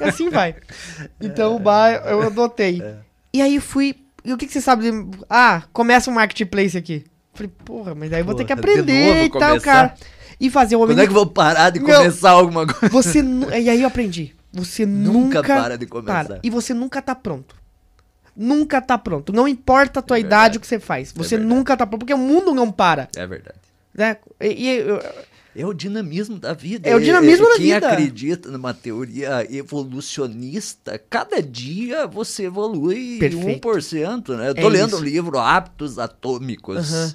E 0.00 0.04
assim 0.04 0.30
vai. 0.30 0.54
Então 1.20 1.56
o 1.56 1.58
bar 1.58 1.90
eu 2.06 2.22
adotei. 2.22 2.80
É. 2.80 2.94
E 3.34 3.42
aí 3.42 3.58
fui. 3.58 3.96
E 4.24 4.32
o 4.32 4.36
que, 4.36 4.46
que 4.46 4.52
você 4.52 4.60
sabe 4.60 4.88
de. 4.88 5.18
Ah, 5.28 5.64
começa 5.72 6.08
um 6.08 6.14
marketplace 6.14 6.78
aqui. 6.78 7.04
Falei, 7.34 7.50
porra, 7.64 7.94
mas 7.94 8.12
aí 8.12 8.20
eu 8.20 8.24
vou 8.24 8.34
ter 8.34 8.44
que 8.44 8.52
aprender 8.52 9.24
e 9.24 9.30
tal, 9.30 9.60
cara 9.60 9.94
e 10.42 10.50
fazer 10.50 10.74
o 10.74 10.80
homem. 10.80 10.96
Quando 10.96 11.04
é 11.04 11.06
que 11.06 11.12
vou 11.12 11.26
parar 11.26 11.70
de 11.70 11.78
começar 11.78 12.30
Meu, 12.30 12.38
alguma 12.38 12.66
coisa? 12.66 12.88
Você 12.88 13.22
E 13.22 13.70
aí 13.70 13.80
eu 13.80 13.86
aprendi. 13.86 14.34
Você 14.52 14.84
nunca, 14.84 15.38
nunca 15.38 15.42
para 15.42 15.78
de 15.78 15.86
começar. 15.86 16.24
Para. 16.24 16.40
E 16.42 16.50
você 16.50 16.74
nunca 16.74 17.00
tá 17.00 17.14
pronto. 17.14 17.54
Nunca 18.36 18.80
tá 18.80 18.98
pronto. 18.98 19.32
Não 19.32 19.46
importa 19.46 20.00
a 20.00 20.02
tua 20.02 20.16
é 20.16 20.20
idade 20.20 20.58
o 20.58 20.60
que 20.60 20.66
você 20.66 20.80
faz. 20.80 21.10
É 21.10 21.12
você 21.16 21.36
é 21.36 21.38
nunca 21.38 21.76
tá 21.76 21.86
pronto. 21.86 22.00
Porque 22.00 22.12
o 22.12 22.18
mundo 22.18 22.52
não 22.52 22.72
para. 22.72 23.08
É 23.16 23.24
verdade. 23.24 23.56
Né? 23.94 24.16
E, 24.40 24.48
e, 24.48 24.78
eu, 24.78 25.00
é 25.54 25.66
o 25.66 25.72
dinamismo 25.72 26.38
da 26.38 26.54
vida. 26.54 26.88
É 26.88 26.96
o 26.96 27.00
dinamismo 27.00 27.46
é, 27.46 27.48
da 27.50 27.56
quem 27.56 27.64
vida. 27.66 27.80
Quem 27.80 27.88
acredita 27.90 28.50
numa 28.50 28.72
teoria 28.72 29.46
evolucionista, 29.50 30.98
cada 31.10 31.42
dia 31.42 32.06
você 32.06 32.44
evolui 32.44 33.18
Perfeito. 33.18 33.68
1%, 33.68 34.36
né? 34.36 34.50
Eu 34.50 34.54
tô 34.54 34.68
é 34.68 34.68
lendo 34.68 34.96
o 34.96 35.00
livro 35.00 35.38
Hábitos 35.38 35.98
Atômicos. 35.98 36.90
Uhum 36.92 37.12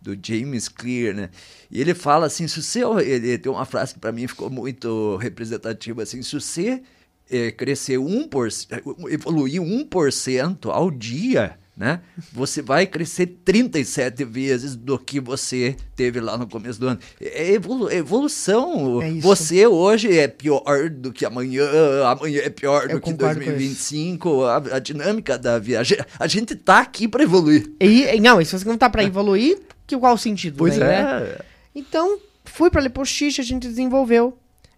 do 0.00 0.16
James 0.20 0.68
Clear, 0.68 1.14
né? 1.14 1.30
E 1.70 1.80
ele 1.80 1.94
fala 1.94 2.26
assim, 2.26 2.48
se 2.48 2.62
você, 2.62 2.82
ele 3.02 3.36
tem 3.38 3.52
uma 3.52 3.64
frase 3.64 3.94
que 3.94 4.00
para 4.00 4.12
mim 4.12 4.26
ficou 4.26 4.48
muito 4.48 5.16
representativa 5.16 6.02
assim, 6.02 6.22
se 6.22 6.32
você 6.32 6.82
é, 7.30 7.50
crescer 7.50 7.98
1%, 7.98 9.10
evoluir 9.10 9.60
1% 9.60 10.70
ao 10.70 10.90
dia, 10.90 11.56
né? 11.80 12.02
Você 12.34 12.60
vai 12.60 12.86
crescer 12.86 13.38
37 13.42 14.22
vezes 14.26 14.76
do 14.76 14.98
que 14.98 15.18
você 15.18 15.74
teve 15.96 16.20
lá 16.20 16.36
no 16.36 16.46
começo 16.46 16.78
do 16.78 16.88
ano. 16.88 17.00
É 17.18 17.52
evolu 17.52 17.90
evolução. 17.90 19.00
É 19.00 19.12
você 19.12 19.66
hoje 19.66 20.18
é 20.18 20.28
pior 20.28 20.90
do 20.90 21.10
que 21.10 21.24
amanhã, 21.24 21.64
amanhã 22.04 22.42
é 22.42 22.50
pior 22.50 22.82
Eu 22.82 22.96
do 22.96 23.00
que 23.00 23.14
2025. 23.14 24.44
A, 24.44 24.56
a, 24.56 24.78
dinâmica 24.78 25.38
da 25.38 25.58
viagem. 25.58 25.96
A 26.18 26.26
gente 26.26 26.54
tá 26.54 26.80
aqui 26.80 27.08
para 27.08 27.22
evoluir. 27.22 27.72
E, 27.80 28.20
não, 28.20 28.42
e 28.42 28.44
se 28.44 28.58
você 28.58 28.68
não 28.68 28.76
tá 28.76 28.90
para 28.90 29.02
evoluir, 29.02 29.58
que 29.86 29.96
qual 29.96 30.12
o 30.12 30.18
sentido? 30.18 30.58
Pois 30.58 30.76
daí, 30.76 30.86
é. 30.86 31.02
Né? 31.02 31.38
Então, 31.74 32.18
fui 32.44 32.68
para 32.68 32.82
Lepostiche, 32.82 33.40
a 33.40 33.44
gente 33.44 33.66
desenvolveu. 33.66 34.36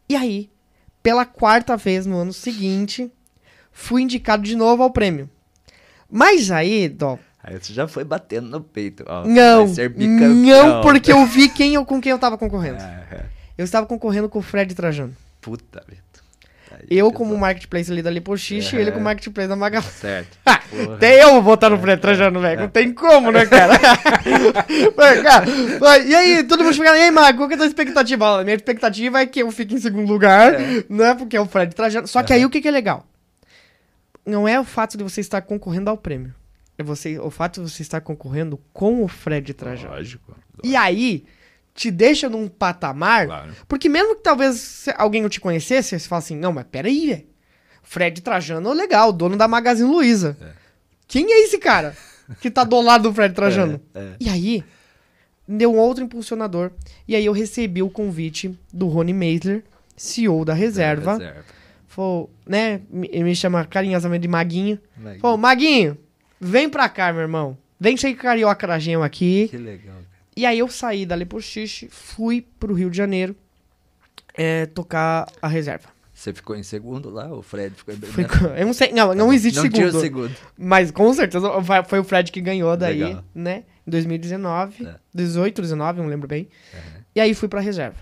E 0.08 0.14
aí, 0.14 0.48
pela 1.02 1.24
quarta 1.24 1.76
vez 1.76 2.06
no 2.06 2.16
ano 2.18 2.32
seguinte, 2.32 3.10
fui 3.72 4.02
indicado 4.02 4.44
de 4.44 4.54
novo 4.54 4.84
ao 4.84 4.90
prêmio. 4.92 5.28
Mas 6.12 6.50
aí, 6.50 6.90
Dó. 6.90 7.18
Aí 7.42 7.58
você 7.58 7.72
já 7.72 7.88
foi 7.88 8.04
batendo 8.04 8.48
no 8.48 8.60
peito. 8.60 9.02
Ó, 9.08 9.24
não, 9.26 9.66
não, 9.66 10.80
porque 10.82 11.10
eu 11.10 11.24
vi 11.24 11.48
quem 11.48 11.74
eu, 11.74 11.84
com 11.84 12.00
quem 12.00 12.12
eu 12.12 12.18
tava 12.18 12.36
concorrendo. 12.36 12.80
É, 12.80 13.06
é. 13.10 13.24
Eu 13.56 13.64
estava 13.64 13.86
concorrendo 13.86 14.28
com 14.28 14.38
o 14.38 14.42
Fred 14.42 14.74
Trajano. 14.74 15.16
Puta 15.40 15.82
vida. 15.88 16.02
Eu 16.90 17.12
como 17.12 17.36
marketplace 17.36 17.90
ali 17.90 18.02
da 18.02 18.10
Lipoxixe 18.10 18.74
é. 18.74 18.78
e 18.78 18.82
ele 18.82 18.92
como 18.92 19.04
marketplace 19.04 19.48
da 19.48 19.56
Magalu. 19.56 19.84
Certo. 19.84 20.36
Até 20.94 21.22
eu 21.22 21.32
vou 21.32 21.42
votar 21.42 21.70
no 21.70 21.78
Fred 21.78 22.00
Trajano, 22.00 22.40
velho. 22.40 22.60
Não 22.60 22.68
tem 22.68 22.92
como, 22.92 23.30
né, 23.30 23.46
cara? 23.46 23.78
cara 25.22 25.46
e 26.04 26.14
aí, 26.14 26.44
todo 26.44 26.62
mundo 26.62 26.74
chegando, 26.74 26.96
e 26.96 27.02
aí, 27.02 27.10
Mago, 27.10 27.38
qual 27.38 27.48
que 27.48 27.54
é 27.54 27.56
a 27.56 27.58
tua 27.58 27.66
expectativa? 27.66 28.42
Minha 28.44 28.56
expectativa 28.56 29.20
é 29.20 29.26
que 29.26 29.42
eu 29.42 29.50
fique 29.50 29.74
em 29.74 29.78
segundo 29.78 30.10
lugar, 30.10 30.54
é. 30.54 30.84
né? 30.88 31.14
Porque 31.14 31.36
é 31.36 31.40
o 31.40 31.46
Fred 31.46 31.74
Trajano. 31.74 32.06
Só 32.06 32.22
que 32.22 32.32
aí 32.32 32.44
o 32.44 32.50
que, 32.50 32.60
que 32.60 32.68
é 32.68 32.70
legal? 32.70 33.06
Não 34.24 34.46
é 34.46 34.58
o 34.58 34.64
fato 34.64 34.96
de 34.96 35.04
você 35.04 35.20
estar 35.20 35.42
concorrendo 35.42 35.90
ao 35.90 35.96
prêmio. 35.96 36.34
É 36.78 36.82
você, 36.82 37.18
o 37.18 37.30
fato 37.30 37.62
de 37.62 37.70
você 37.70 37.82
estar 37.82 38.00
concorrendo 38.00 38.58
com 38.72 39.02
o 39.02 39.08
Fred 39.08 39.52
Trajano. 39.52 39.94
Lógico, 39.94 40.32
lógico. 40.32 40.60
E 40.64 40.74
aí, 40.74 41.24
te 41.74 41.90
deixa 41.90 42.28
num 42.28 42.48
patamar. 42.48 43.26
Claro. 43.26 43.52
Porque 43.68 43.88
mesmo 43.88 44.16
que 44.16 44.22
talvez 44.22 44.86
alguém 44.96 45.22
não 45.22 45.28
te 45.28 45.40
conhecesse, 45.40 45.98
você 45.98 46.08
fala 46.08 46.20
assim: 46.20 46.36
não, 46.36 46.52
mas 46.52 46.64
peraí, 46.70 47.08
velho. 47.08 47.26
Fred 47.82 48.22
Trajano, 48.22 48.72
legal, 48.72 49.12
dono 49.12 49.36
da 49.36 49.48
Magazine 49.48 49.90
Luiza. 49.90 50.36
É. 50.40 50.52
Quem 51.06 51.30
é 51.30 51.44
esse 51.44 51.58
cara 51.58 51.96
que 52.40 52.50
tá 52.50 52.64
do 52.64 52.80
lado 52.80 53.02
do 53.02 53.14
Fred 53.14 53.34
Trajano? 53.34 53.80
É, 53.94 54.00
é. 54.00 54.16
E 54.20 54.28
aí, 54.28 54.64
deu 55.46 55.74
um 55.74 55.78
outro 55.78 56.02
impulsionador. 56.02 56.70
E 57.06 57.14
aí 57.14 57.26
eu 57.26 57.32
recebi 57.32 57.82
o 57.82 57.90
convite 57.90 58.58
do 58.72 58.86
Rony 58.86 59.12
Meisler, 59.12 59.64
CEO 59.96 60.44
da 60.44 60.54
Reserva. 60.54 61.12
reserva 61.14 61.44
Falou, 61.92 62.30
né? 62.46 62.80
Ele 62.90 63.24
me 63.24 63.36
chama 63.36 63.66
carinhosamente 63.66 64.22
de 64.22 64.28
Maguinho. 64.28 64.78
Maguinho. 64.96 65.20
Falou, 65.20 65.36
Maguinho, 65.36 65.98
vem 66.40 66.66
pra 66.66 66.88
cá, 66.88 67.12
meu 67.12 67.20
irmão. 67.20 67.58
Vem 67.78 67.98
ser 67.98 68.14
carioca 68.14 68.66
da 68.66 68.78
gema 68.78 69.04
aqui. 69.04 69.48
Que 69.48 69.58
legal. 69.58 69.96
E 70.34 70.46
aí 70.46 70.58
eu 70.58 70.68
saí 70.68 71.04
dali 71.04 71.26
por 71.26 71.42
xixi, 71.42 71.88
fui 71.90 72.46
pro 72.58 72.72
Rio 72.72 72.88
de 72.88 72.96
Janeiro 72.96 73.36
é, 74.32 74.64
tocar 74.64 75.30
a 75.42 75.46
reserva. 75.46 75.90
Você 76.14 76.32
ficou 76.32 76.56
em 76.56 76.62
segundo 76.62 77.10
lá? 77.10 77.30
O 77.30 77.42
Fred 77.42 77.74
ficou 77.74 77.92
em 77.92 77.98
primeiro? 77.98 78.32
Eu 78.56 78.64
não 78.64 78.72
sei, 78.72 78.90
não, 78.92 79.14
não 79.14 79.30
existe 79.30 79.56
não 79.56 79.62
segundo. 79.64 79.90
Tinha 79.90 80.00
segundo. 80.00 80.36
Mas 80.56 80.90
com 80.90 81.12
certeza 81.12 81.50
foi 81.86 81.98
o 81.98 82.04
Fred 82.04 82.32
que 82.32 82.40
ganhou 82.40 82.74
daí, 82.74 83.04
Legal. 83.04 83.24
né? 83.34 83.64
Em 83.86 83.90
2019, 83.90 84.86
é. 84.86 84.94
18, 85.12 85.60
19, 85.60 86.00
não 86.00 86.08
lembro 86.08 86.26
bem. 86.26 86.48
Uhum. 86.72 87.02
E 87.14 87.20
aí 87.20 87.34
fui 87.34 87.48
pra 87.48 87.60
reserva. 87.60 87.98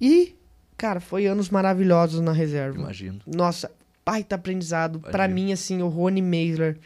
E 0.00 0.36
Cara, 0.82 0.98
foi 0.98 1.26
anos 1.26 1.48
maravilhosos 1.48 2.20
na 2.20 2.32
reserva. 2.32 2.76
Imagino. 2.76 3.20
Nossa, 3.24 3.70
baita 4.04 4.34
aprendizado. 4.34 4.98
para 4.98 5.28
mim, 5.28 5.52
assim, 5.52 5.80
o 5.80 5.86
Rony 5.86 6.20
Meisler 6.20 6.76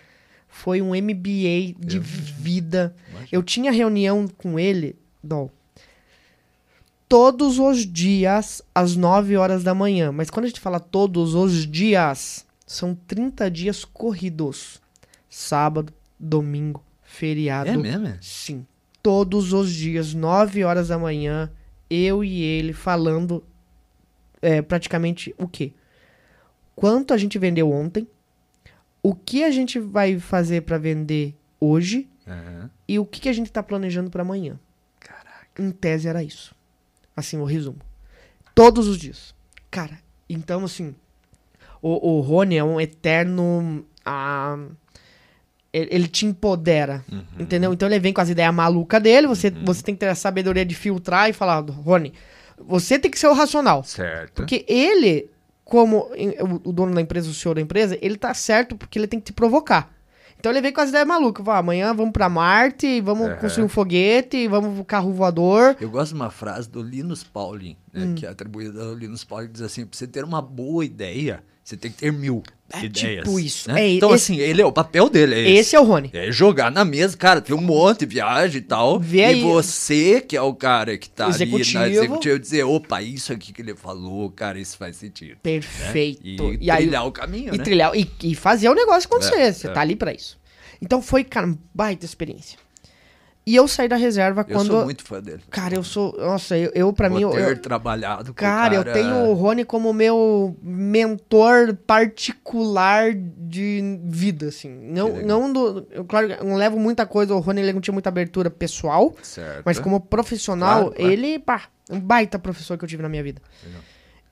foi 0.47 0.83
um 0.83 0.91
MBA 0.91 1.75
de 1.79 1.97
Eu... 1.97 2.03
vida. 2.03 2.95
Imagino. 3.09 3.29
Eu 3.33 3.43
tinha 3.43 3.73
reunião 3.73 4.29
com 4.29 4.59
ele, 4.59 4.97
Dol, 5.25 5.51
todos 7.09 7.59
os 7.59 7.91
dias 7.91 8.61
às 8.75 8.97
9 8.97 9.35
horas 9.39 9.65
da 9.65 9.75
manhã. 9.75 10.13
Mas 10.13 10.29
quando 10.29 10.45
a 10.45 10.49
gente 10.49 10.61
fala 10.61 10.79
todos 10.79 11.35
os 11.35 11.67
dias, 11.67 12.45
são 12.67 12.95
30 12.95 13.51
dias 13.51 13.83
corridos. 13.83 14.79
Sábado, 15.31 15.91
domingo, 16.21 16.85
feriado. 17.03 17.71
É 17.71 17.77
mesmo? 17.79 18.15
Sim. 18.21 18.67
Todos 19.03 19.55
os 19.55 19.73
dias, 19.73 20.13
9 20.13 20.65
horas 20.65 20.89
da 20.89 20.99
manhã, 20.99 21.51
eu 21.89 22.23
e 22.23 22.43
ele 22.43 22.75
falando 22.75 23.43
é, 24.47 24.63
praticamente 24.63 25.35
o 25.37 25.49
quê? 25.49 25.73
Quanto 26.77 27.13
a 27.13 27.17
gente 27.17 27.37
vendeu 27.37 27.73
ontem, 27.73 28.07
o 29.03 29.13
que 29.13 29.43
a 29.43 29.51
gente 29.51 29.81
vai 29.81 30.21
fazer 30.21 30.63
para 30.63 30.79
vender 30.79 31.35
hoje 31.61 32.09
uhum. 32.25 32.71
e 32.87 32.99
o 32.99 33.05
que, 33.05 33.23
que 33.23 33.29
a 33.29 33.33
gente 33.33 33.51
tá 33.51 33.63
planejando 33.63 34.09
para 34.09 34.23
amanhã. 34.23 34.59
Caraca. 35.01 35.61
Em 35.61 35.71
tese 35.73 36.07
era 36.07 36.23
isso. 36.23 36.55
Assim, 37.17 37.39
o 37.39 37.45
resumo. 37.45 37.81
Todos 38.55 38.87
os 38.87 38.99
dias. 38.99 39.35
Cara, 39.69 39.99
então 40.29 40.65
assim, 40.65 40.95
o, 41.83 42.19
o 42.19 42.21
Rony 42.21 42.57
é 42.57 42.63
um 42.63 42.81
eterno. 42.81 43.85
Ah, 44.05 44.59
ele, 45.73 45.89
ele 45.91 46.09
te 46.09 46.25
empodera, 46.25 47.05
uhum. 47.11 47.25
entendeu? 47.41 47.73
Então 47.73 47.89
ele 47.89 47.99
vem 47.99 48.13
com 48.13 48.21
as 48.21 48.29
ideias 48.29 48.55
malucas 48.55 49.03
dele, 49.03 49.27
você, 49.27 49.49
uhum. 49.49 49.65
você 49.65 49.83
tem 49.83 49.95
que 49.95 50.01
ter 50.01 50.09
a 50.09 50.15
sabedoria 50.15 50.65
de 50.65 50.75
filtrar 50.75 51.29
e 51.29 51.33
falar, 51.33 51.61
Rony, 51.61 52.13
você 52.59 52.99
tem 52.99 53.11
que 53.11 53.19
ser 53.19 53.29
o 53.29 53.33
racional. 53.33 53.85
Certo. 53.85 54.35
Porque 54.35 54.65
ele, 54.69 55.31
como 55.65 56.11
o 56.65 56.73
dono 56.73 56.95
da 56.95 57.01
empresa, 57.01 57.31
o 57.31 57.35
senhor 57.35 57.55
da 57.55 57.61
empresa, 57.61 57.99
ele 58.01 58.17
tá 58.17 58.33
certo 58.35 58.77
porque 58.77 58.99
ele 58.99 59.07
tem 59.07 59.21
que 59.21 59.27
te 59.27 59.33
provocar. 59.33 59.95
Então 60.39 60.53
ele 60.53 60.61
veio 60.61 60.75
com 60.75 60.81
as 60.81 60.91
ideias 60.91 61.07
malucas. 61.07 61.45
Falou, 61.45 61.59
amanhã 61.59 61.95
vamos 61.95 62.13
pra 62.13 62.29
Marte, 62.29 63.01
vamos 63.01 63.29
uhum. 63.29 63.37
construir 63.37 63.65
um 63.65 63.69
foguete, 63.69 64.47
vamos 64.49 64.75
pro 64.75 64.85
carro 64.85 65.13
voador. 65.13 65.77
Eu 65.81 65.91
gosto 65.91 66.11
de 66.11 66.21
uma 66.21 66.31
frase 66.31 66.69
do 66.69 66.83
Linus 66.83 67.25
Pauling, 67.25 67.77
né, 67.93 68.05
hum. 68.05 68.15
que 68.15 68.27
é 68.27 68.29
atribuída 68.29 68.83
ao 68.83 68.95
Linus 68.95 69.25
Pauling, 69.25 69.47
que 69.47 69.55
diz 69.55 69.63
assim, 69.63 69.87
pra 69.87 69.97
você 69.97 70.07
ter 70.07 70.25
uma 70.25 70.43
boa 70.43 70.85
ideia, 70.85 71.43
você 71.67 71.77
tem 71.77 71.91
que 71.91 71.97
ter 71.97 72.13
mil. 72.13 72.45
É 72.73 72.85
ideias, 72.85 73.25
tipo 73.25 73.41
isso. 73.41 73.69
Né? 73.69 73.81
É, 73.81 73.89
então, 73.95 74.15
esse, 74.15 74.33
assim, 74.33 74.41
ele 74.41 74.63
é 74.63 74.65
o 74.65 74.71
papel 74.71 75.09
dele. 75.09 75.35
É 75.35 75.41
esse. 75.41 75.59
esse 75.59 75.77
é 75.77 75.81
o 75.81 75.83
Rony. 75.83 76.11
É 76.13 76.31
jogar 76.31 76.71
na 76.71 76.85
mesa, 76.85 77.17
cara, 77.17 77.41
tem 77.41 77.57
um 77.57 77.61
monte 77.61 78.01
de 78.01 78.07
viagem 78.07 78.59
e 78.59 78.65
tal. 78.65 79.01
Vê 79.01 79.19
e 79.19 79.25
aí. 79.25 79.41
você, 79.43 80.21
que 80.21 80.37
é 80.37 80.43
o 80.43 80.55
cara 80.55 80.97
que 80.97 81.11
tá 81.11 81.29
executivo. 81.29 81.81
ali 81.81 81.91
na 81.91 81.97
executiva, 81.97 82.39
dizer, 82.39 82.63
opa, 82.63 83.03
isso 83.03 83.33
aqui 83.33 83.53
que 83.53 83.63
ele 83.63 83.75
falou, 83.75 84.31
cara, 84.31 84.61
isso 84.61 84.77
faz 84.77 84.95
sentido. 84.97 85.39
Perfeito. 85.43 86.23
Né? 86.23 86.31
E, 86.31 86.35
e, 86.35 86.77
trilhar 86.77 87.03
aí, 87.03 87.09
o 87.09 87.11
caminho, 87.11 87.53
e 87.53 87.59
né? 87.59 87.65
Trilhar, 87.65 87.93
e, 87.97 88.09
e 88.23 88.35
fazer 88.37 88.69
o 88.69 88.75
negócio 88.75 89.09
acontecer. 89.09 89.35
É, 89.35 89.53
você 89.53 89.67
é. 89.67 89.71
tá 89.73 89.81
ali 89.81 89.97
pra 89.97 90.13
isso. 90.13 90.39
Então 90.81 91.03
foi, 91.03 91.25
cara, 91.25 91.53
baita 91.75 92.05
experiência. 92.05 92.59
E 93.47 93.55
eu 93.55 93.69
saí 93.69 93.87
da 93.87 93.95
reserva 93.95 94.41
eu 94.41 94.57
quando. 94.57 94.67
Eu 94.67 94.77
sou 94.79 94.85
muito 94.85 95.05
fã 95.05 95.23
dele. 95.23 95.41
Cara, 95.49 95.77
eu 95.77 95.85
sou. 95.85 96.13
Nossa, 96.19 96.59
eu, 96.59 96.73
eu 96.75 96.93
pra 96.93 97.09
Vou 97.09 97.19
mim. 97.21 97.31
Ter 97.31 97.51
eu, 97.51 97.61
trabalhado 97.61 98.33
com 98.33 98.35
cara, 98.35 98.77
cara, 98.77 98.91
eu 98.91 98.93
tenho 98.93 99.15
o 99.29 99.35
Rony 99.35 99.65
como 99.65 99.93
meu 99.93 100.57
mentor 100.61 101.77
particular 101.87 103.15
de 103.15 104.01
vida, 104.03 104.49
assim. 104.49 104.69
Não, 104.69 105.23
não 105.23 105.53
do. 105.53 105.87
Eu, 105.93 106.05
claro, 106.05 106.27
não 106.45 106.57
levo 106.57 106.77
muita 106.77 107.07
coisa. 107.07 107.37
O 107.37 107.39
Rony 107.39 107.61
ele 107.61 107.73
não 107.73 107.81
tinha 107.81 107.93
muita 107.93 108.09
abertura 108.09 108.51
pessoal. 108.51 109.15
Certo. 109.23 109.63
Mas 109.65 109.79
como 109.79 110.01
profissional, 110.01 110.87
claro, 110.87 110.97
claro. 110.97 111.13
ele, 111.13 111.39
pá, 111.39 111.63
um 111.89 112.01
baita 112.01 112.41
professor 112.41 112.77
que 112.77 112.85
eu 112.85 112.89
tive 112.89 113.03
na 113.05 113.09
minha 113.09 113.23
vida. 113.23 113.41
Legal. 113.65 113.81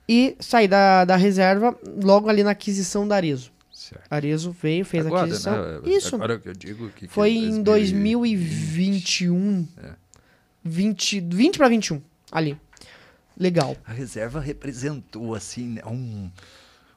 E 0.09 0.35
saí 0.41 0.67
da, 0.67 1.05
da 1.05 1.15
reserva 1.15 1.75
logo 2.03 2.29
ali 2.29 2.43
na 2.43 2.51
aquisição 2.51 3.07
da 3.07 3.15
Arezo. 3.15 3.54
Certo. 3.89 4.07
Arezo 4.09 4.51
veio, 4.51 4.83
fez 4.83 5.05
Agora, 5.05 5.21
a 5.21 5.25
aquisição. 5.25 5.53
Né? 5.53 5.81
Isso. 5.85 6.15
Agora 6.15 6.39
que 6.39 6.49
eu 6.49 6.53
digo 6.53 6.89
que. 6.89 7.07
Foi 7.07 7.33
que 7.33 7.37
em 7.37 7.61
2021. 7.61 9.67
É. 9.77 9.93
20, 10.63 11.21
20 11.21 11.57
para 11.59 11.69
21, 11.69 12.01
ali. 12.31 12.57
Legal. 13.37 13.77
A 13.85 13.93
reserva 13.93 14.39
representou, 14.39 15.35
assim, 15.35 15.73
né, 15.73 15.83
um, 15.85 16.31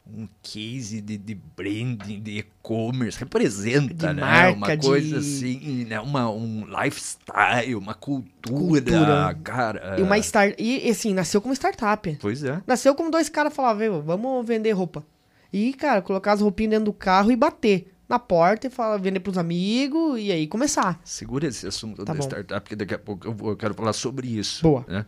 um 0.06 0.26
case 0.42 1.02
de, 1.02 1.18
de 1.18 1.34
branding, 1.34 2.22
de 2.22 2.38
e-commerce, 2.38 3.18
representa, 3.18 3.92
de 3.92 4.06
né? 4.06 4.22
Marca, 4.22 4.56
uma 4.56 4.76
coisa 4.78 5.08
de... 5.08 5.16
assim, 5.16 5.84
né? 5.84 6.00
Uma, 6.00 6.30
um 6.30 6.64
lifestyle, 6.64 7.74
uma 7.74 7.92
cultura, 7.92 8.80
cultura. 8.80 9.38
cara. 9.44 9.96
E 9.98 10.02
uma 10.02 10.16
start... 10.16 10.54
E 10.58 10.88
assim, 10.88 11.12
nasceu 11.12 11.42
como 11.42 11.52
startup. 11.52 12.16
Pois 12.18 12.42
é. 12.42 12.62
Nasceu 12.66 12.94
como 12.94 13.10
dois 13.10 13.28
caras 13.28 13.52
falavam, 13.52 14.00
vamos 14.00 14.46
vender 14.46 14.70
roupa. 14.70 15.04
E, 15.52 15.72
cara, 15.72 16.02
colocar 16.02 16.32
as 16.32 16.40
roupinhas 16.40 16.70
dentro 16.70 16.86
do 16.86 16.92
carro 16.92 17.32
e 17.32 17.36
bater 17.36 17.92
na 18.08 18.18
porta 18.18 18.66
e 18.66 18.70
falar, 18.70 18.96
vender 18.96 19.20
pros 19.20 19.36
amigos 19.36 20.18
e 20.18 20.32
aí 20.32 20.46
começar. 20.46 20.98
Segura 21.04 21.46
esse 21.46 21.66
assunto 21.66 22.04
tá 22.04 22.12
da 22.12 22.18
bom. 22.18 22.26
startup, 22.26 22.60
porque 22.60 22.76
daqui 22.76 22.94
a 22.94 22.98
pouco 22.98 23.26
eu, 23.26 23.32
vou, 23.32 23.50
eu 23.50 23.56
quero 23.56 23.74
falar 23.74 23.92
sobre 23.92 24.28
isso. 24.28 24.62
Boa. 24.62 24.84
Né? 24.88 25.04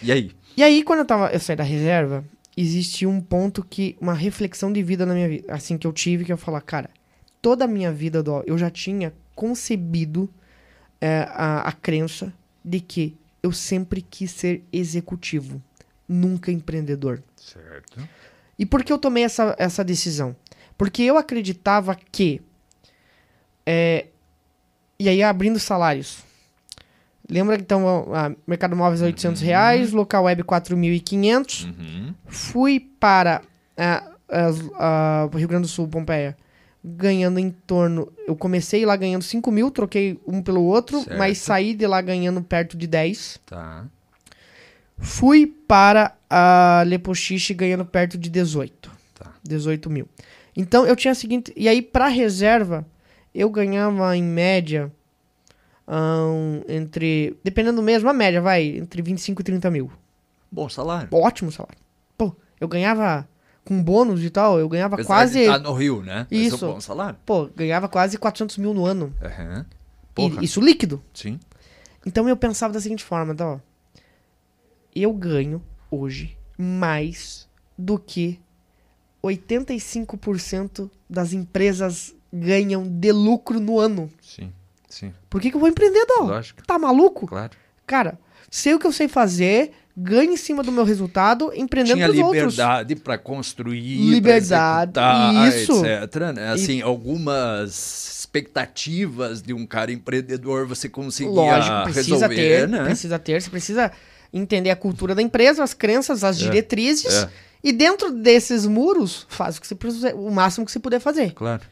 E 0.00 0.12
aí? 0.12 0.30
E 0.56 0.62
aí, 0.62 0.82
quando 0.84 1.00
eu, 1.00 1.04
tava, 1.04 1.30
eu 1.32 1.40
saí 1.40 1.56
da 1.56 1.64
reserva, 1.64 2.24
existia 2.56 3.08
um 3.08 3.20
ponto 3.20 3.64
que, 3.64 3.96
uma 4.00 4.14
reflexão 4.14 4.72
de 4.72 4.82
vida 4.82 5.04
na 5.04 5.14
minha 5.14 5.28
vida, 5.28 5.52
assim, 5.52 5.76
que 5.76 5.86
eu 5.86 5.92
tive, 5.92 6.24
que 6.24 6.32
eu 6.32 6.36
falar, 6.36 6.60
cara, 6.60 6.90
toda 7.42 7.64
a 7.64 7.68
minha 7.68 7.92
vida, 7.92 8.22
eu 8.46 8.56
já 8.56 8.70
tinha 8.70 9.12
concebido 9.34 10.28
é, 11.00 11.26
a, 11.30 11.60
a 11.68 11.72
crença 11.72 12.32
de 12.64 12.80
que 12.80 13.16
eu 13.42 13.52
sempre 13.52 14.02
quis 14.02 14.30
ser 14.30 14.64
executivo, 14.72 15.62
nunca 16.08 16.50
empreendedor. 16.50 17.22
Certo. 17.36 17.67
E 18.58 18.66
por 18.66 18.82
que 18.82 18.92
eu 18.92 18.98
tomei 18.98 19.24
essa, 19.24 19.54
essa 19.58 19.84
decisão? 19.84 20.34
Porque 20.76 21.02
eu 21.02 21.16
acreditava 21.16 21.94
que 21.94 22.40
é, 23.66 24.06
E 24.98 25.08
aí, 25.08 25.22
abrindo 25.22 25.58
salários. 25.58 26.24
Lembra 27.30 27.56
que 27.58 27.62
então, 27.62 28.06
a 28.14 28.32
Mercado 28.46 28.74
Móveis 28.74 29.02
800 29.02 29.42
reais, 29.42 29.92
local 29.92 30.24
web 30.24 30.42
4.500. 30.42 31.66
Uhum. 31.66 32.14
Fui 32.26 32.80
para 32.98 33.42
a, 33.76 34.02
a, 34.30 35.24
a 35.24 35.36
Rio 35.36 35.46
Grande 35.46 35.62
do 35.62 35.68
Sul, 35.68 35.86
Pompeia, 35.86 36.34
ganhando 36.82 37.38
em 37.38 37.50
torno. 37.50 38.10
Eu 38.26 38.34
comecei 38.34 38.86
lá 38.86 38.96
ganhando 38.96 39.22
5 39.22 39.50
mil, 39.52 39.70
troquei 39.70 40.18
um 40.26 40.40
pelo 40.42 40.62
outro, 40.62 41.02
Certo. 41.02 41.18
mas 41.18 41.36
saí 41.36 41.74
de 41.74 41.86
lá 41.86 42.00
ganhando 42.00 42.40
perto 42.42 42.78
de 42.78 42.86
10. 42.86 43.40
Tá. 43.44 43.84
Fui 44.98 45.46
para 45.46 46.16
a 46.28 46.82
Lepochiche 46.86 47.54
ganhando 47.54 47.84
perto 47.84 48.18
de 48.18 48.28
18. 48.28 48.90
Tá. 49.14 49.32
18 49.42 49.88
mil. 49.90 50.08
Então 50.56 50.84
eu 50.86 50.96
tinha 50.96 51.12
a 51.12 51.14
seguinte. 51.14 51.52
E 51.56 51.68
aí, 51.68 51.80
para 51.80 52.08
reserva, 52.08 52.86
eu 53.34 53.48
ganhava 53.50 54.16
em 54.16 54.22
média. 54.22 54.92
ahn, 55.86 56.62
entre. 56.68 57.36
Dependendo 57.44 57.80
mesmo, 57.82 58.08
a 58.08 58.12
média, 58.12 58.40
vai. 58.40 58.64
Entre 58.78 59.00
25 59.02 59.40
e 59.40 59.44
30 59.44 59.70
mil. 59.70 59.90
Bom 60.50 60.68
salário. 60.68 61.08
Ótimo 61.12 61.52
salário. 61.52 61.78
Pô, 62.16 62.34
eu 62.60 62.68
ganhava. 62.68 63.28
Com 63.64 63.82
bônus 63.82 64.24
e 64.24 64.30
tal, 64.30 64.58
eu 64.58 64.66
ganhava 64.66 64.94
Apesar 64.94 65.06
quase. 65.08 65.40
de 65.40 65.46
tá 65.46 65.58
no 65.58 65.74
Rio, 65.74 66.00
né? 66.02 66.26
Mas 66.30 66.40
é 66.40 66.42
Isso. 66.42 66.66
um 66.66 66.72
bom 66.72 66.80
salário. 66.80 67.18
Pô, 67.26 67.50
ganhava 67.54 67.86
quase 67.86 68.16
400 68.16 68.56
mil 68.56 68.72
no 68.72 68.86
ano. 68.86 69.12
E- 69.22 69.64
Porra. 70.14 70.42
isso 70.42 70.58
líquido. 70.58 71.02
Sim. 71.12 71.38
Então 72.06 72.26
eu 72.26 72.34
pensava 72.34 72.72
da 72.72 72.80
seguinte 72.80 73.04
forma, 73.04 73.34
tá, 73.34 73.46
ó. 73.46 73.58
Eu 74.94 75.12
ganho 75.12 75.62
hoje 75.90 76.36
mais 76.56 77.48
do 77.76 77.98
que 77.98 78.40
85% 79.22 80.90
das 81.08 81.32
empresas 81.32 82.14
ganham 82.32 82.86
de 82.86 83.12
lucro 83.12 83.60
no 83.60 83.78
ano. 83.78 84.10
Sim. 84.20 84.52
Sim. 84.88 85.12
Por 85.28 85.40
que, 85.40 85.50
que 85.50 85.56
eu 85.56 85.60
vou 85.60 85.68
empreender, 85.68 86.04
Dó? 86.06 86.24
Lógico. 86.24 86.62
Tá 86.66 86.78
maluco? 86.78 87.26
Claro. 87.26 87.52
Cara, 87.86 88.18
sei 88.50 88.74
o 88.74 88.78
que 88.78 88.86
eu 88.86 88.92
sei 88.92 89.06
fazer, 89.06 89.72
ganho 89.96 90.32
em 90.32 90.36
cima 90.36 90.62
do 90.62 90.72
meu 90.72 90.84
resultado, 90.84 91.52
empreendendo 91.54 91.96
Tinha 91.96 92.08
liberdade 92.08 92.96
para 92.96 93.18
construir, 93.18 93.98
Liberdade, 94.10 94.92
pra 94.92 95.48
isso. 95.48 95.84
etc. 95.84 96.32
Né? 96.34 96.48
Assim, 96.52 96.80
algumas 96.80 98.18
expectativas 98.20 99.42
de 99.42 99.52
um 99.52 99.66
cara 99.66 99.92
empreendedor 99.92 100.66
você 100.66 100.88
conseguia 100.88 101.32
Lógico, 101.32 101.82
precisa 101.84 102.28
resolver, 102.28 102.34
ter, 102.36 102.68
né? 102.68 102.84
precisa 102.84 103.18
ter, 103.18 103.42
você 103.42 103.50
precisa 103.50 103.92
entender 104.32 104.70
a 104.70 104.76
cultura 104.76 105.14
da 105.14 105.22
empresa, 105.22 105.62
as 105.62 105.74
crenças, 105.74 106.24
as 106.24 106.38
diretrizes, 106.38 107.24
é. 107.24 107.30
e 107.62 107.72
dentro 107.72 108.10
desses 108.10 108.66
muros, 108.66 109.26
faz 109.28 109.56
o 109.56 109.60
que 109.60 109.66
você 109.66 109.74
precisa, 109.74 110.14
o 110.14 110.30
máximo 110.30 110.66
que 110.66 110.72
você 110.72 110.78
puder 110.78 111.00
fazer. 111.00 111.32
Claro. 111.32 111.62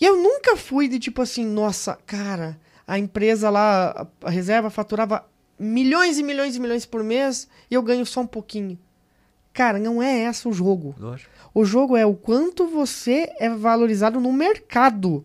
E 0.00 0.04
eu 0.04 0.16
nunca 0.16 0.56
fui 0.56 0.88
de 0.88 0.98
tipo 0.98 1.22
assim, 1.22 1.44
nossa, 1.44 1.98
cara, 2.06 2.58
a 2.86 2.98
empresa 2.98 3.48
lá, 3.50 3.90
a 4.22 4.28
a 4.28 4.30
reserva 4.30 4.70
faturava 4.70 5.24
milhões 5.58 6.18
e 6.18 6.22
milhões 6.22 6.56
e 6.56 6.60
milhões 6.60 6.84
por 6.84 7.02
mês 7.02 7.48
e 7.70 7.74
eu 7.74 7.82
ganho 7.82 8.04
só 8.04 8.20
um 8.20 8.26
pouquinho. 8.26 8.78
Cara, 9.52 9.78
não 9.78 10.02
é 10.02 10.24
esse 10.24 10.48
o 10.48 10.52
jogo. 10.52 10.94
Lógico. 10.98 11.30
O 11.54 11.64
jogo 11.64 11.96
é 11.96 12.04
o 12.04 12.14
quanto 12.14 12.66
você 12.66 13.32
é 13.38 13.48
valorizado 13.48 14.20
no 14.20 14.32
mercado. 14.32 15.24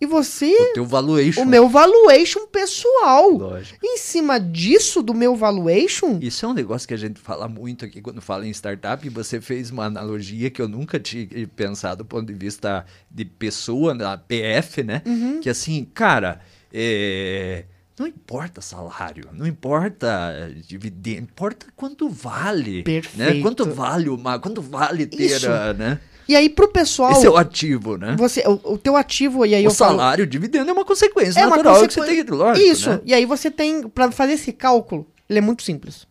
E 0.00 0.06
você, 0.06 0.46
O 0.46 0.72
teu 0.72 0.86
valuation. 0.86 1.42
o 1.42 1.46
meu 1.46 1.68
valuation 1.68 2.46
pessoal. 2.46 3.30
Lógico. 3.30 3.78
Em 3.84 3.98
cima 3.98 4.38
disso, 4.38 5.02
do 5.02 5.12
meu 5.12 5.36
valuation, 5.36 6.18
Isso 6.22 6.46
é 6.46 6.48
um 6.48 6.54
negócio 6.54 6.88
que 6.88 6.94
a 6.94 6.96
gente 6.96 7.20
fala 7.20 7.46
muito 7.48 7.84
aqui 7.84 8.00
quando 8.00 8.20
fala 8.22 8.46
em 8.46 8.50
startup. 8.50 9.06
E 9.06 9.10
você 9.10 9.40
fez 9.40 9.70
uma 9.70 9.84
analogia 9.84 10.48
que 10.50 10.62
eu 10.62 10.68
nunca 10.68 10.98
tinha 10.98 11.28
pensado 11.54 12.02
do 12.02 12.06
ponto 12.06 12.26
de 12.26 12.34
vista 12.34 12.86
de 13.10 13.24
pessoa, 13.24 13.94
da 13.94 14.16
PF, 14.16 14.82
né? 14.82 15.02
Uhum. 15.04 15.40
Que 15.40 15.50
assim, 15.50 15.84
cara, 15.92 16.40
é, 16.72 17.64
não 17.98 18.06
importa 18.06 18.62
salário, 18.62 19.28
não 19.32 19.46
importa 19.46 20.50
dividendo, 20.66 21.24
importa 21.24 21.66
quanto 21.76 22.08
vale. 22.08 22.78
Né? 22.78 22.82
Perfeito. 22.82 23.42
Quanto 23.42 23.70
vale 23.70 24.08
uma, 24.08 24.38
quanto 24.38 24.62
vale 24.62 25.06
ter, 25.06 25.24
Isso. 25.24 25.48
né? 25.76 26.00
E 26.28 26.36
aí 26.36 26.48
pro 26.48 26.68
pessoal, 26.68 27.12
Esse 27.12 27.26
é 27.26 27.30
o 27.30 27.36
ativo, 27.36 27.96
né? 27.96 28.14
você, 28.16 28.42
o, 28.46 28.72
o 28.74 28.78
teu 28.78 28.96
ativo, 28.96 29.44
e 29.44 29.54
aí 29.54 29.64
o 29.64 29.68
eu 29.68 29.70
falo, 29.74 29.96
salário, 29.98 30.24
o 30.24 30.26
dividendo 30.26 30.70
é 30.70 30.72
uma 30.72 30.84
consequência 30.84 31.40
É 31.40 31.46
uma 31.46 31.56
natural 31.56 31.86
que 31.86 31.94
você 31.94 32.04
tem, 32.04 32.22
lógico, 32.24 32.66
Isso. 32.66 32.90
né? 32.90 33.00
E 33.04 33.14
aí 33.14 33.24
você 33.26 33.50
tem, 33.50 33.88
pra 33.88 34.10
fazer 34.12 34.34
esse 34.34 34.52
cálculo, 34.52 35.06
ele 35.28 35.38
é 35.38 35.42
muito 35.42 35.62
simples. 35.62 36.06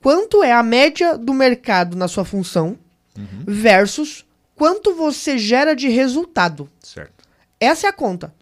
Quanto 0.00 0.42
é 0.42 0.52
a 0.52 0.62
média 0.62 1.16
do 1.16 1.32
mercado 1.32 1.96
na 1.96 2.08
sua 2.08 2.24
função 2.24 2.78
Uhum. 3.16 3.44
versus 3.46 4.24
quanto 4.56 4.94
você 4.94 5.36
gera 5.36 5.74
de 5.76 5.88
resultado? 5.88 6.68
Certo. 6.80 7.24
Essa 7.60 7.86
é 7.86 7.90
a 7.90 7.92
conta. 7.92 8.34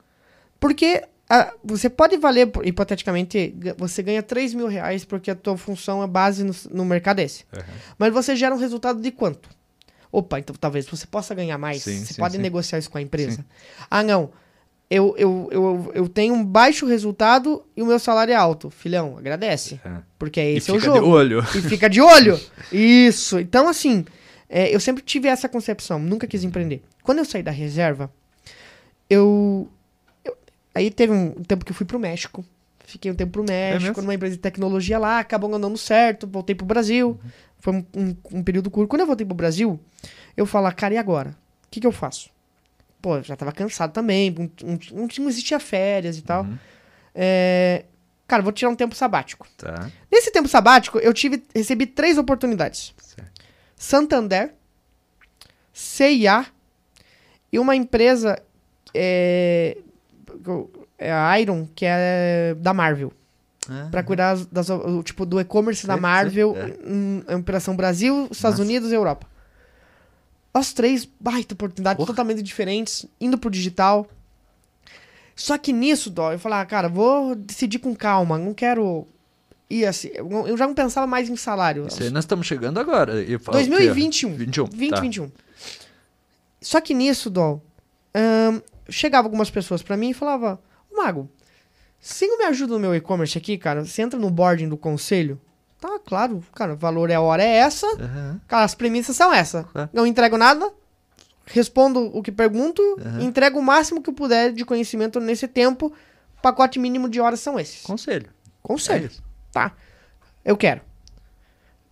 Porque 0.61 1.03
ah, 1.29 1.53
você 1.63 1.89
pode 1.89 2.17
valer, 2.17 2.51
hipoteticamente, 2.65 3.55
você 3.77 4.03
ganha 4.03 4.23
3 4.23 4.55
mil 4.55 4.67
reais 4.67 5.05
porque 5.05 5.31
a 5.31 5.35
tua 5.35 5.57
função 5.57 6.03
é 6.03 6.07
base 6.07 6.43
no, 6.45 6.53
no 6.71 6.85
mercado 6.85 7.21
esse. 7.21 7.45
Uhum. 7.53 7.63
Mas 7.99 8.13
você 8.13 8.35
gera 8.35 8.55
um 8.55 8.59
resultado 8.59 9.01
de 9.01 9.11
quanto? 9.11 9.49
Opa, 10.13 10.39
então 10.41 10.55
talvez 10.59 10.87
você 10.87 11.07
possa 11.07 11.35
ganhar 11.35 11.57
mais. 11.59 11.83
Sim, 11.83 12.05
você 12.05 12.15
sim, 12.15 12.21
pode 12.21 12.37
sim. 12.37 12.43
negociar 12.43 12.79
isso 12.79 12.91
com 12.91 12.99
a 12.99 13.03
empresa. 13.03 13.45
Ah, 13.91 14.03
não. 14.03 14.31
Eu, 14.91 15.15
eu, 15.17 15.49
eu, 15.53 15.93
eu 15.95 16.09
tenho 16.09 16.35
um 16.35 16.45
baixo 16.45 16.85
resultado 16.85 17.65
e 17.77 17.83
o 17.83 17.87
meu 17.87 17.99
salário 18.01 18.33
é 18.33 18.35
alto. 18.35 18.71
Filhão, 18.71 19.17
agradece. 19.17 19.81
É. 19.85 19.91
Porque 20.19 20.41
E 20.41 20.57
esse 20.57 20.69
é 20.69 20.75
o 20.75 20.81
fica 20.81 20.91
de 20.93 20.97
jogo. 20.99 21.09
olho. 21.13 21.39
E 21.55 21.63
fica 21.63 21.89
de 21.89 22.01
olho. 22.01 22.41
Isso. 22.73 23.39
Então, 23.39 23.69
assim, 23.69 24.05
é, 24.49 24.75
eu 24.75 24.81
sempre 24.81 25.05
tive 25.05 25.29
essa 25.29 25.49
concepção. 25.49 26.01
Nunca 26.01 26.27
quis 26.27 26.43
empreender. 26.43 26.83
Quando 27.05 27.19
eu 27.19 27.25
saí 27.25 27.43
da 27.43 27.53
reserva, 27.53 28.11
eu. 29.09 29.69
eu- 30.25 30.37
aí 30.75 30.91
teve 30.91 31.13
um 31.13 31.31
tempo 31.45 31.65
que 31.65 31.71
eu 31.71 31.77
fui 31.77 31.87
pro 31.87 31.99
México. 31.99 32.45
Fiquei 32.85 33.13
um 33.13 33.15
tempo 33.15 33.31
pro 33.31 33.45
México, 33.45 33.85
mesmo? 33.85 34.03
numa 34.03 34.15
empresa 34.15 34.35
de 34.35 34.43
tecnologia 34.43 34.99
lá, 34.99 35.21
acabou 35.21 35.49
não 35.49 35.61
dando 35.61 35.79
certo, 35.79 36.27
voltei 36.27 36.57
pro 36.57 36.67
Brasil. 36.67 37.17
Foi 37.61 37.75
um, 37.75 37.87
um- 37.97 38.17
um 38.39 38.43
período 38.43 38.71
curto. 38.71 38.89
Quando 38.89 39.01
eu 39.03 39.07
voltei 39.07 39.25
pro 39.27 39.35
Brasil, 39.35 39.79
eu 40.37 40.45
falo, 40.47 40.71
cara, 40.73 40.95
e 40.95 40.99
agora? 40.99 41.31
O 41.67 41.71
que, 41.71 41.81
que 41.81 41.87
eu 41.87 41.93
faço? 41.93 42.31
Pô, 43.01 43.17
eu 43.17 43.23
já 43.23 43.37
tava 43.37 43.53
cansado 43.53 43.93
também, 43.93 44.31
não, 44.31 44.51
não, 44.93 45.09
não, 45.19 45.29
existia 45.29 45.59
férias 45.61 46.19
e 46.19 46.23
tal. 46.23 46.47
É, 47.15 47.85
cara, 48.27 48.43
vou 48.43 48.53
tirar 48.53 48.71
um 48.71 48.75
tempo 48.77 48.95
sabático. 48.95 49.47
Tá. 49.57 49.91
Nesse 50.11 50.31
tempo 50.31 50.49
sabático, 50.49 50.99
eu 50.99 51.13
tive, 51.15 51.43
recebi 51.55 51.87
três 51.87 52.19
oportunidades. 52.19 52.95
Certo. 52.99 53.43
Santander, 53.77 54.53
CIA 55.73 56.47
e 57.53 57.59
uma 57.59 57.75
empresa 57.75 58.41
é, 58.95 59.77
é 60.99 61.13
a 61.13 61.41
Iron, 61.41 61.67
que 61.75 61.85
é 61.87 62.55
da 62.59 62.75
Marvel. 62.75 63.13
Ah, 63.69 63.89
Pra 63.91 64.03
cuidar 64.03 64.37
das, 64.51 64.69
tipo 65.05 65.27
do 65.27 65.39
e-commerce 65.41 65.87
da 65.87 65.97
Marvel, 65.97 66.55
sei, 66.55 66.79
em, 66.93 67.25
em 67.29 67.35
operação 67.37 67.77
Brasil, 67.77 68.27
Estados 68.31 68.59
Massa. 68.59 68.69
Unidos 68.69 68.91
e 68.91 68.95
Europa. 68.95 69.27
As 70.53 70.73
três, 70.73 71.07
baita 71.21 71.55
oportunidades 71.55 71.99
Porra. 71.99 72.07
totalmente 72.09 72.43
diferentes, 72.43 73.07
indo 73.21 73.39
pro 73.39 73.51
digital. 73.51 74.07
Só 75.37 75.57
que 75.57 75.73
nisso, 75.73 76.11
Dó, 76.11 76.33
eu 76.33 76.39
falei, 76.39 76.59
ah, 76.59 76.67
cara, 76.67 76.89
vou 76.89 77.35
decidir 77.35 77.79
com 77.79 77.95
calma, 77.95 78.37
não 78.39 78.53
quero 78.53 79.07
ir 79.69 79.87
assim. 79.87 80.11
Eu 80.15 80.57
já 80.57 80.67
não 80.67 80.75
pensava 80.75 81.07
mais 81.07 81.29
em 81.29 81.37
salário. 81.37 81.87
Isso 81.87 82.03
aí 82.03 82.11
nós 82.11 82.25
estamos 82.25 82.47
chegando 82.47 82.81
agora. 82.81 83.13
Falo 83.39 83.57
2021. 83.59 84.35
21. 84.35 84.65
2021. 84.65 85.29
Tá. 85.29 85.35
Só 86.61 86.81
que 86.81 86.93
nisso, 86.93 87.31
Dol, 87.31 87.63
ahn, 88.15 88.61
chegava 88.89 89.27
algumas 89.29 89.51
pessoas 89.51 89.83
pra 89.83 89.97
mim 89.97 90.11
e 90.11 90.15
falava, 90.15 90.61
"Ô, 90.91 90.97
Mago, 90.97 91.31
se 92.01 92.27
não 92.27 92.39
me 92.39 92.45
ajuda 92.45 92.75
no 92.75 92.81
meu 92.81 92.95
e-commerce 92.95 93.37
aqui, 93.37 93.59
cara, 93.59 93.85
você 93.85 94.03
entra 94.03 94.19
no 94.19 94.31
boarding 94.31 94.69
do 94.69 94.77
conselho, 94.77 95.41
tá, 95.81 95.99
claro, 96.05 96.43
cara, 96.55 96.73
o 96.73 96.77
valor 96.77 97.11
é 97.11 97.15
a 97.15 97.21
hora 97.21 97.43
é 97.43 97.57
essa, 97.57 97.87
Aham. 97.87 98.41
cara, 98.49 98.65
as 98.65 98.75
premissas 98.75 99.15
são 99.17 99.33
essa. 99.33 99.69
É. 99.75 99.89
Não 99.93 100.07
entrego 100.07 100.37
nada, 100.39 100.73
respondo 101.47 102.01
o 102.17 102.23
que 102.23 102.33
pergunto, 102.33 102.83
Aham. 103.05 103.23
entrego 103.23 103.59
o 103.59 103.63
máximo 103.63 104.03
que 104.03 104.09
eu 104.11 104.15
puder 104.15 104.53
de 104.53 104.65
conhecimento 104.65 105.21
nesse 105.21 105.47
tempo, 105.47 105.93
pacote 106.43 106.79
mínimo 106.79 107.09
de 107.09 107.21
horas 107.21 107.41
são 107.41 107.61
esses. 107.61 107.83
Conselho. 107.83 108.31
Conselho. 108.63 109.07
É. 109.15 109.21
Tá. 109.53 109.73
Eu 110.45 110.57
quero. 110.57 110.81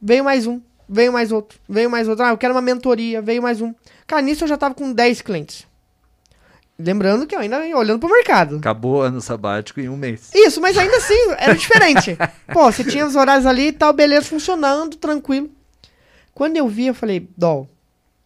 Veio 0.00 0.24
mais 0.24 0.46
um. 0.46 0.60
Veio 0.88 1.12
mais 1.12 1.30
outro. 1.32 1.58
Veio 1.68 1.90
mais 1.90 2.08
outro. 2.08 2.24
Ah, 2.24 2.30
eu 2.30 2.38
quero 2.38 2.54
uma 2.54 2.62
mentoria. 2.62 3.20
Veio 3.20 3.42
mais 3.42 3.60
um. 3.60 3.74
Cara, 4.06 4.22
nisso 4.22 4.44
eu 4.44 4.48
já 4.48 4.56
tava 4.56 4.74
com 4.74 4.90
10 4.90 5.20
clientes. 5.20 5.66
Lembrando 6.80 7.26
que 7.26 7.34
eu 7.34 7.40
ainda 7.40 7.66
ia 7.66 7.76
olhando 7.76 7.98
pro 7.98 8.08
mercado. 8.08 8.56
Acabou 8.58 8.98
o 8.98 9.00
ano 9.00 9.20
sabático 9.20 9.80
em 9.80 9.88
um 9.88 9.96
mês. 9.96 10.30
Isso, 10.32 10.60
mas 10.60 10.78
ainda 10.78 10.96
assim 10.96 11.32
era 11.36 11.54
diferente. 11.56 12.16
Pô, 12.52 12.70
você 12.70 12.84
tinha 12.84 13.04
os 13.04 13.16
horários 13.16 13.46
ali 13.46 13.68
e 13.68 13.72
tal, 13.72 13.92
beleza, 13.92 14.26
funcionando, 14.26 14.96
tranquilo. 14.96 15.50
Quando 16.32 16.56
eu 16.56 16.68
vi, 16.68 16.86
eu 16.86 16.94
falei, 16.94 17.28
Dol, 17.36 17.68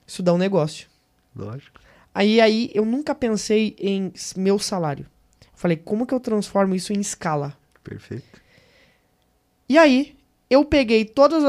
isso 0.06 0.22
dá 0.22 0.34
um 0.34 0.38
negócio. 0.38 0.86
Lógico. 1.34 1.80
Aí, 2.14 2.42
aí 2.42 2.70
eu 2.74 2.84
nunca 2.84 3.14
pensei 3.14 3.74
em 3.78 4.12
meu 4.36 4.58
salário. 4.58 5.06
Falei, 5.54 5.78
como 5.78 6.06
que 6.06 6.12
eu 6.12 6.20
transformo 6.20 6.74
isso 6.74 6.92
em 6.92 7.00
escala? 7.00 7.56
Perfeito. 7.82 8.42
E 9.66 9.78
aí, 9.78 10.14
eu 10.50 10.62
peguei 10.62 11.06
todas 11.06 11.42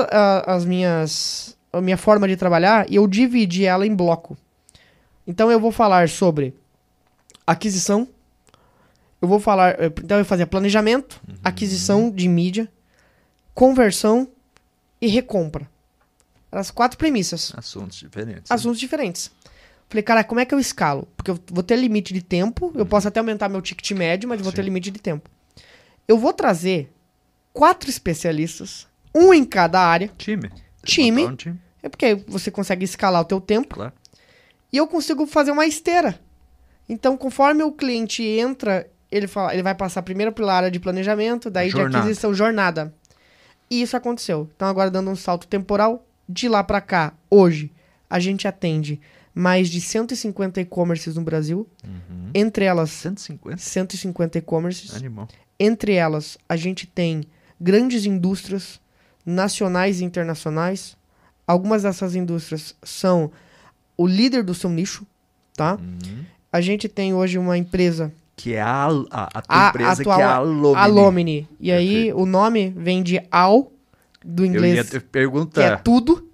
as 0.47 0.63
minhas. 0.63 1.57
a 1.73 1.81
minha 1.81 1.97
forma 1.97 2.29
de 2.29 2.37
trabalhar 2.37 2.89
e 2.89 2.95
eu 2.95 3.05
dividi 3.07 3.65
ela 3.65 3.85
em 3.85 3.93
bloco. 3.93 4.37
Então 5.27 5.51
eu 5.51 5.59
vou 5.59 5.71
falar 5.71 6.07
sobre 6.07 6.53
aquisição, 7.45 8.07
eu 9.21 9.27
vou 9.27 9.39
falar. 9.39 9.79
eh, 9.79 9.91
Então, 10.03 10.17
eu 10.17 10.25
fazia 10.25 10.47
planejamento, 10.47 11.21
aquisição 11.43 12.09
de 12.11 12.27
mídia, 12.27 12.69
conversão 13.53 14.27
e 15.01 15.07
recompra. 15.07 15.69
Eram 16.51 16.61
as 16.61 16.71
quatro 16.71 16.97
premissas. 16.97 17.53
Assuntos 17.55 17.97
diferentes. 17.97 18.51
Assuntos 18.51 18.79
diferentes. 18.79 19.31
Falei, 19.89 20.03
cara, 20.03 20.23
como 20.23 20.39
é 20.39 20.45
que 20.45 20.53
eu 20.55 20.59
escalo? 20.59 21.07
Porque 21.15 21.29
eu 21.31 21.39
vou 21.51 21.63
ter 21.63 21.75
limite 21.75 22.13
de 22.13 22.21
tempo, 22.21 22.71
eu 22.75 22.85
posso 22.85 23.07
até 23.07 23.19
aumentar 23.19 23.49
meu 23.49 23.61
ticket 23.61 23.91
médio, 23.91 24.27
mas 24.27 24.39
eu 24.39 24.43
vou 24.43 24.53
ter 24.53 24.61
Sim. 24.61 24.65
limite 24.65 24.89
de 24.89 24.99
tempo. 24.99 25.29
Eu 26.07 26.17
vou 26.17 26.33
trazer 26.33 26.91
quatro 27.53 27.89
especialistas, 27.89 28.87
um 29.13 29.33
em 29.33 29.43
cada 29.45 29.79
área, 29.79 30.11
Time. 30.17 30.49
Time. 30.83 31.25
Um 31.25 31.35
time, 31.35 31.59
é 31.81 31.89
porque 31.89 32.15
você 32.27 32.49
consegue 32.49 32.83
escalar 32.83 33.21
o 33.21 33.25
teu 33.25 33.39
tempo, 33.39 33.75
claro. 33.75 33.93
e 34.71 34.77
eu 34.77 34.87
consigo 34.87 35.25
fazer 35.27 35.51
uma 35.51 35.65
esteira. 35.65 36.19
Então, 36.87 37.17
conforme 37.17 37.63
o 37.63 37.71
cliente 37.71 38.23
entra, 38.23 38.89
ele, 39.11 39.27
fala, 39.27 39.53
ele 39.53 39.63
vai 39.63 39.75
passar 39.75 40.01
primeiro 40.01 40.31
pela 40.31 40.53
área 40.53 40.71
de 40.71 40.79
planejamento, 40.79 41.49
daí 41.49 41.67
de 41.67 41.73
Jornada. 41.73 41.99
aquisição, 41.99 42.33
jornada. 42.33 42.93
E 43.69 43.81
isso 43.81 43.95
aconteceu. 43.95 44.49
Então, 44.55 44.67
agora 44.67 44.91
dando 44.91 45.09
um 45.09 45.15
salto 45.15 45.47
temporal, 45.47 46.05
de 46.27 46.47
lá 46.47 46.63
pra 46.63 46.81
cá, 46.81 47.13
hoje, 47.29 47.71
a 48.09 48.19
gente 48.19 48.47
atende 48.47 48.99
mais 49.33 49.69
de 49.69 49.81
150 49.81 50.61
e-commerces 50.61 51.15
no 51.15 51.23
Brasil. 51.23 51.67
Uhum. 51.83 52.29
Entre 52.33 52.65
elas, 52.65 52.91
150? 52.91 53.57
150 53.57 54.37
e-commerces. 54.37 54.95
Animal. 54.95 55.27
Entre 55.59 55.93
elas, 55.93 56.37
a 56.47 56.55
gente 56.55 56.85
tem 56.85 57.23
grandes 57.59 58.05
indústrias 58.05 58.79
nacionais 59.25 60.01
e 60.01 60.03
internacionais. 60.03 60.95
Algumas 61.47 61.83
dessas 61.83 62.15
indústrias 62.15 62.75
são 62.83 63.31
o 63.97 64.05
líder 64.05 64.43
do 64.43 64.53
seu 64.53 64.69
nicho, 64.69 65.05
tá? 65.55 65.75
Uhum. 65.75 66.25
A 66.53 66.61
gente 66.61 66.87
tem 66.87 67.15
hoje 67.15 67.39
uma 67.39 67.57
empresa, 67.57 68.13
Que 68.35 68.53
é 68.53 68.61
a, 68.61 68.85
a, 69.09 69.23
a 69.39 69.41
tua 69.41 69.65
a 69.65 69.69
empresa 69.69 70.01
atual, 70.03 70.15
que 70.17 70.21
é 70.21 70.25
a 70.25 70.35
Alomni. 70.35 70.75
a 70.77 70.85
Lomini. 70.85 71.47
E 71.59 71.71
aí 71.71 71.87
Perfeito. 71.95 72.17
o 72.19 72.25
nome 72.27 72.73
vem 72.77 73.01
de 73.01 73.19
Al, 73.31 73.71
do 74.23 74.43
Eu 74.43 74.45
ia 74.45 74.51
inglês, 74.51 74.85
te 74.85 74.91
que 74.91 74.97
é 74.97 74.99
perguntar. 74.99 75.81
tudo. 75.83 76.29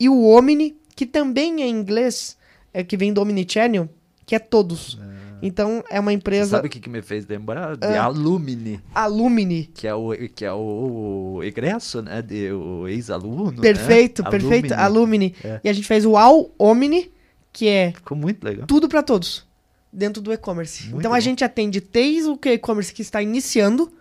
E 0.00 0.08
o 0.08 0.24
Omni, 0.24 0.76
que 0.96 1.06
também 1.06 1.62
é 1.62 1.66
em 1.66 1.70
inglês, 1.70 2.36
é 2.74 2.82
que 2.82 2.96
vem 2.96 3.12
do 3.12 3.20
Omnichannel, 3.22 3.88
que 4.26 4.34
é 4.34 4.38
todos. 4.40 4.98
Então 5.40 5.82
é 5.90 5.98
uma 5.98 6.12
empresa 6.12 6.56
Sabe 6.56 6.68
o 6.68 6.70
que, 6.70 6.78
que 6.80 6.88
me 6.90 7.02
fez 7.02 7.26
lembrar? 7.26 7.76
De 7.76 7.86
Ah. 7.86 8.04
Alumni. 8.04 8.80
Alumni. 8.94 9.70
Que 9.74 9.86
é 9.88 9.94
o, 9.94 10.10
que 10.34 10.44
é 10.44 10.52
o, 10.52 11.36
o 11.38 11.42
egresso, 11.44 12.00
né? 12.02 12.20
De, 12.22 12.50
o 12.52 12.86
ex-aluno. 12.88 13.60
Perfeito, 13.60 14.22
né? 14.22 14.30
perfeito. 14.30 14.72
Alumni. 14.72 15.32
Alumni. 15.32 15.34
É. 15.44 15.60
E 15.64 15.68
a 15.68 15.72
gente 15.72 15.86
fez 15.86 16.04
o 16.06 16.16
Al 16.16 16.50
Omni, 16.58 17.12
que 17.52 17.68
é 17.68 17.92
Ficou 17.92 18.16
muito 18.16 18.42
legal. 18.44 18.66
tudo 18.66 18.88
para 18.88 19.02
todos 19.02 19.44
dentro 19.92 20.22
do 20.22 20.32
e-commerce. 20.32 20.88
Então 20.94 21.12
a 21.12 21.16
bom. 21.16 21.20
gente 21.20 21.44
atende 21.44 21.80
desde 21.80 22.28
o 22.30 22.36
que 22.36 22.50
e-commerce 22.50 22.92
que 22.92 23.02
está 23.02 23.20
iniciando. 23.20 23.92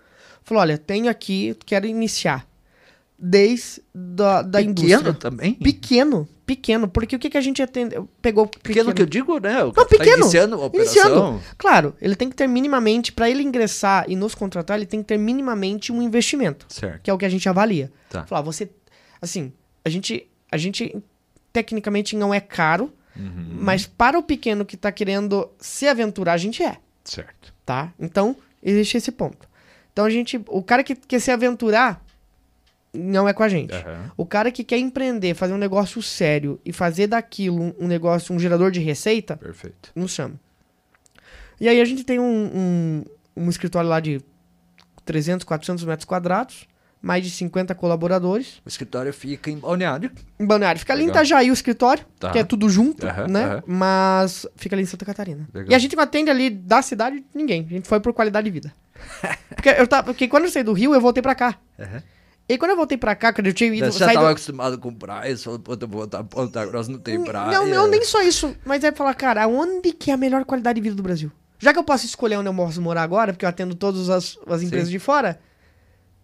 Falou, 0.44 0.62
olha, 0.62 0.78
tenho 0.78 1.10
aqui, 1.10 1.56
quero 1.66 1.86
iniciar. 1.86 2.48
Desde 3.24 3.84
da, 3.94 4.42
da 4.42 4.60
Pequeno 4.60 4.72
indústria. 4.82 5.14
também. 5.14 5.54
Pequeno, 5.54 6.28
pequeno. 6.44 6.88
Porque 6.88 7.16
o 7.16 7.20
que, 7.20 7.30
que 7.30 7.38
a 7.38 7.42
gente 7.42 7.62
atende? 7.62 7.96
Pegou 8.20 8.48
Pequeno 8.48 8.92
que 8.96 9.02
eu 9.04 9.06
digo, 9.06 9.38
né? 9.40 9.62
O 9.62 9.68
Não, 9.68 9.72
tá 9.74 9.86
pequeno. 9.86 10.24
iniciando 10.24 10.56
a 10.56 10.66
operação. 10.66 11.04
Iniciando. 11.04 11.42
Claro, 11.56 11.96
ele 12.02 12.16
tem 12.16 12.30
que 12.32 12.36
ter 12.36 12.48
minimamente, 12.48 13.12
para 13.12 13.30
ele 13.30 13.44
ingressar 13.44 14.06
e 14.08 14.16
nos 14.16 14.34
contratar, 14.34 14.78
ele 14.78 14.88
tem 14.88 15.02
que 15.02 15.08
ter 15.08 15.20
minimamente 15.20 15.92
um 15.92 16.02
investimento, 16.02 16.66
Certo. 16.68 17.02
que 17.04 17.12
é 17.12 17.14
o 17.14 17.18
que 17.18 17.26
a 17.26 17.30
gente 17.30 17.48
avalia. 17.48 17.92
Tá. 18.10 18.26
Falar, 18.26 18.42
você, 18.42 18.68
assim, 19.22 19.54
a 19.86 19.90
gente, 19.90 20.28
a 20.52 20.58
gente 20.58 20.96
tecnicamente 21.54 22.16
não 22.16 22.34
é 22.34 22.40
caro, 22.40 22.92
Uhum. 23.16 23.58
mas 23.60 23.86
para 23.86 24.18
o 24.18 24.24
pequeno 24.24 24.66
que 24.66 24.78
tá 24.78 24.92
querendo 24.92 25.50
se 25.60 25.88
aventurar, 25.88 26.34
a 26.34 26.38
gente 26.38 26.64
é, 26.64 26.78
Certo. 27.04 27.54
tá? 27.66 27.94
Então, 28.00 28.36
existe 28.64 28.98
esse 28.98 29.12
ponto. 29.12 29.50
Então 29.92 30.06
a 30.06 30.10
gente, 30.10 30.42
o 30.48 30.64
cara 30.64 30.84
que 30.84 30.96
quer 30.96 31.20
se 31.20 31.30
aventurar 31.32 32.02
não 32.94 33.28
é 33.28 33.34
com 33.34 33.44
a 33.44 33.50
gente. 33.50 33.74
Aham. 33.74 34.12
O 34.18 34.26
cara 34.26 34.52
que 34.52 34.64
quer 34.64 34.78
empreender, 34.78 35.34
fazer 35.34 35.54
um 35.54 35.58
negócio 35.58 36.02
sério 36.02 36.60
e 36.66 36.72
fazer 36.74 37.08
daquilo 37.08 37.62
um, 37.62 37.74
um 37.82 37.88
negócio, 37.88 38.34
um 38.34 38.40
gerador 38.40 38.72
de 38.72 38.80
receita, 38.80 39.36
Perfeito. 39.38 39.92
nos 39.96 40.12
chama. 40.12 40.36
E 41.60 41.68
aí 41.70 41.80
a 41.80 41.86
gente 41.86 42.04
tem 42.04 42.20
um, 42.20 42.24
um, 42.26 43.06
um 43.46 43.50
escritório 43.50 43.90
lá 43.90 44.00
de 44.00 44.22
300, 45.06 45.46
400 45.46 45.84
metros 45.86 46.06
quadrados, 46.06 46.68
mais 47.02 47.24
de 47.24 47.32
50 47.32 47.74
colaboradores. 47.76 48.62
O 48.66 48.70
escritório 48.70 49.12
fica 49.12 49.50
em 49.50 49.58
Balneário. 49.58 50.12
Em 50.40 50.46
Balneário. 50.46 50.80
Fica 50.80 50.94
ali 50.94 51.04
em 51.04 51.08
Legal. 51.08 51.24
Itajaí 51.24 51.50
o 51.50 51.54
escritório, 51.54 52.06
Tá. 52.20 52.30
que 52.32 52.38
é 52.40 52.44
tudo 52.44 52.70
junto, 52.70 53.06
né? 53.28 53.62
Mas 53.66 54.46
fica 54.56 54.76
ali 54.76 54.84
em 54.84 54.86
Santa 54.86 55.06
Catarina. 55.06 55.48
Legal. 55.54 55.72
E 55.72 55.76
a 55.76 55.80
gente 55.80 55.96
não 55.96 56.04
atende 56.04 56.30
ali 56.30 56.50
da 56.50 56.82
cidade 56.82 57.24
ninguém. 57.34 57.66
A 57.70 57.74
gente 57.74 57.88
foi 57.88 58.00
por 58.00 58.14
qualidade 58.14 58.46
de 58.46 58.52
vida. 58.52 58.74
porque, 59.56 59.70
eu 59.70 59.88
tava, 59.88 60.04
porque 60.04 60.28
quando 60.28 60.44
eu 60.46 60.52
saí 60.52 60.64
do 60.64 60.74
Rio, 60.74 60.94
eu 60.94 61.02
voltei 61.02 61.24
pra 61.24 61.34
cá. 61.34 61.58
E 62.48 62.58
quando 62.58 62.72
eu 62.72 62.78
voltei 62.78 62.98
pra 62.98 63.16
cá, 63.16 63.32
quando 63.32 63.48
eu 63.48 63.54
tinha 63.54 63.74
ido... 63.74 63.86
Você 63.86 63.98
já 64.00 64.06
saído- 64.06 64.12
estava 64.20 64.32
acostumado 64.32 64.78
com 64.78 64.94
praia, 64.94 65.36
você 65.36 65.44
falou, 65.44 65.60
pô, 65.60 65.74
eu 65.74 65.78
vou 65.88 66.00
voltar 66.00 66.18
pra 66.24 66.28
Ponta 66.44 66.66
Grossa, 66.66 66.92
não 66.92 67.00
tem 67.00 67.24
praia. 67.24 67.50
Não, 67.52 67.66
não, 67.68 67.88
nem 67.88 68.04
só 68.04 68.22
isso. 68.22 68.56
Mas 68.66 68.84
é 68.84 68.92
falar, 68.92 69.14
cara, 69.14 69.48
onde 69.48 69.94
que 69.94 70.12
é 70.12 70.14
a 70.14 70.18
melhor 70.18 70.44
qualidade 70.44 70.76
de 70.76 70.82
vida 70.82 70.96
do 70.96 71.02
Brasil? 71.04 71.32
Já 71.60 71.72
que 71.72 71.80
eu 71.80 71.84
posso 71.84 72.06
escolher 72.06 72.38
onde 72.38 72.50
eu 72.50 72.54
posso 72.54 72.82
morar 72.82 73.04
agora, 73.04 73.32
porque 73.32 73.46
eu 73.46 73.50
atendo 73.50 73.74
todas 73.74 74.10
as, 74.10 74.38
as 74.48 74.62
empresas 74.64 74.88
Sim. 74.90 74.94
de 74.94 75.00
fora, 75.00 75.40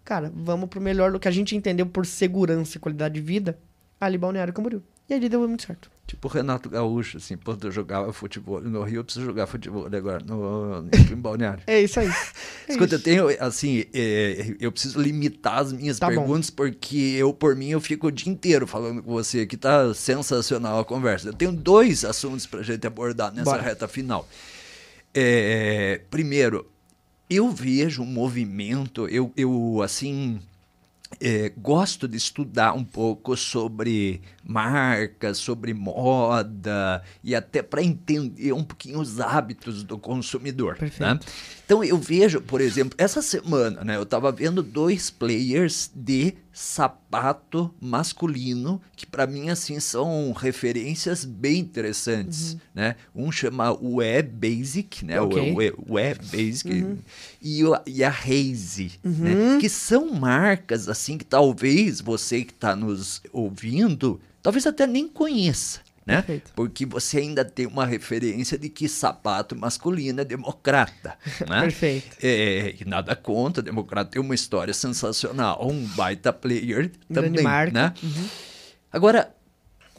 cara, 0.08 0.32
vamos 0.34 0.70
pro 0.70 0.80
melhor 0.80 1.12
do 1.12 1.20
que 1.20 1.28
a 1.28 1.30
gente 1.30 1.54
entendeu 1.54 1.84
por 1.84 2.06
segurança 2.06 2.78
e 2.78 2.80
qualidade 2.80 3.14
de 3.16 3.20
vida, 3.20 3.58
ali 4.00 4.16
Balneário 4.16 4.54
Camboriú. 4.54 4.82
E 5.06 5.12
ali 5.12 5.28
deu 5.28 5.46
muito 5.46 5.64
certo. 5.66 5.90
Tipo 6.06 6.28
o 6.28 6.30
Renato 6.30 6.70
Gaúcho, 6.70 7.18
assim, 7.18 7.36
pô, 7.36 7.54
eu 7.62 7.70
jogava 7.70 8.10
futebol 8.10 8.58
no 8.62 8.82
Rio, 8.84 9.00
eu 9.00 9.04
preciso 9.04 9.26
jogar 9.26 9.46
futebol 9.46 9.86
agora 9.86 10.24
no, 10.24 10.80
no, 10.82 10.88
em 11.12 11.16
Balneário. 11.16 11.62
É 11.66 11.78
isso 11.82 12.00
aí. 12.00 12.08
É 12.66 12.72
Escuta, 12.72 12.94
eu 12.94 12.98
isso. 12.98 13.04
tenho, 13.04 13.26
assim, 13.42 13.84
é, 13.94 14.54
eu 14.60 14.70
preciso 14.72 14.98
limitar 15.00 15.58
as 15.58 15.72
minhas 15.74 15.98
Tá 15.98 16.08
bom. 16.08 16.16
perguntas, 16.16 16.48
porque 16.50 16.96
eu, 17.18 17.32
por 17.34 17.54
mim, 17.54 17.68
eu 17.70 17.80
fico 17.80 18.06
o 18.06 18.10
dia 18.10 18.30
inteiro 18.32 18.66
falando 18.66 19.02
com 19.02 19.10
você, 19.12 19.46
que 19.46 19.56
tá 19.58 19.92
sensacional 19.94 20.78
a 20.80 20.84
conversa. 20.86 21.28
Eu 21.28 21.32
tenho 21.34 21.52
dois 21.52 22.04
assuntos 22.04 22.46
pra 22.46 22.62
gente 22.62 22.86
abordar 22.86 23.30
nessa 23.32 23.50
Bora. 23.50 23.62
reta 23.62 23.86
final. 23.88 24.26
É, 25.14 26.00
primeiro, 26.10 26.66
eu 27.28 27.50
vejo 27.50 28.02
um 28.02 28.06
movimento, 28.06 29.06
eu, 29.08 29.32
eu 29.36 29.82
assim, 29.82 30.40
é, 31.20 31.52
gosto 31.56 32.06
de 32.06 32.16
estudar 32.16 32.74
um 32.74 32.84
pouco 32.84 33.36
sobre 33.36 34.20
marcas, 34.44 35.38
sobre 35.38 35.72
moda 35.72 37.02
e 37.24 37.34
até 37.34 37.62
para 37.62 37.82
entender 37.82 38.52
um 38.52 38.62
pouquinho 38.62 39.00
os 39.00 39.20
hábitos 39.20 39.82
do 39.82 39.98
consumidor. 39.98 40.74
né? 40.74 40.78
Perfeito. 40.80 41.26
Então 41.64 41.82
eu 41.82 41.98
vejo, 41.98 42.40
por 42.40 42.60
exemplo, 42.60 42.94
essa 42.98 43.20
semana, 43.20 43.84
né, 43.84 43.96
eu 43.96 44.02
estava 44.02 44.30
vendo 44.32 44.62
dois 44.62 45.10
players 45.10 45.90
de 45.94 46.34
sapato 46.58 47.72
masculino 47.80 48.82
que 48.96 49.06
para 49.06 49.28
mim 49.28 49.48
assim 49.48 49.78
são 49.78 50.32
referências 50.32 51.24
bem 51.24 51.60
interessantes, 51.60 52.56
né? 52.74 52.96
Um 53.14 53.30
chama 53.30 53.72
o 53.80 54.02
E 54.02 54.20
Basic, 54.22 55.04
né? 55.04 55.20
Ok. 55.20 55.52
O, 55.52 55.54
o, 55.54 55.94
o 55.94 55.98
E 56.00 56.14
Basic 56.14 56.96
e, 57.40 57.64
o, 57.64 57.80
e 57.86 58.02
a 58.02 58.10
Haze, 58.10 58.90
né? 59.04 59.58
Que 59.60 59.68
são 59.68 60.12
marcas 60.12 60.88
assim 60.88 61.16
que 61.16 61.24
talvez 61.24 62.00
você 62.00 62.44
que 62.44 62.52
está 62.52 62.74
nos 62.74 63.22
ouvindo, 63.32 64.20
talvez 64.42 64.66
até 64.66 64.84
nem 64.84 65.06
conheça. 65.06 65.80
Né? 66.08 66.16
Perfeito. 66.16 66.52
Porque 66.56 66.86
você 66.86 67.18
ainda 67.18 67.44
tem 67.44 67.66
uma 67.66 67.84
referência 67.84 68.56
de 68.56 68.70
que 68.70 68.88
sapato 68.88 69.54
masculino 69.54 70.22
é 70.22 70.24
democrata. 70.24 71.16
Né? 71.48 71.62
Perfeito. 71.62 72.16
É, 72.22 72.74
e 72.80 72.84
nada 72.84 73.14
contra, 73.14 73.62
democrata 73.62 74.10
tem 74.10 74.20
uma 74.20 74.34
história 74.34 74.74
sensacional, 74.74 75.66
um 75.66 75.86
baita 75.88 76.32
player 76.32 76.90
Grande 77.08 77.28
também. 77.28 77.42
marca. 77.42 77.72
Né? 77.72 77.94
Agora, 78.90 79.34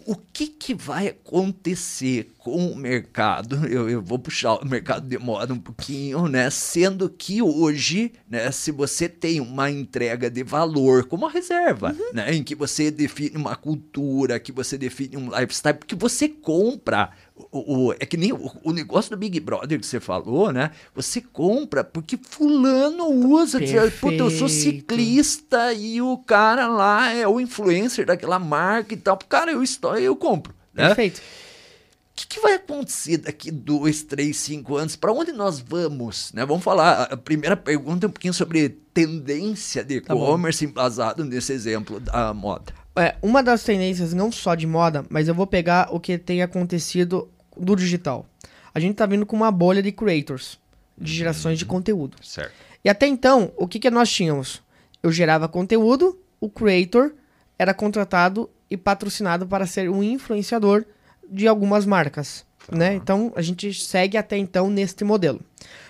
o 0.10 0.16
que, 0.16 0.47
que 0.47 0.74
vai 0.74 1.10
acontecer 1.10 2.32
com 2.39 2.72
o 2.72 2.76
mercado? 2.76 3.68
Eu, 3.68 3.88
eu 3.88 4.01
vou 4.01 4.18
puxar 4.18 4.55
o 4.55 4.66
mercado 4.66 5.07
de 5.07 5.20
moda 5.20 5.53
um 5.53 5.60
pouquinho, 5.60 6.28
né? 6.28 6.49
Sendo 6.49 7.07
que 7.07 7.43
hoje, 7.43 8.14
né, 8.28 8.49
se 8.49 8.72
você 8.72 9.07
tem 9.07 9.39
uma 9.39 9.70
entrega 9.70 10.28
de 10.28 10.43
valor 10.43 11.05
como 11.05 11.28
a 11.28 11.30
reserva, 11.30 11.95
né? 12.12 12.34
Em 12.34 12.43
que 12.43 12.55
você 12.55 12.89
define 12.89 13.38
uma 13.38 13.55
cultura, 13.55 14.39
que 14.39 14.51
você 14.51 14.80
define 14.80 15.16
um 15.16 15.30
lifestyle, 15.30 15.78
porque 15.78 15.95
você 15.95 16.28
compra. 16.28 17.12
O, 17.52 17.88
o- 17.88 17.93
é 17.93 18.06
que 18.06 18.16
nem 18.16 18.32
o, 18.32 18.52
o 18.64 18.72
negócio 18.72 19.10
do 19.10 19.18
Big 19.18 19.39
Brother 19.39 19.80
que 19.80 19.86
você 19.86 20.00
falou, 20.00 20.52
né? 20.52 20.70
Você 20.93 21.20
compra 21.20 21.84
porque 21.84 22.16
fulano 22.18 23.06
usa. 23.06 23.60
Diz, 23.60 23.72
Puta, 24.00 24.16
eu 24.16 24.30
sou 24.30 24.47
Perfeito. 24.47 24.50
ciclista 24.50 25.74
e 25.74 26.00
o 26.02 26.18
cara 26.20 26.68
lá 26.68 27.12
é 27.12 27.28
o 27.28 27.39
influencer 27.39 28.06
daquela 28.06 28.38
marca 28.38 28.93
e 28.93 28.97
tal. 28.97 29.18
Cara, 29.18 29.52
eu 29.52 29.64
estou, 29.64 29.97
eu 29.97 30.16
compro. 30.16 30.54
Né? 30.74 30.88
Perfeito. 30.88 31.18
O 31.20 32.22
que, 32.22 32.28
que 32.28 32.39
vai 32.41 32.54
acontecer 32.56 33.18
daqui 33.18 33.50
dois, 33.50 34.04
três, 34.04 34.36
cinco 34.38 34.76
anos? 34.76 34.95
Para 34.95 35.12
onde 35.14 35.32
nós 35.32 35.60
vamos? 35.60 36.32
Né? 36.34 36.45
Vamos 36.45 36.64
falar. 36.64 37.04
A 37.04 37.18
primeira 37.18 37.56
pergunta 37.58 38.06
é 38.06 38.10
um 38.10 38.12
pouquinho 38.12 38.34
sobre 38.34 38.70
tendência 38.93 39.84
de 39.84 40.02
Tá 40.02 40.14
e-commerce 40.14 40.66
embasado 40.66 41.24
nesse 41.26 41.54
exemplo 41.54 42.00
da 42.00 42.34
moda. 42.34 42.74
É, 42.95 43.16
uma 43.22 43.41
das 43.41 43.64
tendências, 43.64 44.14
não 44.14 44.32
só 44.32 44.54
de 44.54 44.68
moda, 44.68 45.06
mas 45.10 45.28
eu 45.30 45.34
vou 45.34 45.47
pegar 45.47 45.88
o 45.91 46.00
que 46.00 46.18
tem 46.18 46.41
acontecido 46.43 47.30
do 47.60 47.76
digital. 47.76 48.26
A 48.74 48.80
gente 48.80 48.95
tá 48.95 49.05
vindo 49.05 49.26
com 49.26 49.36
uma 49.36 49.51
bolha 49.51 49.82
de 49.82 49.91
creators. 49.91 50.60
de 50.97 51.14
gerações 51.14 51.57
de 51.57 51.66
conteúdo. 51.66 52.18
Certo. 52.22 52.53
E 52.84 52.89
até 52.89 53.07
então, 53.07 53.51
o 53.55 53.68
que, 53.68 53.80
que 53.80 53.89
nós 53.89 54.12
tínhamos? 54.12 54.62
Eu 55.01 55.12
gerava 55.12 55.47
conteúdo, 55.47 56.18
o 56.39 56.49
creator 56.49 57.14
era 57.57 57.74
contratado 57.74 58.49
e 58.70 58.78
patrocinado 58.78 59.47
para 59.47 59.66
ser 59.66 59.89
um 59.89 60.03
influenciador 60.03 60.86
de 61.30 61.47
algumas 61.47 61.86
marcas. 61.86 62.45
Né? 62.72 62.93
Então, 62.95 63.34
a 63.36 63.41
gente 63.41 63.74
segue 63.74 64.18
até 64.18 64.38
então 64.38 64.70
neste 64.70 65.03
modelo. 65.03 65.41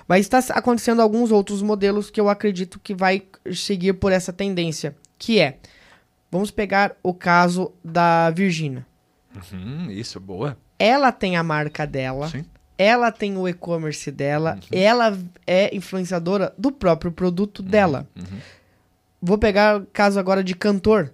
Mas 0.08 0.22
está 0.22 0.40
acontecendo 0.54 1.02
alguns 1.02 1.32
outros 1.32 1.62
modelos 1.62 2.10
que 2.10 2.20
eu 2.20 2.30
acredito 2.30 2.80
que 2.80 2.94
vai 2.94 3.24
seguir 3.54 3.94
por 3.94 4.12
essa 4.12 4.32
tendência, 4.32 4.96
que 5.18 5.40
é, 5.40 5.58
vamos 6.32 6.52
pegar 6.52 6.96
o 7.04 7.14
caso 7.14 7.72
da 7.84 8.30
Virgínia. 8.32 8.86
Uhum, 9.52 9.92
isso, 9.92 10.20
boa. 10.20 10.58
Ela 10.80 11.12
tem 11.12 11.36
a 11.36 11.44
marca 11.44 11.86
dela, 11.86 12.30
Sim. 12.30 12.46
ela 12.78 13.12
tem 13.12 13.38
o 13.38 13.48
e-commerce 13.48 14.10
dela, 14.10 14.54
Uhum. 14.56 14.80
ela 14.80 15.18
é 15.46 15.76
influenciadora 15.76 16.54
do 16.58 16.72
próprio 16.72 17.12
produto 17.12 17.62
dela. 17.62 18.08
Uhum. 18.16 18.40
Vou 19.22 19.38
pegar 19.38 19.82
o 19.82 19.86
caso 19.92 20.18
agora 20.18 20.42
de 20.42 20.56
cantor. 20.56 21.14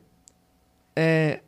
É, 0.96 1.40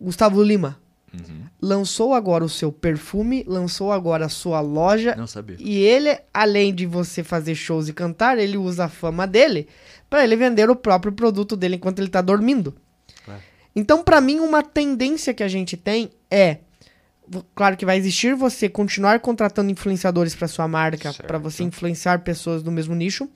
Gustavo 0.00 0.42
Lima. 0.42 0.78
Uhum. 1.14 1.44
Lançou 1.62 2.12
agora 2.12 2.44
o 2.44 2.48
seu 2.48 2.70
perfume, 2.70 3.42
lançou 3.46 3.90
agora 3.90 4.26
a 4.26 4.28
sua 4.28 4.60
loja. 4.60 5.16
Não 5.16 5.26
sabia. 5.26 5.56
E 5.58 5.78
ele, 5.78 6.18
além 6.34 6.74
de 6.74 6.84
você 6.84 7.24
fazer 7.24 7.54
shows 7.54 7.88
e 7.88 7.94
cantar, 7.94 8.36
ele 8.38 8.58
usa 8.58 8.84
a 8.84 8.88
fama 8.90 9.26
dele 9.26 9.66
para 10.10 10.22
ele 10.22 10.36
vender 10.36 10.68
o 10.68 10.76
próprio 10.76 11.12
produto 11.12 11.56
dele 11.56 11.76
enquanto 11.76 12.00
ele 12.00 12.08
tá 12.08 12.20
dormindo. 12.20 12.74
Claro. 13.24 13.40
Então, 13.74 14.04
para 14.04 14.20
mim, 14.20 14.40
uma 14.40 14.62
tendência 14.62 15.32
que 15.32 15.42
a 15.42 15.48
gente 15.48 15.76
tem 15.76 16.10
é 16.30 16.58
claro 17.54 17.76
que 17.76 17.84
vai 17.86 17.96
existir 17.98 18.34
você 18.34 18.68
continuar 18.68 19.20
contratando 19.20 19.70
influenciadores 19.70 20.34
para 20.34 20.48
sua 20.48 20.66
marca, 20.68 21.12
para 21.12 21.38
você 21.38 21.62
influenciar 21.62 22.20
pessoas 22.20 22.62
do 22.62 22.70
mesmo 22.70 22.94
nicho, 22.94 23.28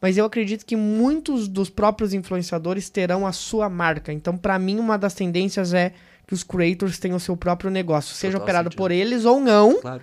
mas 0.00 0.16
eu 0.18 0.24
acredito 0.24 0.64
que 0.66 0.76
muitos 0.76 1.48
dos 1.48 1.70
próprios 1.70 2.12
influenciadores 2.12 2.90
terão 2.90 3.26
a 3.26 3.32
sua 3.32 3.68
marca. 3.68 4.12
Então, 4.12 4.36
para 4.36 4.58
mim, 4.58 4.78
uma 4.78 4.98
das 4.98 5.14
tendências 5.14 5.72
é 5.72 5.92
que 6.26 6.34
os 6.34 6.42
creators 6.42 6.98
tenham 6.98 7.16
o 7.16 7.20
seu 7.20 7.36
próprio 7.36 7.70
negócio, 7.70 8.14
seja 8.14 8.32
Total 8.32 8.44
operado 8.44 8.66
sentido. 8.66 8.78
por 8.78 8.90
eles 8.90 9.24
ou 9.24 9.40
não, 9.40 9.80
Claro. 9.80 10.02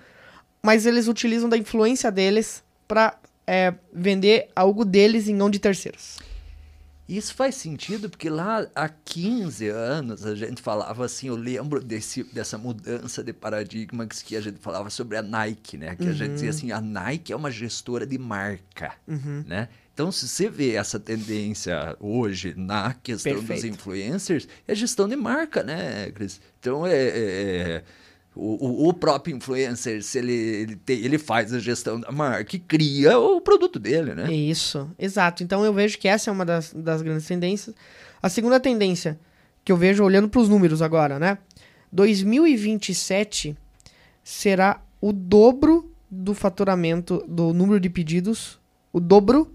mas 0.62 0.86
eles 0.86 1.06
utilizam 1.06 1.48
da 1.48 1.56
influência 1.56 2.10
deles 2.10 2.62
para 2.88 3.14
vender 3.92 4.48
algo 4.56 4.84
deles 4.86 5.28
e 5.28 5.32
não 5.34 5.50
de 5.50 5.58
terceiros. 5.58 6.16
Isso 7.06 7.34
faz 7.34 7.54
sentido 7.56 8.08
porque 8.08 8.30
lá 8.30 8.66
há 8.74 8.88
15 8.88 9.68
anos 9.68 10.24
a 10.24 10.34
gente 10.34 10.62
falava 10.62 11.04
assim, 11.04 11.28
eu 11.28 11.36
lembro 11.36 11.78
desse, 11.84 12.24
dessa 12.24 12.56
mudança 12.56 13.22
de 13.22 13.32
paradigmas 13.32 14.22
que 14.22 14.34
a 14.34 14.40
gente 14.40 14.58
falava 14.58 14.88
sobre 14.88 15.18
a 15.18 15.22
Nike, 15.22 15.76
né? 15.76 15.94
Que 15.96 16.08
a 16.08 16.12
gente 16.12 16.32
dizia 16.32 16.48
assim, 16.50 16.72
a 16.72 16.80
Nike 16.80 17.32
é 17.32 17.36
uma 17.36 17.50
gestora 17.50 18.06
de 18.06 18.16
marca, 18.16 18.94
né? 19.46 19.68
Então, 19.92 20.10
se 20.10 20.26
você 20.26 20.48
vê 20.48 20.72
essa 20.72 20.98
tendência 20.98 21.96
hoje 22.00 22.52
na 22.56 22.94
questão 22.94 23.34
dos 23.34 23.44
Perfeito. 23.44 23.74
influencers, 23.76 24.48
é 24.66 24.74
gestão 24.74 25.06
de 25.08 25.14
marca, 25.14 25.62
né, 25.62 26.10
Cris? 26.10 26.40
Então, 26.58 26.84
é, 26.86 26.96
é- 26.96 27.18
é- 27.76 27.84
o, 28.36 28.66
o- 28.84 28.88
o 28.88 28.92
próprio 28.94 29.36
influencer, 29.36 30.02
se 30.02 30.18
ele, 30.18 30.32
ele, 30.32 30.80
ele 30.88 31.18
faz 31.18 31.52
a 31.54 31.58
gestão 31.58 32.00
da 32.00 32.10
marca 32.10 32.56
e 32.56 32.58
cria 32.58 33.18
o 33.18 33.40
produto 33.40 33.78
dele, 33.78 34.14
né? 34.14 34.32
Isso, 34.32 34.90
exato. 34.98 35.42
Então 35.42 35.64
eu 35.64 35.72
vejo 35.72 35.98
que 35.98 36.08
essa 36.08 36.30
é 36.30 36.32
uma 36.32 36.44
das, 36.44 36.72
das 36.72 37.00
grandes 37.02 37.26
tendências. 37.26 37.74
A 38.22 38.28
segunda 38.28 38.58
tendência 38.58 39.18
que 39.64 39.70
eu 39.72 39.76
vejo 39.76 40.02
olhando 40.04 40.28
para 40.28 40.40
os 40.40 40.48
números 40.48 40.82
agora, 40.82 41.18
né? 41.18 41.38
2027 41.92 43.56
será 44.22 44.80
o 45.00 45.12
dobro 45.12 45.90
do 46.10 46.34
faturamento 46.34 47.24
do 47.28 47.52
número 47.52 47.78
de 47.80 47.88
pedidos, 47.90 48.58
o 48.92 49.00
dobro 49.00 49.52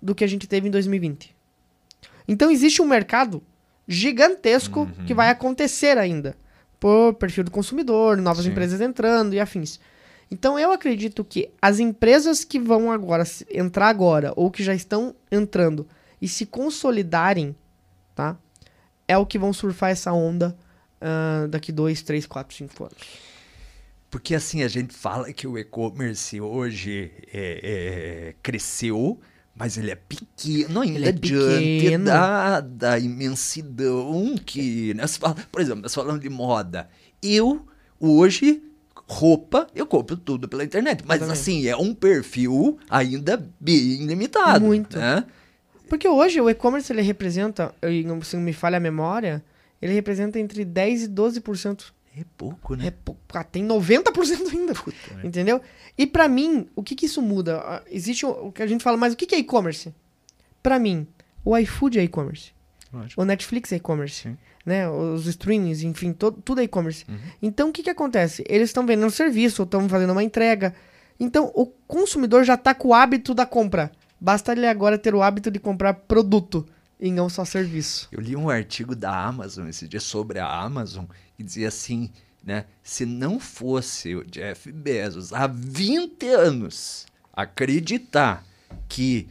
do 0.00 0.14
que 0.14 0.24
a 0.24 0.26
gente 0.26 0.46
teve 0.46 0.68
em 0.68 0.70
2020. 0.70 1.34
Então 2.26 2.50
existe 2.50 2.80
um 2.80 2.86
mercado 2.86 3.42
gigantesco 3.86 4.88
que 5.06 5.12
vai 5.14 5.28
acontecer 5.30 5.98
ainda 5.98 6.36
por 6.82 7.14
perfil 7.14 7.44
do 7.44 7.50
consumidor, 7.52 8.16
novas 8.16 8.44
Sim. 8.44 8.50
empresas 8.50 8.80
entrando 8.80 9.34
e 9.34 9.38
afins. 9.38 9.78
Então 10.28 10.58
eu 10.58 10.72
acredito 10.72 11.24
que 11.24 11.48
as 11.62 11.78
empresas 11.78 12.44
que 12.44 12.58
vão 12.58 12.90
agora 12.90 13.22
entrar 13.48 13.86
agora 13.86 14.32
ou 14.34 14.50
que 14.50 14.64
já 14.64 14.74
estão 14.74 15.14
entrando 15.30 15.86
e 16.20 16.26
se 16.26 16.44
consolidarem, 16.44 17.54
tá? 18.16 18.36
É 19.06 19.16
o 19.16 19.24
que 19.24 19.38
vão 19.38 19.52
surfar 19.52 19.90
essa 19.90 20.12
onda 20.12 20.56
ah, 21.00 21.46
daqui 21.48 21.70
dois, 21.70 22.02
três, 22.02 22.26
quatro, 22.26 22.56
cinco 22.56 22.82
anos. 22.82 22.96
Porque 24.10 24.34
assim, 24.34 24.64
a 24.64 24.68
gente 24.68 24.92
fala 24.92 25.32
que 25.32 25.46
o 25.46 25.56
e-commerce 25.56 26.40
hoje 26.40 27.12
é- 27.32 27.60
é, 27.62 28.34
cresceu, 28.42 29.20
mas 29.54 29.76
ele 29.76 29.90
é 29.90 29.94
pequeno 29.94 30.80
ainda 30.80 30.98
Ele 30.98 31.08
é 31.08 31.12
diante 31.12 31.80
pequeno. 31.82 32.04
da, 32.06 32.60
da 32.60 32.98
imensidão 32.98 34.34
que... 34.44 34.94
Né? 34.94 35.06
Fala- 35.06 35.36
por 35.50 35.60
exemplo, 35.60 35.82
nós 35.82 35.94
falamos 35.94 36.20
de 36.20 36.28
moda. 36.30 36.88
Eu, 37.22 37.66
hoje, 38.00 38.62
roupa, 39.06 39.66
eu 39.74 39.86
compro 39.86 40.16
tudo 40.16 40.48
pela 40.48 40.64
internet. 40.64 41.04
Mas 41.06 41.22
assim, 41.22 41.66
é 41.66 41.76
um 41.76 41.94
perfil 41.94 42.78
ainda 42.88 43.46
bem 43.60 44.06
limitado. 44.06 44.64
Muito. 44.64 44.98
Né? 44.98 45.24
Porque 45.88 46.08
hoje 46.08 46.40
o 46.40 46.48
e-commerce 46.48 46.90
ele 46.92 47.02
representa, 47.02 47.74
se 48.24 48.36
não 48.36 48.42
me 48.42 48.52
falha 48.54 48.78
a 48.78 48.80
memória, 48.80 49.44
ele 49.80 49.92
representa 49.92 50.38
entre 50.38 50.64
10 50.64 51.02
e 51.04 51.08
12%. 51.08 51.92
É 52.16 52.24
pouco, 52.36 52.74
né? 52.74 52.88
É, 52.88 52.90
pou- 52.90 53.16
ah, 53.32 53.42
tem 53.44 53.64
90% 53.66 54.50
ainda. 54.52 54.74
Entendeu? 55.24 55.60
E 55.96 56.06
pra 56.06 56.28
mim, 56.28 56.68
o 56.76 56.82
que 56.82 56.94
que 56.94 57.06
isso 57.06 57.22
muda? 57.22 57.58
Ah, 57.60 57.82
Existe 57.90 58.26
o, 58.26 58.52
que 58.52 58.62
a 58.62 58.66
gente 58.66 58.84
fala, 58.84 58.96
mas 58.98 59.14
o 59.14 59.16
que 59.16 59.26
que 59.26 59.34
é 59.34 59.38
e-commerce? 59.38 59.94
Pra 60.62 60.78
mim, 60.78 61.06
o 61.44 61.56
iFood 61.56 61.98
é 61.98 62.02
e-commerce. 62.04 62.52
O 63.16 63.24
Netflix 63.24 63.72
é 63.72 63.76
e-commerce. 63.76 64.36
Né? 64.64 64.88
Os 64.88 65.26
streamings, 65.26 65.82
enfim, 65.82 66.12
to- 66.12 66.30
tudo 66.32 66.60
é 66.60 66.64
e-commerce. 66.64 67.04
Uhum. 67.08 67.16
Então, 67.40 67.70
o 67.70 67.72
que 67.72 67.82
que 67.82 67.90
acontece? 67.90 68.44
Eles 68.46 68.68
estão 68.68 68.84
vendendo 68.86 69.10
serviço, 69.10 69.62
ou 69.62 69.64
estão 69.64 69.88
fazendo 69.88 70.12
uma 70.12 70.22
entrega. 70.22 70.74
Então, 71.18 71.50
o 71.54 71.66
consumidor 71.66 72.44
já 72.44 72.56
tá 72.56 72.74
com 72.74 72.88
o 72.88 72.94
hábito 72.94 73.32
da 73.34 73.46
compra. 73.46 73.90
Basta 74.20 74.52
ele 74.52 74.66
agora 74.66 74.98
ter 74.98 75.14
o 75.14 75.22
hábito 75.22 75.50
de 75.50 75.58
comprar 75.58 75.94
produto 75.94 76.66
e 77.02 77.10
não 77.10 77.28
só 77.28 77.44
serviço. 77.44 78.08
Eu 78.12 78.20
li 78.20 78.36
um 78.36 78.48
artigo 78.48 78.94
da 78.94 79.12
Amazon 79.12 79.68
esse 79.68 79.88
dia 79.88 79.98
sobre 79.98 80.38
a 80.38 80.46
Amazon 80.46 81.04
que 81.36 81.42
dizia 81.42 81.66
assim, 81.66 82.08
né? 82.44 82.64
Se 82.80 83.04
não 83.04 83.40
fosse 83.40 84.14
o 84.14 84.24
Jeff 84.24 84.70
Bezos 84.70 85.32
há 85.32 85.48
20 85.48 86.24
anos 86.28 87.06
acreditar 87.32 88.46
que 88.88 89.28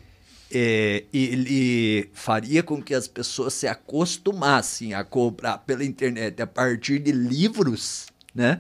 é, 0.54 1.06
ele 1.14 2.10
faria 2.14 2.62
com 2.62 2.84
que 2.84 2.94
as 2.94 3.08
pessoas 3.08 3.54
se 3.54 3.70
acostumassem 3.70 4.94
a 4.94 5.06
comprar 5.06 5.60
pela 5.60 5.86
internet 5.86 6.42
a 6.42 6.48
partir 6.48 7.00
de 7.00 7.14
livros, 7.14 8.08
né? 8.36 8.60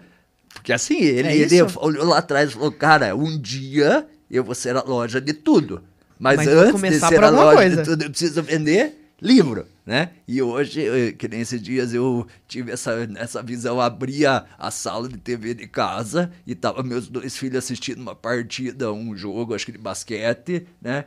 Porque 0.53 0.71
assim, 0.71 0.99
ele, 0.99 1.27
É 1.27 1.35
ele 1.35 1.61
olhou 1.75 2.05
lá 2.05 2.19
atrás 2.19 2.49
e 2.49 2.53
falou, 2.53 2.71
cara, 2.71 3.13
um 3.13 3.37
dia 3.37 4.07
eu 4.29 4.41
vou 4.41 4.55
ser 4.55 4.77
a 4.77 4.83
loja 4.83 5.19
de 5.19 5.33
tudo. 5.33 5.83
Mas, 6.17 6.37
Mas 6.37 6.47
antes 6.47 6.81
de 6.81 6.99
ser 6.99 7.21
a 7.21 7.29
loja 7.29 7.57
coisa. 7.57 7.75
de 7.77 7.83
tudo, 7.83 8.03
eu 8.03 8.09
preciso 8.09 8.41
vender 8.41 9.00
livro, 9.21 9.67
né? 9.85 10.09
E 10.27 10.41
hoje, 10.41 10.87
eh, 10.87 11.11
que 11.11 11.27
nem 11.27 11.41
esses 11.41 11.61
dias 11.61 11.93
eu 11.93 12.25
tive 12.47 12.71
essa, 12.71 13.07
essa 13.17 13.43
visão, 13.43 13.79
abria 13.79 14.45
a 14.57 14.71
sala 14.71 15.07
de 15.07 15.17
TV 15.17 15.53
de 15.53 15.67
casa 15.67 16.31
e 16.47 16.55
tava 16.55 16.81
meus 16.81 17.07
dois 17.07 17.37
filhos 17.37 17.57
assistindo 17.57 18.01
uma 18.01 18.15
partida, 18.15 18.91
um 18.91 19.15
jogo, 19.15 19.53
acho 19.53 19.65
que 19.65 19.71
de 19.71 19.77
basquete, 19.77 20.65
né? 20.81 21.05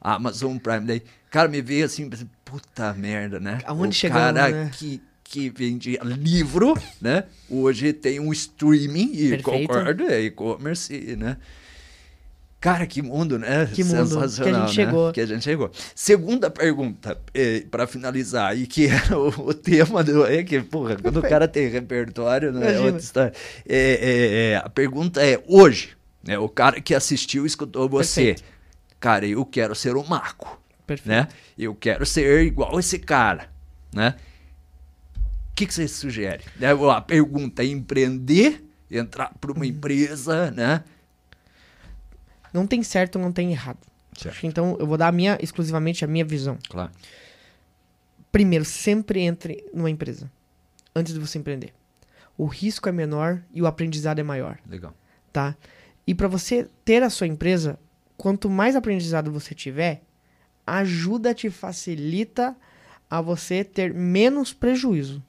Amazon 0.00 0.58
Prime, 0.58 0.86
daí, 0.86 1.02
cara, 1.30 1.48
me 1.48 1.60
veio 1.60 1.86
assim, 1.86 2.08
puta 2.44 2.92
merda, 2.92 3.40
né? 3.40 3.58
Aonde 3.64 3.88
o 3.88 3.92
chegamos, 3.92 4.34
cara 4.34 4.50
né? 4.50 4.70
que, 4.72 5.00
que 5.24 5.50
vendia 5.50 6.00
livro, 6.04 6.74
né? 7.00 7.24
Hoje 7.48 7.92
tem 7.92 8.20
um 8.20 8.32
streaming, 8.32 9.10
e 9.12 9.28
Perfeito. 9.30 9.68
concordo, 9.68 10.04
é 10.04 10.20
e-commerce, 10.20 11.16
né? 11.16 11.36
Cara, 12.60 12.86
que 12.88 13.00
mundo, 13.00 13.38
né? 13.38 13.66
Que 13.72 13.84
mundo 13.84 13.94
que 13.94 13.96
a 13.96 14.02
gente 14.02 14.10
Sensacional, 14.32 14.60
né? 14.62 14.68
chegou. 14.68 15.12
Que 15.12 15.20
a 15.20 15.26
gente 15.26 15.44
chegou. 15.44 15.70
Segunda 15.94 16.50
pergunta, 16.50 17.16
para 17.70 17.86
finalizar, 17.86 18.58
e 18.58 18.66
que 18.66 18.86
era 18.86 19.16
o, 19.16 19.28
o 19.28 19.54
tema 19.54 20.02
do. 20.02 20.26
É 20.26 20.42
que, 20.42 20.60
porra, 20.60 20.96
quando 20.96 21.18
o 21.18 21.22
cara 21.22 21.46
tem 21.46 21.68
repertório, 21.68 22.52
não 22.52 22.62
é 22.62 22.80
outra 22.80 23.00
história. 23.00 23.32
É, 23.68 23.76
é, 23.78 24.50
é, 24.52 24.56
a 24.56 24.68
pergunta 24.68 25.24
é: 25.24 25.40
hoje, 25.46 25.90
né, 26.24 26.36
o 26.36 26.48
cara 26.48 26.80
que 26.80 26.94
assistiu 26.96 27.46
escutou 27.46 27.88
você. 27.88 28.34
Perfeito. 28.34 28.58
Cara, 28.98 29.24
eu 29.24 29.44
quero 29.44 29.76
ser 29.76 29.94
o 29.96 30.04
Marco, 30.04 30.60
Perfeito. 30.84 31.08
né? 31.08 31.28
Eu 31.56 31.72
quero 31.76 32.04
ser 32.04 32.42
igual 32.42 32.80
esse 32.80 32.98
cara, 32.98 33.48
né? 33.94 34.16
O 35.52 35.54
que, 35.54 35.66
que 35.66 35.74
você 35.74 35.86
sugere? 35.86 36.42
Né, 36.58 36.68
A 36.72 37.00
pergunta 37.00 37.62
é 37.62 37.66
empreender, 37.66 38.64
entrar 38.90 39.32
para 39.40 39.50
Uhum. 39.52 39.58
uma 39.58 39.66
empresa, 39.66 40.50
né? 40.50 40.82
Não 42.58 42.66
tem 42.66 42.82
certo, 42.82 43.18
não 43.18 43.30
tem 43.30 43.52
errado. 43.52 43.78
Certo. 44.16 44.44
Então, 44.44 44.76
eu 44.80 44.86
vou 44.86 44.96
dar 44.96 45.08
a 45.08 45.12
minha, 45.12 45.38
exclusivamente 45.40 46.04
a 46.04 46.08
minha 46.08 46.24
visão. 46.24 46.58
Claro. 46.68 46.90
Primeiro, 48.32 48.64
sempre 48.64 49.20
entre 49.20 49.64
numa 49.72 49.88
empresa. 49.88 50.30
Antes 50.94 51.14
de 51.14 51.20
você 51.20 51.38
empreender. 51.38 51.72
O 52.36 52.46
risco 52.46 52.88
é 52.88 52.92
menor 52.92 53.42
e 53.52 53.62
o 53.62 53.66
aprendizado 53.66 54.18
é 54.18 54.22
maior, 54.22 54.58
Legal. 54.68 54.92
tá? 55.32 55.56
E 56.06 56.14
para 56.14 56.28
você 56.28 56.68
ter 56.84 57.02
a 57.02 57.10
sua 57.10 57.26
empresa, 57.26 57.78
quanto 58.16 58.50
mais 58.50 58.74
aprendizado 58.74 59.30
você 59.30 59.54
tiver, 59.54 60.02
ajuda 60.66 61.34
te 61.34 61.50
facilita 61.50 62.56
a 63.08 63.20
você 63.20 63.64
ter 63.64 63.94
menos 63.94 64.52
prejuízo. 64.52 65.22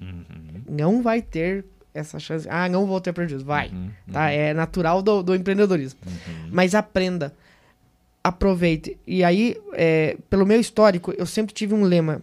Uhum. 0.00 0.62
Não 0.68 1.02
vai 1.02 1.22
ter 1.22 1.64
essa 1.94 2.18
chance. 2.18 2.46
Ah, 2.48 2.68
não 2.68 2.86
vou 2.86 3.00
ter 3.00 3.12
prejuízo. 3.12 3.44
Vai. 3.44 3.68
Uhum, 3.68 3.84
uhum. 4.06 4.12
Tá? 4.12 4.30
É 4.30 4.54
natural 4.54 5.02
do, 5.02 5.22
do 5.22 5.34
empreendedorismo. 5.34 6.00
Uhum. 6.06 6.48
Mas 6.50 6.74
aprenda. 6.74 7.34
Aproveite. 8.24 8.96
E 9.06 9.24
aí, 9.24 9.56
é, 9.72 10.16
pelo 10.30 10.46
meu 10.46 10.60
histórico, 10.60 11.12
eu 11.16 11.26
sempre 11.26 11.54
tive 11.54 11.74
um 11.74 11.82
lema. 11.82 12.22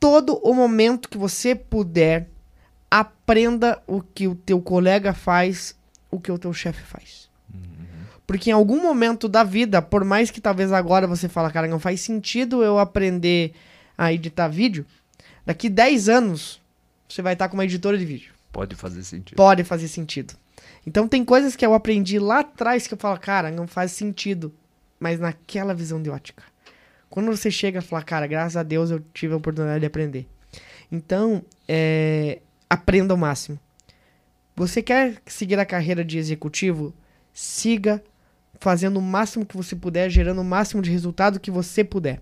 Todo 0.00 0.36
o 0.36 0.54
momento 0.54 1.08
que 1.08 1.18
você 1.18 1.54
puder, 1.54 2.28
aprenda 2.90 3.82
o 3.86 4.00
que 4.00 4.26
o 4.26 4.34
teu 4.34 4.60
colega 4.60 5.12
faz, 5.12 5.76
o 6.10 6.18
que 6.20 6.32
o 6.32 6.38
teu 6.38 6.52
chefe 6.52 6.82
faz. 6.82 7.28
Uhum. 7.52 7.60
Porque 8.26 8.50
em 8.50 8.52
algum 8.52 8.82
momento 8.82 9.28
da 9.28 9.44
vida, 9.44 9.80
por 9.80 10.04
mais 10.04 10.30
que 10.30 10.40
talvez 10.40 10.72
agora 10.72 11.06
você 11.06 11.28
fala, 11.28 11.50
cara, 11.50 11.68
não 11.68 11.78
faz 11.78 12.00
sentido 12.00 12.62
eu 12.62 12.78
aprender 12.78 13.52
a 13.96 14.12
editar 14.12 14.48
vídeo, 14.48 14.84
daqui 15.46 15.68
10 15.68 16.08
anos 16.08 16.60
você 17.08 17.22
vai 17.22 17.34
estar 17.34 17.48
com 17.48 17.54
uma 17.54 17.64
editora 17.64 17.96
de 17.96 18.04
vídeo. 18.04 18.33
Pode 18.54 18.76
fazer 18.76 19.02
sentido. 19.02 19.36
Pode 19.36 19.64
fazer 19.64 19.88
sentido. 19.88 20.34
Então 20.86 21.08
tem 21.08 21.24
coisas 21.24 21.56
que 21.56 21.66
eu 21.66 21.74
aprendi 21.74 22.20
lá 22.20 22.38
atrás 22.38 22.86
que 22.86 22.94
eu 22.94 22.98
falo, 22.98 23.18
cara, 23.18 23.50
não 23.50 23.66
faz 23.66 23.90
sentido. 23.90 24.54
Mas 25.00 25.18
naquela 25.18 25.74
visão 25.74 26.00
de 26.00 26.08
ótica. 26.08 26.44
Quando 27.10 27.26
você 27.26 27.50
chega 27.50 27.80
e 27.80 27.82
fala, 27.82 28.02
cara, 28.02 28.26
graças 28.28 28.56
a 28.56 28.62
Deus 28.62 28.90
eu 28.90 29.00
tive 29.12 29.34
a 29.34 29.36
oportunidade 29.36 29.80
de 29.80 29.86
aprender. 29.86 30.28
Então, 30.90 31.44
é, 31.66 32.40
aprenda 32.70 33.12
ao 33.12 33.18
máximo. 33.18 33.58
Você 34.54 34.80
quer 34.80 35.20
seguir 35.26 35.58
a 35.58 35.66
carreira 35.66 36.04
de 36.04 36.16
executivo? 36.16 36.94
Siga 37.32 38.02
fazendo 38.60 38.98
o 38.98 39.02
máximo 39.02 39.44
que 39.44 39.56
você 39.56 39.74
puder, 39.74 40.08
gerando 40.08 40.40
o 40.40 40.44
máximo 40.44 40.80
de 40.80 40.90
resultado 40.90 41.40
que 41.40 41.50
você 41.50 41.82
puder. 41.82 42.20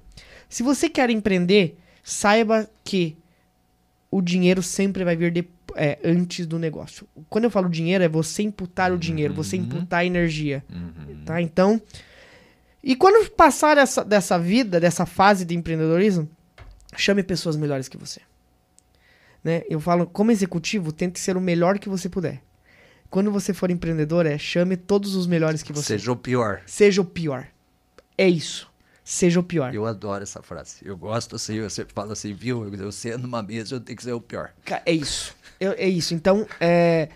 Se 0.48 0.62
você 0.62 0.88
quer 0.88 1.10
empreender, 1.10 1.78
saiba 2.02 2.68
que 2.82 3.16
o 4.10 4.20
dinheiro 4.20 4.62
sempre 4.62 5.04
vai 5.04 5.16
vir 5.16 5.30
de, 5.30 5.42
é, 5.76 5.98
antes 6.04 6.46
do 6.46 6.58
negócio. 6.58 7.06
Quando 7.28 7.44
eu 7.44 7.50
falo 7.50 7.68
dinheiro, 7.68 8.02
é 8.02 8.08
você 8.08 8.42
imputar 8.42 8.92
o 8.92 8.98
dinheiro, 8.98 9.34
você 9.34 9.56
uhum. 9.56 9.62
imputar 9.62 10.00
a 10.00 10.04
energia. 10.04 10.64
Uhum. 10.70 11.24
Tá? 11.24 11.40
Então. 11.40 11.80
E 12.82 12.96
quando 12.96 13.30
passar 13.30 13.78
essa, 13.78 14.04
dessa 14.04 14.38
vida, 14.38 14.80
dessa 14.80 15.06
fase 15.06 15.44
de 15.44 15.54
empreendedorismo, 15.54 16.28
chame 16.96 17.22
pessoas 17.22 17.56
melhores 17.56 17.88
que 17.88 17.96
você. 17.96 18.20
Né? 19.44 19.62
Eu 19.68 19.78
falo, 19.78 20.06
como 20.06 20.32
executivo, 20.32 20.92
tente 20.92 21.20
ser 21.20 21.36
o 21.36 21.40
melhor 21.40 21.78
que 21.78 21.88
você 21.88 22.08
puder. 22.08 22.42
Quando 23.08 23.30
você 23.30 23.52
for 23.52 23.70
empreendedor, 23.70 24.26
é 24.26 24.38
chame 24.38 24.76
todos 24.76 25.14
os 25.14 25.26
melhores 25.26 25.62
que 25.62 25.72
você. 25.72 25.98
Seja 25.98 26.10
o 26.10 26.16
pior. 26.16 26.62
Seja 26.66 27.02
o 27.02 27.04
pior. 27.04 27.46
É 28.16 28.28
isso 28.28 28.71
seja 29.05 29.40
o 29.40 29.42
pior. 29.42 29.74
Eu 29.74 29.86
adoro 29.86 30.22
essa 30.22 30.42
frase. 30.42 30.76
Eu 30.82 30.96
gosto 30.96 31.36
assim, 31.36 31.61
você 31.61 31.84
fala 31.84 32.12
assim, 32.12 32.32
viu? 32.32 32.72
Eu 32.74 32.92
sendo 32.92 33.24
uma 33.24 33.42
mesa, 33.42 33.74
eu 33.74 33.80
tenho 33.80 33.96
que 33.96 34.03
ser 34.03 34.12
o 34.12 34.20
pior. 34.20 34.53
É 34.86 34.92
isso. 34.92 35.34
Eu, 35.59 35.72
é 35.72 35.88
isso. 35.88 36.14
Então, 36.14 36.46
é... 36.61 37.09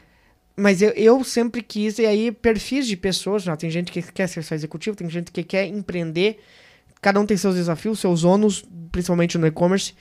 Mas 0.56 0.80
eu, 0.80 0.90
eu 0.90 1.22
sempre 1.22 1.60
quis, 1.62 1.98
e 1.98 2.06
aí, 2.06 2.32
perfis 2.32 2.86
de 2.86 2.96
pessoas, 2.96 3.42
já 3.42 3.54
tem 3.56 3.68
gente 3.70 3.92
que 3.92 4.00
quer 4.00 4.26
ser 4.26 4.42
só 4.42 4.54
executivo, 4.54 4.96
tem 4.96 5.08
gente 5.10 5.30
que 5.30 5.42
quer 5.44 5.66
empreender. 5.66 6.40
Cada 7.02 7.20
um 7.20 7.26
tem 7.26 7.36
seus 7.36 7.56
desafios, 7.56 8.00
seus 8.00 8.24
ônus, 8.24 8.64
principalmente 8.90 9.36
no 9.36 9.46
e-commerce. 9.46 9.92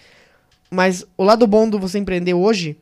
Mas 0.71 1.05
o 1.17 1.23
lado 1.23 1.45
bom 1.45 1.69
do 1.69 1.77
você 1.77 1.97
empreender 1.97 2.33
hoje 2.33 2.77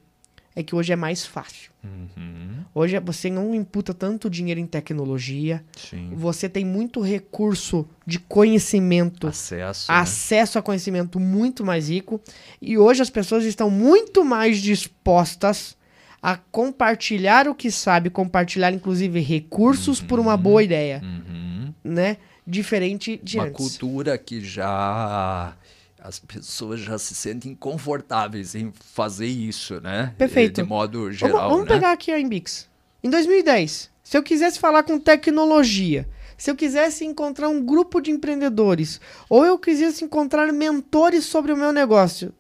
é 0.56 0.62
que 0.62 0.76
hoje 0.76 0.94
é 0.94 0.96
mais 0.96 1.26
fácil. 1.26 1.72
Uhum. 1.84 2.63
Hoje 2.76 3.00
você 3.00 3.30
não 3.30 3.54
imputa 3.54 3.94
tanto 3.94 4.30
dinheiro 4.30 4.60
em 4.60 4.66
tecnologia. 4.66 5.64
Sim. 5.78 6.12
Você 6.16 6.50
tem 6.50 6.66
muito 6.66 7.02
recurso 7.02 7.88
de 8.06 8.18
conhecimento. 8.20 9.28
Acesso. 9.28 9.92
Né? 9.92 9.98
Acesso 9.98 10.58
né? 10.58 10.60
a 10.60 10.64
conhecimento 10.64 11.20
muito 11.20 11.64
mais 11.64 11.90
rico. 11.90 12.20
E 12.62 12.78
hoje 12.78 13.02
as 13.02 13.12
pessoas 13.12 13.46
estão 13.46 13.70
muito 13.70 14.26
mais 14.26 14.58
dispostas 14.60 15.78
a 16.22 16.38
compartilhar 16.38 17.48
o 17.48 17.54
que 17.54 17.70
sabe, 17.70 18.10
compartilhar 18.10 18.72
inclusive 18.72 19.20
recursos 19.20 20.00
uhum. 20.00 20.08
por 20.08 20.20
uma 20.20 20.36
boa 20.36 20.56
uhum. 20.56 20.62
ideia. 20.62 21.02
Uhum. 21.04 21.74
Né? 21.84 22.18
Diferente 22.46 23.20
de 23.24 23.38
uma 23.38 23.46
antes. 23.46 23.56
cultura 23.56 24.18
que 24.18 24.42
já 24.42 25.56
as 26.04 26.20
pessoas 26.20 26.82
já 26.82 26.98
se 26.98 27.16
sentem 27.16 27.56
confortáveis 27.56 28.54
em 28.56 28.74
fazer 28.94 29.26
isso, 29.26 29.80
né? 29.80 30.14
Perfeito. 30.18 30.62
De 30.62 30.68
modo 30.68 31.10
geral. 31.14 31.38
Vamos, 31.38 31.52
vamos 31.52 31.70
né? 31.70 31.76
pegar 31.76 31.94
aqui 31.94 32.12
a 32.12 32.20
Inbix. 32.20 32.68
Em 33.02 33.10
2010, 33.10 33.90
se 34.04 34.18
eu 34.18 34.22
quisesse 34.22 34.60
falar 34.60 34.84
com 34.84 35.00
tecnologia, 35.00 36.08
se 36.38 36.52
eu 36.52 36.56
quisesse 36.56 37.06
encontrar 37.06 37.48
um 37.48 37.64
grupo 37.64 38.02
de 38.02 38.12
empreendedores, 38.12 39.00
ou 39.30 39.46
eu 39.46 39.58
quisesse 39.58 40.04
encontrar 40.04 40.52
mentores 40.52 41.24
sobre 41.24 41.54
o 41.54 41.58
meu 41.58 41.72
negócio, 41.72 42.34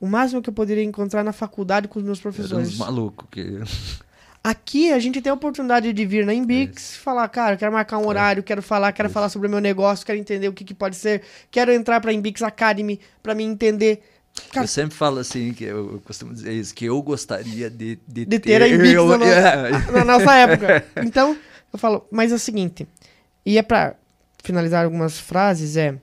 o 0.00 0.06
máximo 0.06 0.40
que 0.40 0.48
eu 0.48 0.54
poderia 0.54 0.84
encontrar 0.84 1.24
na 1.24 1.32
faculdade 1.32 1.88
com 1.88 1.98
os 1.98 2.04
meus 2.04 2.20
professores. 2.20 2.68
Era 2.68 2.78
maluco 2.78 3.26
que 3.28 3.58
Aqui 4.48 4.90
a 4.90 4.98
gente 4.98 5.20
tem 5.20 5.30
a 5.30 5.34
oportunidade 5.34 5.92
de 5.92 6.06
vir 6.06 6.24
na 6.24 6.32
Inbix 6.32 6.94
é. 6.94 6.98
falar, 7.00 7.28
cara, 7.28 7.54
quero 7.54 7.70
marcar 7.70 7.98
um 7.98 8.04
é. 8.04 8.06
horário, 8.06 8.42
quero 8.42 8.62
falar, 8.62 8.90
quero 8.92 9.10
falar 9.10 9.28
sobre 9.28 9.46
o 9.46 9.50
meu 9.50 9.60
negócio, 9.60 10.06
quero 10.06 10.18
entender 10.18 10.48
o 10.48 10.54
que, 10.54 10.64
que 10.64 10.72
pode 10.72 10.96
ser, 10.96 11.20
quero 11.50 11.70
entrar 11.70 12.00
para 12.00 12.10
a 12.10 12.14
Inbix 12.14 12.40
Academy 12.40 12.98
para 13.22 13.34
me 13.34 13.44
entender. 13.44 14.02
Cara, 14.50 14.64
eu 14.64 14.68
sempre 14.68 14.96
falo 14.96 15.18
assim, 15.18 15.52
que 15.52 15.64
eu, 15.64 15.92
eu, 15.92 16.00
costumo 16.00 16.32
dizer 16.32 16.54
isso, 16.54 16.74
que 16.74 16.86
eu 16.86 17.02
gostaria 17.02 17.68
de, 17.68 17.98
de, 18.08 18.24
de 18.24 18.38
ter, 18.38 18.40
ter 18.40 18.62
a 18.62 18.68
Inbix 18.68 18.94
eu, 18.94 19.18
na, 19.18 19.26
é. 19.26 19.70
na, 19.92 20.04
nossa 20.06 20.32
época. 20.34 20.82
Então, 21.04 21.36
eu 21.70 21.78
falo, 21.78 22.06
mas 22.10 22.32
é 22.32 22.34
o 22.34 22.38
seguinte, 22.38 22.88
e 23.44 23.58
é 23.58 23.62
para 23.62 23.96
finalizar 24.42 24.82
algumas 24.82 25.20
frases, 25.20 25.76
é, 25.76 25.94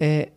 é 0.00 0.30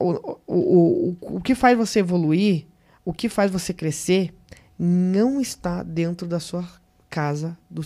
o, 0.00 0.36
o, 0.48 1.16
o, 1.28 1.36
o 1.36 1.40
que 1.40 1.54
faz 1.54 1.78
você 1.78 2.00
evoluir, 2.00 2.66
o 3.04 3.12
que 3.12 3.28
faz 3.28 3.52
você 3.52 3.72
crescer, 3.72 4.34
não 4.78 5.40
está 5.40 5.82
dentro 5.82 6.26
da 6.26 6.40
sua 6.40 6.64
casa, 7.08 7.56
do, 7.70 7.82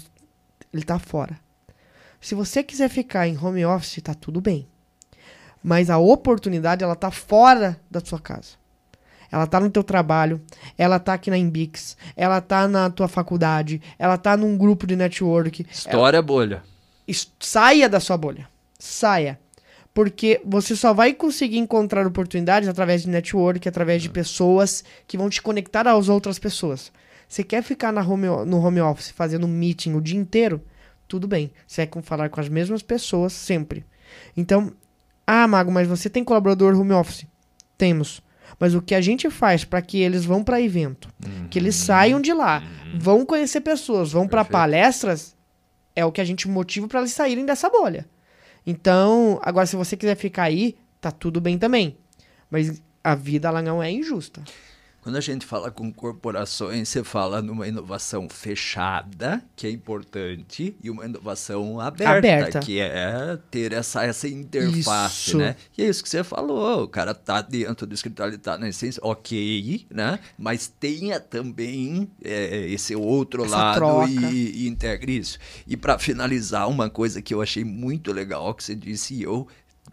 ele 0.73 0.83
está 0.83 0.99
fora. 0.99 1.39
Se 2.21 2.35
você 2.35 2.63
quiser 2.63 2.89
ficar 2.89 3.27
em 3.27 3.39
home 3.39 3.65
office, 3.65 3.99
está 3.99 4.15
tudo 4.15 4.41
bem. 4.41 4.67
Mas 5.63 5.91
a 5.91 5.99
oportunidade, 5.99 6.83
ela 6.83 6.95
está 6.95 7.11
fora 7.11 7.81
da 7.91 8.01
sua 8.01 8.19
casa. 8.19 8.61
Ela 9.33 9.45
está 9.45 9.61
no 9.61 9.71
teu 9.71 9.85
trabalho, 9.85 10.41
ela 10.77 10.97
está 10.97 11.15
aqui 11.15 11.31
na 11.31 11.39
Inbix, 11.39 11.97
ela 12.17 12.39
está 12.39 12.67
na 12.67 12.91
tua 12.91 13.07
faculdade, 13.07 13.81
ela 13.97 14.17
está 14.17 14.37
num 14.37 14.59
grupo 14.59 14.87
de 14.87 14.97
network. 14.97 15.65
História 15.71 16.17
ela... 16.17 16.23
bolha. 16.23 16.63
Saia 17.39 17.89
da 17.89 18.01
sua 18.01 18.17
bolha. 18.17 18.49
Saia. 18.79 19.39
Porque 19.93 20.41
você 20.45 20.77
só 20.77 20.93
vai 20.93 21.13
conseguir 21.13 21.59
encontrar 21.59 22.07
oportunidades 22.07 22.69
através 22.69 23.03
de 23.03 23.09
network, 23.09 23.69
através 23.69 24.03
de 24.03 24.09
é. 24.09 24.13
pessoas 24.13 24.85
que 25.07 25.19
vão 25.19 25.29
te 25.29 25.43
conectar 25.43 25.87
às 25.89 26.09
outras 26.09 26.39
pessoas. 26.39 26.93
Você 27.29 27.45
quer 27.45 27.63
ficar 27.63 27.93
na 27.93 28.03
home, 28.03 28.27
no 28.47 28.65
home 28.65 28.81
office 28.81 29.11
fazendo 29.11 29.47
meeting 29.47 29.95
o 29.95 30.01
dia 30.01 30.19
inteiro? 30.19 30.61
Tudo 31.07 31.27
bem. 31.27 31.51
Você 31.67 31.87
vai 31.87 32.03
falar 32.03 32.29
com 32.29 32.41
as 32.41 32.49
mesmas 32.49 32.83
pessoas 32.83 33.33
sempre. 33.33 33.85
Então, 34.37 34.73
ah, 35.27 35.47
Mago, 35.47 35.71
mas 35.71 35.87
você 35.87 36.11
tem 36.11 36.25
colaborador 36.25 36.79
home 36.79 36.93
office? 36.93 37.27
Temos. 37.79 38.23
Mas 38.59 38.75
o 38.75 38.83
que 38.83 38.95
a 38.95 39.01
gente 39.01 39.31
faz 39.31 39.65
para 39.65 39.81
que 39.81 40.01
eles 40.01 40.25
vão 40.25 40.43
para 40.43 40.61
evento, 40.61 41.09
uhum. 41.25 41.49
que 41.49 41.59
eles 41.59 41.77
saiam 41.77 42.21
de 42.21 42.33
lá, 42.33 42.63
uhum. 42.63 42.99
vão 42.99 43.25
conhecer 43.25 43.61
pessoas, 43.61 44.13
vão 44.13 44.27
para 44.27 44.45
palestras, 44.45 45.37
é 45.95 46.05
o 46.05 46.13
que 46.13 46.21
a 46.21 46.25
gente 46.25 46.49
motiva 46.49 46.89
para 46.89 47.01
eles 47.01 47.13
saírem 47.13 47.47
dessa 47.47 47.71
bolha. 47.71 48.07
Então, 48.67 49.39
agora 49.43 49.67
se 49.67 49.77
você 49.77 49.97
quiser 49.97 50.17
ficar 50.17 50.45
aí, 50.45 50.77
tá 51.01 51.11
tudo 51.11 51.41
bem 51.41 51.59
também. 51.59 51.97
Mas 52.51 52.83
a 53.03 53.15
vida 53.15 53.49
ela 53.49 53.63
não 53.63 53.83
é 53.83 53.91
injusta. 53.91 54.43
Quando 55.03 55.17
a 55.17 55.21
gente 55.21 55.47
fala 55.47 55.71
com 55.71 55.91
corporações, 55.91 56.89
você 56.89 57.03
fala 57.03 57.41
numa 57.41 57.67
inovação 57.67 58.29
fechada, 58.29 59.43
que 59.57 59.67
é 59.67 59.71
importante, 59.71 60.77
e 60.83 60.91
uma 60.91 61.07
inovação 61.07 61.81
aberta, 61.81 62.19
aberta. 62.19 62.61
que 62.61 62.79
é 62.79 63.39
ter 63.51 63.73
essa, 63.73 64.05
essa 64.05 64.29
interface, 64.29 65.31
isso. 65.31 65.39
né? 65.39 65.57
E 65.77 65.83
é 65.83 65.89
isso 65.89 66.03
que 66.03 66.09
você 66.09 66.23
falou, 66.23 66.85
o 66.85 66.89
cara 66.89 67.15
tá 67.15 67.41
dentro 67.41 67.87
do 67.87 67.95
escritório, 67.95 68.33
ele 68.33 68.39
tá 68.39 68.59
na 68.59 68.69
essência, 68.69 69.01
ok, 69.03 69.87
né? 69.91 70.19
Mas 70.39 70.69
tenha 70.69 71.19
também 71.19 72.11
é, 72.23 72.67
esse 72.69 72.95
outro 72.95 73.45
essa 73.45 73.57
lado 73.57 74.07
e, 74.07 74.65
e 74.65 74.69
integre 74.69 75.17
isso. 75.17 75.39
E 75.67 75.77
para 75.77 75.99
finalizar, 75.99 76.69
uma 76.69 76.91
coisa 76.91 77.23
que 77.23 77.33
eu 77.33 77.41
achei 77.41 77.65
muito 77.65 78.13
legal 78.13 78.53
que 78.55 78.63
você 78.63 78.75
disse, 78.75 79.15
e 79.15 79.23
eu 79.23 79.49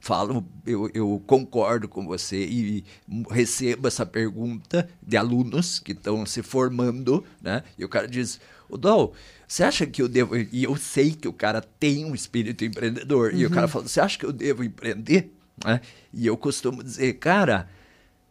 falo, 0.08 0.48
eu, 0.66 0.90
eu, 0.94 1.22
concordo 1.28 1.90
com 1.90 2.06
você 2.06 2.46
e 2.46 2.86
recebo 3.30 3.90
essa 3.90 4.06
pergunta 4.06 4.90
de 5.06 5.18
alunos 5.18 5.80
que 5.80 5.92
estão 5.92 6.26
se 6.26 6.42
formando, 6.42 7.26
né? 7.42 7.62
E 7.78 7.84
o 7.84 7.90
cara 7.90 8.08
diz, 8.08 8.40
o 8.70 8.78
Dol, 8.78 9.14
você 9.46 9.66
acha 9.66 9.86
que 9.86 10.02
eu 10.02 10.08
devo... 10.08 10.38
E 10.38 10.64
eu 10.64 10.78
sei 10.78 11.12
que 11.12 11.28
o 11.28 11.34
cara 11.34 11.60
tem 11.60 12.06
um 12.06 12.16
espírito 12.16 12.64
empreendedor. 12.64 13.34
Uhum. 13.34 13.40
E 13.40 13.46
o 13.46 13.50
cara 13.50 13.66
uhum. 13.66 13.72
fala, 13.72 13.88
você 13.90 14.00
acha 14.00 14.18
que 14.18 14.26
eu 14.26 14.32
devo 14.32 14.64
empreender? 14.64 15.34
Né? 15.66 15.82
E 16.14 16.26
eu 16.26 16.38
costumo 16.38 16.82
dizer, 16.82 17.12
cara, 17.16 17.70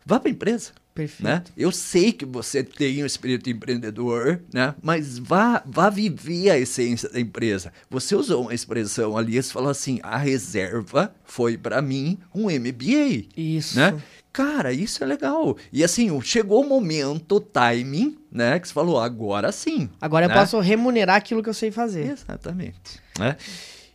vá 0.04 0.18
para 0.18 0.30
a 0.30 0.32
empresa. 0.32 0.72
Perfeito. 0.96 1.28
Né? 1.28 1.44
Eu 1.54 1.70
sei 1.70 2.10
que 2.10 2.24
você 2.24 2.64
tem 2.64 3.02
o 3.02 3.06
espírito 3.06 3.50
empreendedor, 3.50 4.40
né? 4.50 4.74
mas 4.82 5.18
vá, 5.18 5.62
vá 5.66 5.90
viver 5.90 6.48
a 6.48 6.58
essência 6.58 7.06
da 7.10 7.20
empresa. 7.20 7.70
Você 7.90 8.16
usou 8.16 8.44
uma 8.44 8.54
expressão 8.54 9.14
ali, 9.14 9.40
você 9.40 9.52
falou 9.52 9.68
assim: 9.68 10.00
a 10.02 10.16
reserva 10.16 11.14
foi 11.22 11.58
para 11.58 11.82
mim 11.82 12.18
um 12.34 12.44
MBA. 12.44 13.26
Isso. 13.36 13.78
Né? 13.78 14.02
Cara, 14.32 14.72
isso 14.72 15.04
é 15.04 15.06
legal. 15.06 15.58
E 15.70 15.84
assim, 15.84 16.18
chegou 16.22 16.64
o 16.64 16.68
momento, 16.68 17.36
o 17.36 17.40
timing, 17.40 18.16
né? 18.32 18.58
Que 18.58 18.66
você 18.66 18.72
falou, 18.72 18.98
agora 18.98 19.52
sim. 19.52 19.90
Agora 20.00 20.26
né? 20.26 20.32
eu 20.32 20.38
posso 20.38 20.58
remunerar 20.60 21.16
aquilo 21.16 21.42
que 21.42 21.48
eu 21.50 21.54
sei 21.54 21.70
fazer. 21.70 22.10
Exatamente. 22.10 23.02
Né? 23.18 23.36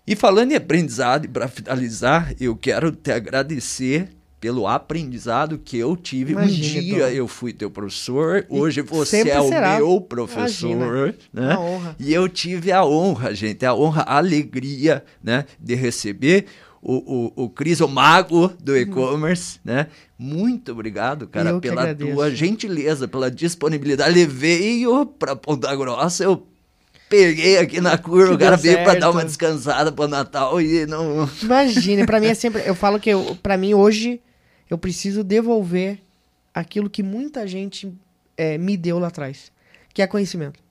E 0.06 0.16
falando 0.16 0.52
em 0.52 0.56
aprendizado, 0.56 1.28
para 1.30 1.48
finalizar, 1.48 2.36
eu 2.40 2.56
quero 2.56 2.92
te 2.92 3.12
agradecer 3.12 4.10
pelo 4.42 4.68
aprendizado 4.68 5.60
que 5.60 5.78
eu 5.78 5.96
tive. 5.96 6.32
Imagina, 6.32 6.80
um 6.80 6.84
dia 6.84 7.14
eu 7.14 7.28
fui 7.28 7.54
teu 7.54 7.70
professor, 7.70 8.44
hoje 8.50 8.82
você 8.82 9.30
é 9.30 9.40
o 9.40 9.48
será. 9.48 9.78
meu 9.78 10.02
professor, 10.02 10.72
Imagina. 10.72 11.16
né? 11.32 11.54
Uma 11.54 11.60
honra. 11.60 11.96
E 12.00 12.12
eu 12.12 12.28
tive 12.28 12.72
a 12.72 12.84
honra, 12.84 13.36
gente, 13.36 13.64
a 13.64 13.76
honra, 13.76 14.02
a 14.02 14.18
alegria, 14.18 15.06
né, 15.24 15.46
de 15.60 15.76
receber 15.76 16.48
o, 16.82 16.96
o, 17.38 17.44
o 17.44 17.50
Cris, 17.52 17.82
o 17.82 17.88
mago 17.88 18.52
do 18.60 18.72
uhum. 18.72 18.80
e-commerce, 18.80 19.60
né? 19.64 19.86
Muito 20.18 20.72
obrigado, 20.72 21.28
cara, 21.28 21.60
pela 21.60 21.94
tua 21.94 22.32
gentileza, 22.32 23.08
pela 23.08 23.30
disponibilidade. 23.30 24.10
Ele 24.10 24.26
veio 24.26 25.06
para 25.06 25.36
Ponta 25.36 25.76
Grossa, 25.76 26.24
eu 26.24 26.48
peguei 27.08 27.60
aqui 27.60 27.80
na 27.80 27.96
curva, 27.96 28.34
o 28.34 28.40
cara 28.40 28.58
veio 28.58 28.84
para 28.84 29.00
dar 29.00 29.12
uma 29.12 29.24
descansada 29.24 29.92
para 29.92 30.08
Natal 30.08 30.60
e 30.60 30.88
não. 30.88 31.30
Imagina, 31.44 32.08
para 32.08 32.20
mim 32.20 32.26
é 32.26 32.34
sempre. 32.34 32.64
Eu 32.66 32.74
falo 32.74 33.00
que 33.00 33.12
para 33.44 33.56
mim 33.56 33.76
hoje 33.76 34.20
eu 34.72 34.78
preciso 34.78 35.22
devolver 35.22 36.00
aquilo 36.54 36.90
que 36.90 37.04
muita 37.04 37.46
gente 37.46 37.94
é, 38.38 38.58
me 38.58 38.78
deu 38.78 38.98
lá 39.00 39.10
atrás, 39.10 39.52
que 39.94 40.02
é 40.02 40.08
conhecimento. 40.08 40.62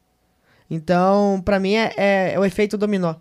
Então, 0.70 1.42
para 1.44 1.61
mim 1.61 1.74
é, 1.74 1.92
é, 1.98 2.32
é, 2.32 2.38
o 2.40 2.44
efeito 2.44 2.78
dominó. 2.78 3.16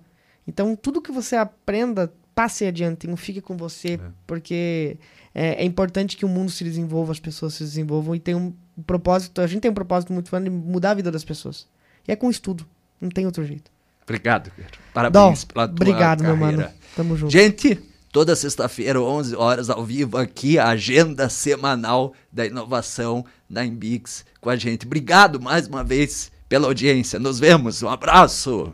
Então, 0.47 0.77
tudo 0.77 1.01
que 1.01 1.11
você 1.11 1.35
aprenda, 1.35 2.11
passe 2.33 2.65
adiante, 2.65 3.07
não 3.07 3.17
fique 3.17 3.41
com 3.41 3.57
você, 3.57 3.95
é. 3.95 3.99
porque 4.25 4.95
é, 5.35 5.61
é, 5.61 5.65
importante 5.65 6.15
que 6.15 6.23
o 6.23 6.29
mundo 6.29 6.49
se 6.49 6.63
desenvolva, 6.63 7.11
as 7.11 7.19
pessoas 7.19 7.55
se 7.55 7.63
desenvolvam 7.63 8.15
e 8.15 8.19
tem 8.19 8.33
um 8.33 8.53
propósito. 8.87 9.41
A 9.41 9.47
gente 9.47 9.63
tem 9.63 9.71
um 9.71 9.73
propósito 9.73 10.13
muito 10.13 10.31
grande 10.31 10.49
de 10.49 10.55
mudar 10.55 10.91
a 10.91 10.93
vida 10.93 11.11
das 11.11 11.25
pessoas. 11.25 11.67
E 12.07 12.11
é 12.13 12.15
com 12.15 12.29
estudo, 12.29 12.65
não 13.01 13.09
tem 13.09 13.25
outro 13.25 13.43
jeito. 13.43 13.69
Obrigado, 14.03 14.49
Pedro. 14.55 14.79
Parabéns 14.93 15.43
Dom, 15.43 15.53
pela 15.53 15.67
tua 15.67 15.75
Obrigado, 15.75 16.23
carreira. 16.23 16.47
meu 16.47 16.57
mano. 16.57 16.73
Tamo 16.95 17.17
junto. 17.17 17.31
Gente, 17.31 17.77
toda 18.11 18.35
sexta-feira, 18.35 19.01
11 19.01 19.35
horas, 19.35 19.69
ao 19.69 19.83
vivo, 19.85 20.17
aqui, 20.17 20.57
a 20.57 20.69
agenda 20.69 21.29
semanal 21.29 22.13
da 22.31 22.45
inovação 22.45 23.25
da 23.49 23.65
Embix 23.65 24.25
com 24.41 24.49
a 24.49 24.55
gente. 24.55 24.85
Obrigado 24.85 25.39
mais 25.39 25.67
uma 25.67 25.83
vez 25.83 26.31
pela 26.47 26.67
audiência. 26.67 27.19
Nos 27.19 27.39
vemos. 27.39 27.83
Um 27.83 27.89
abraço. 27.89 28.73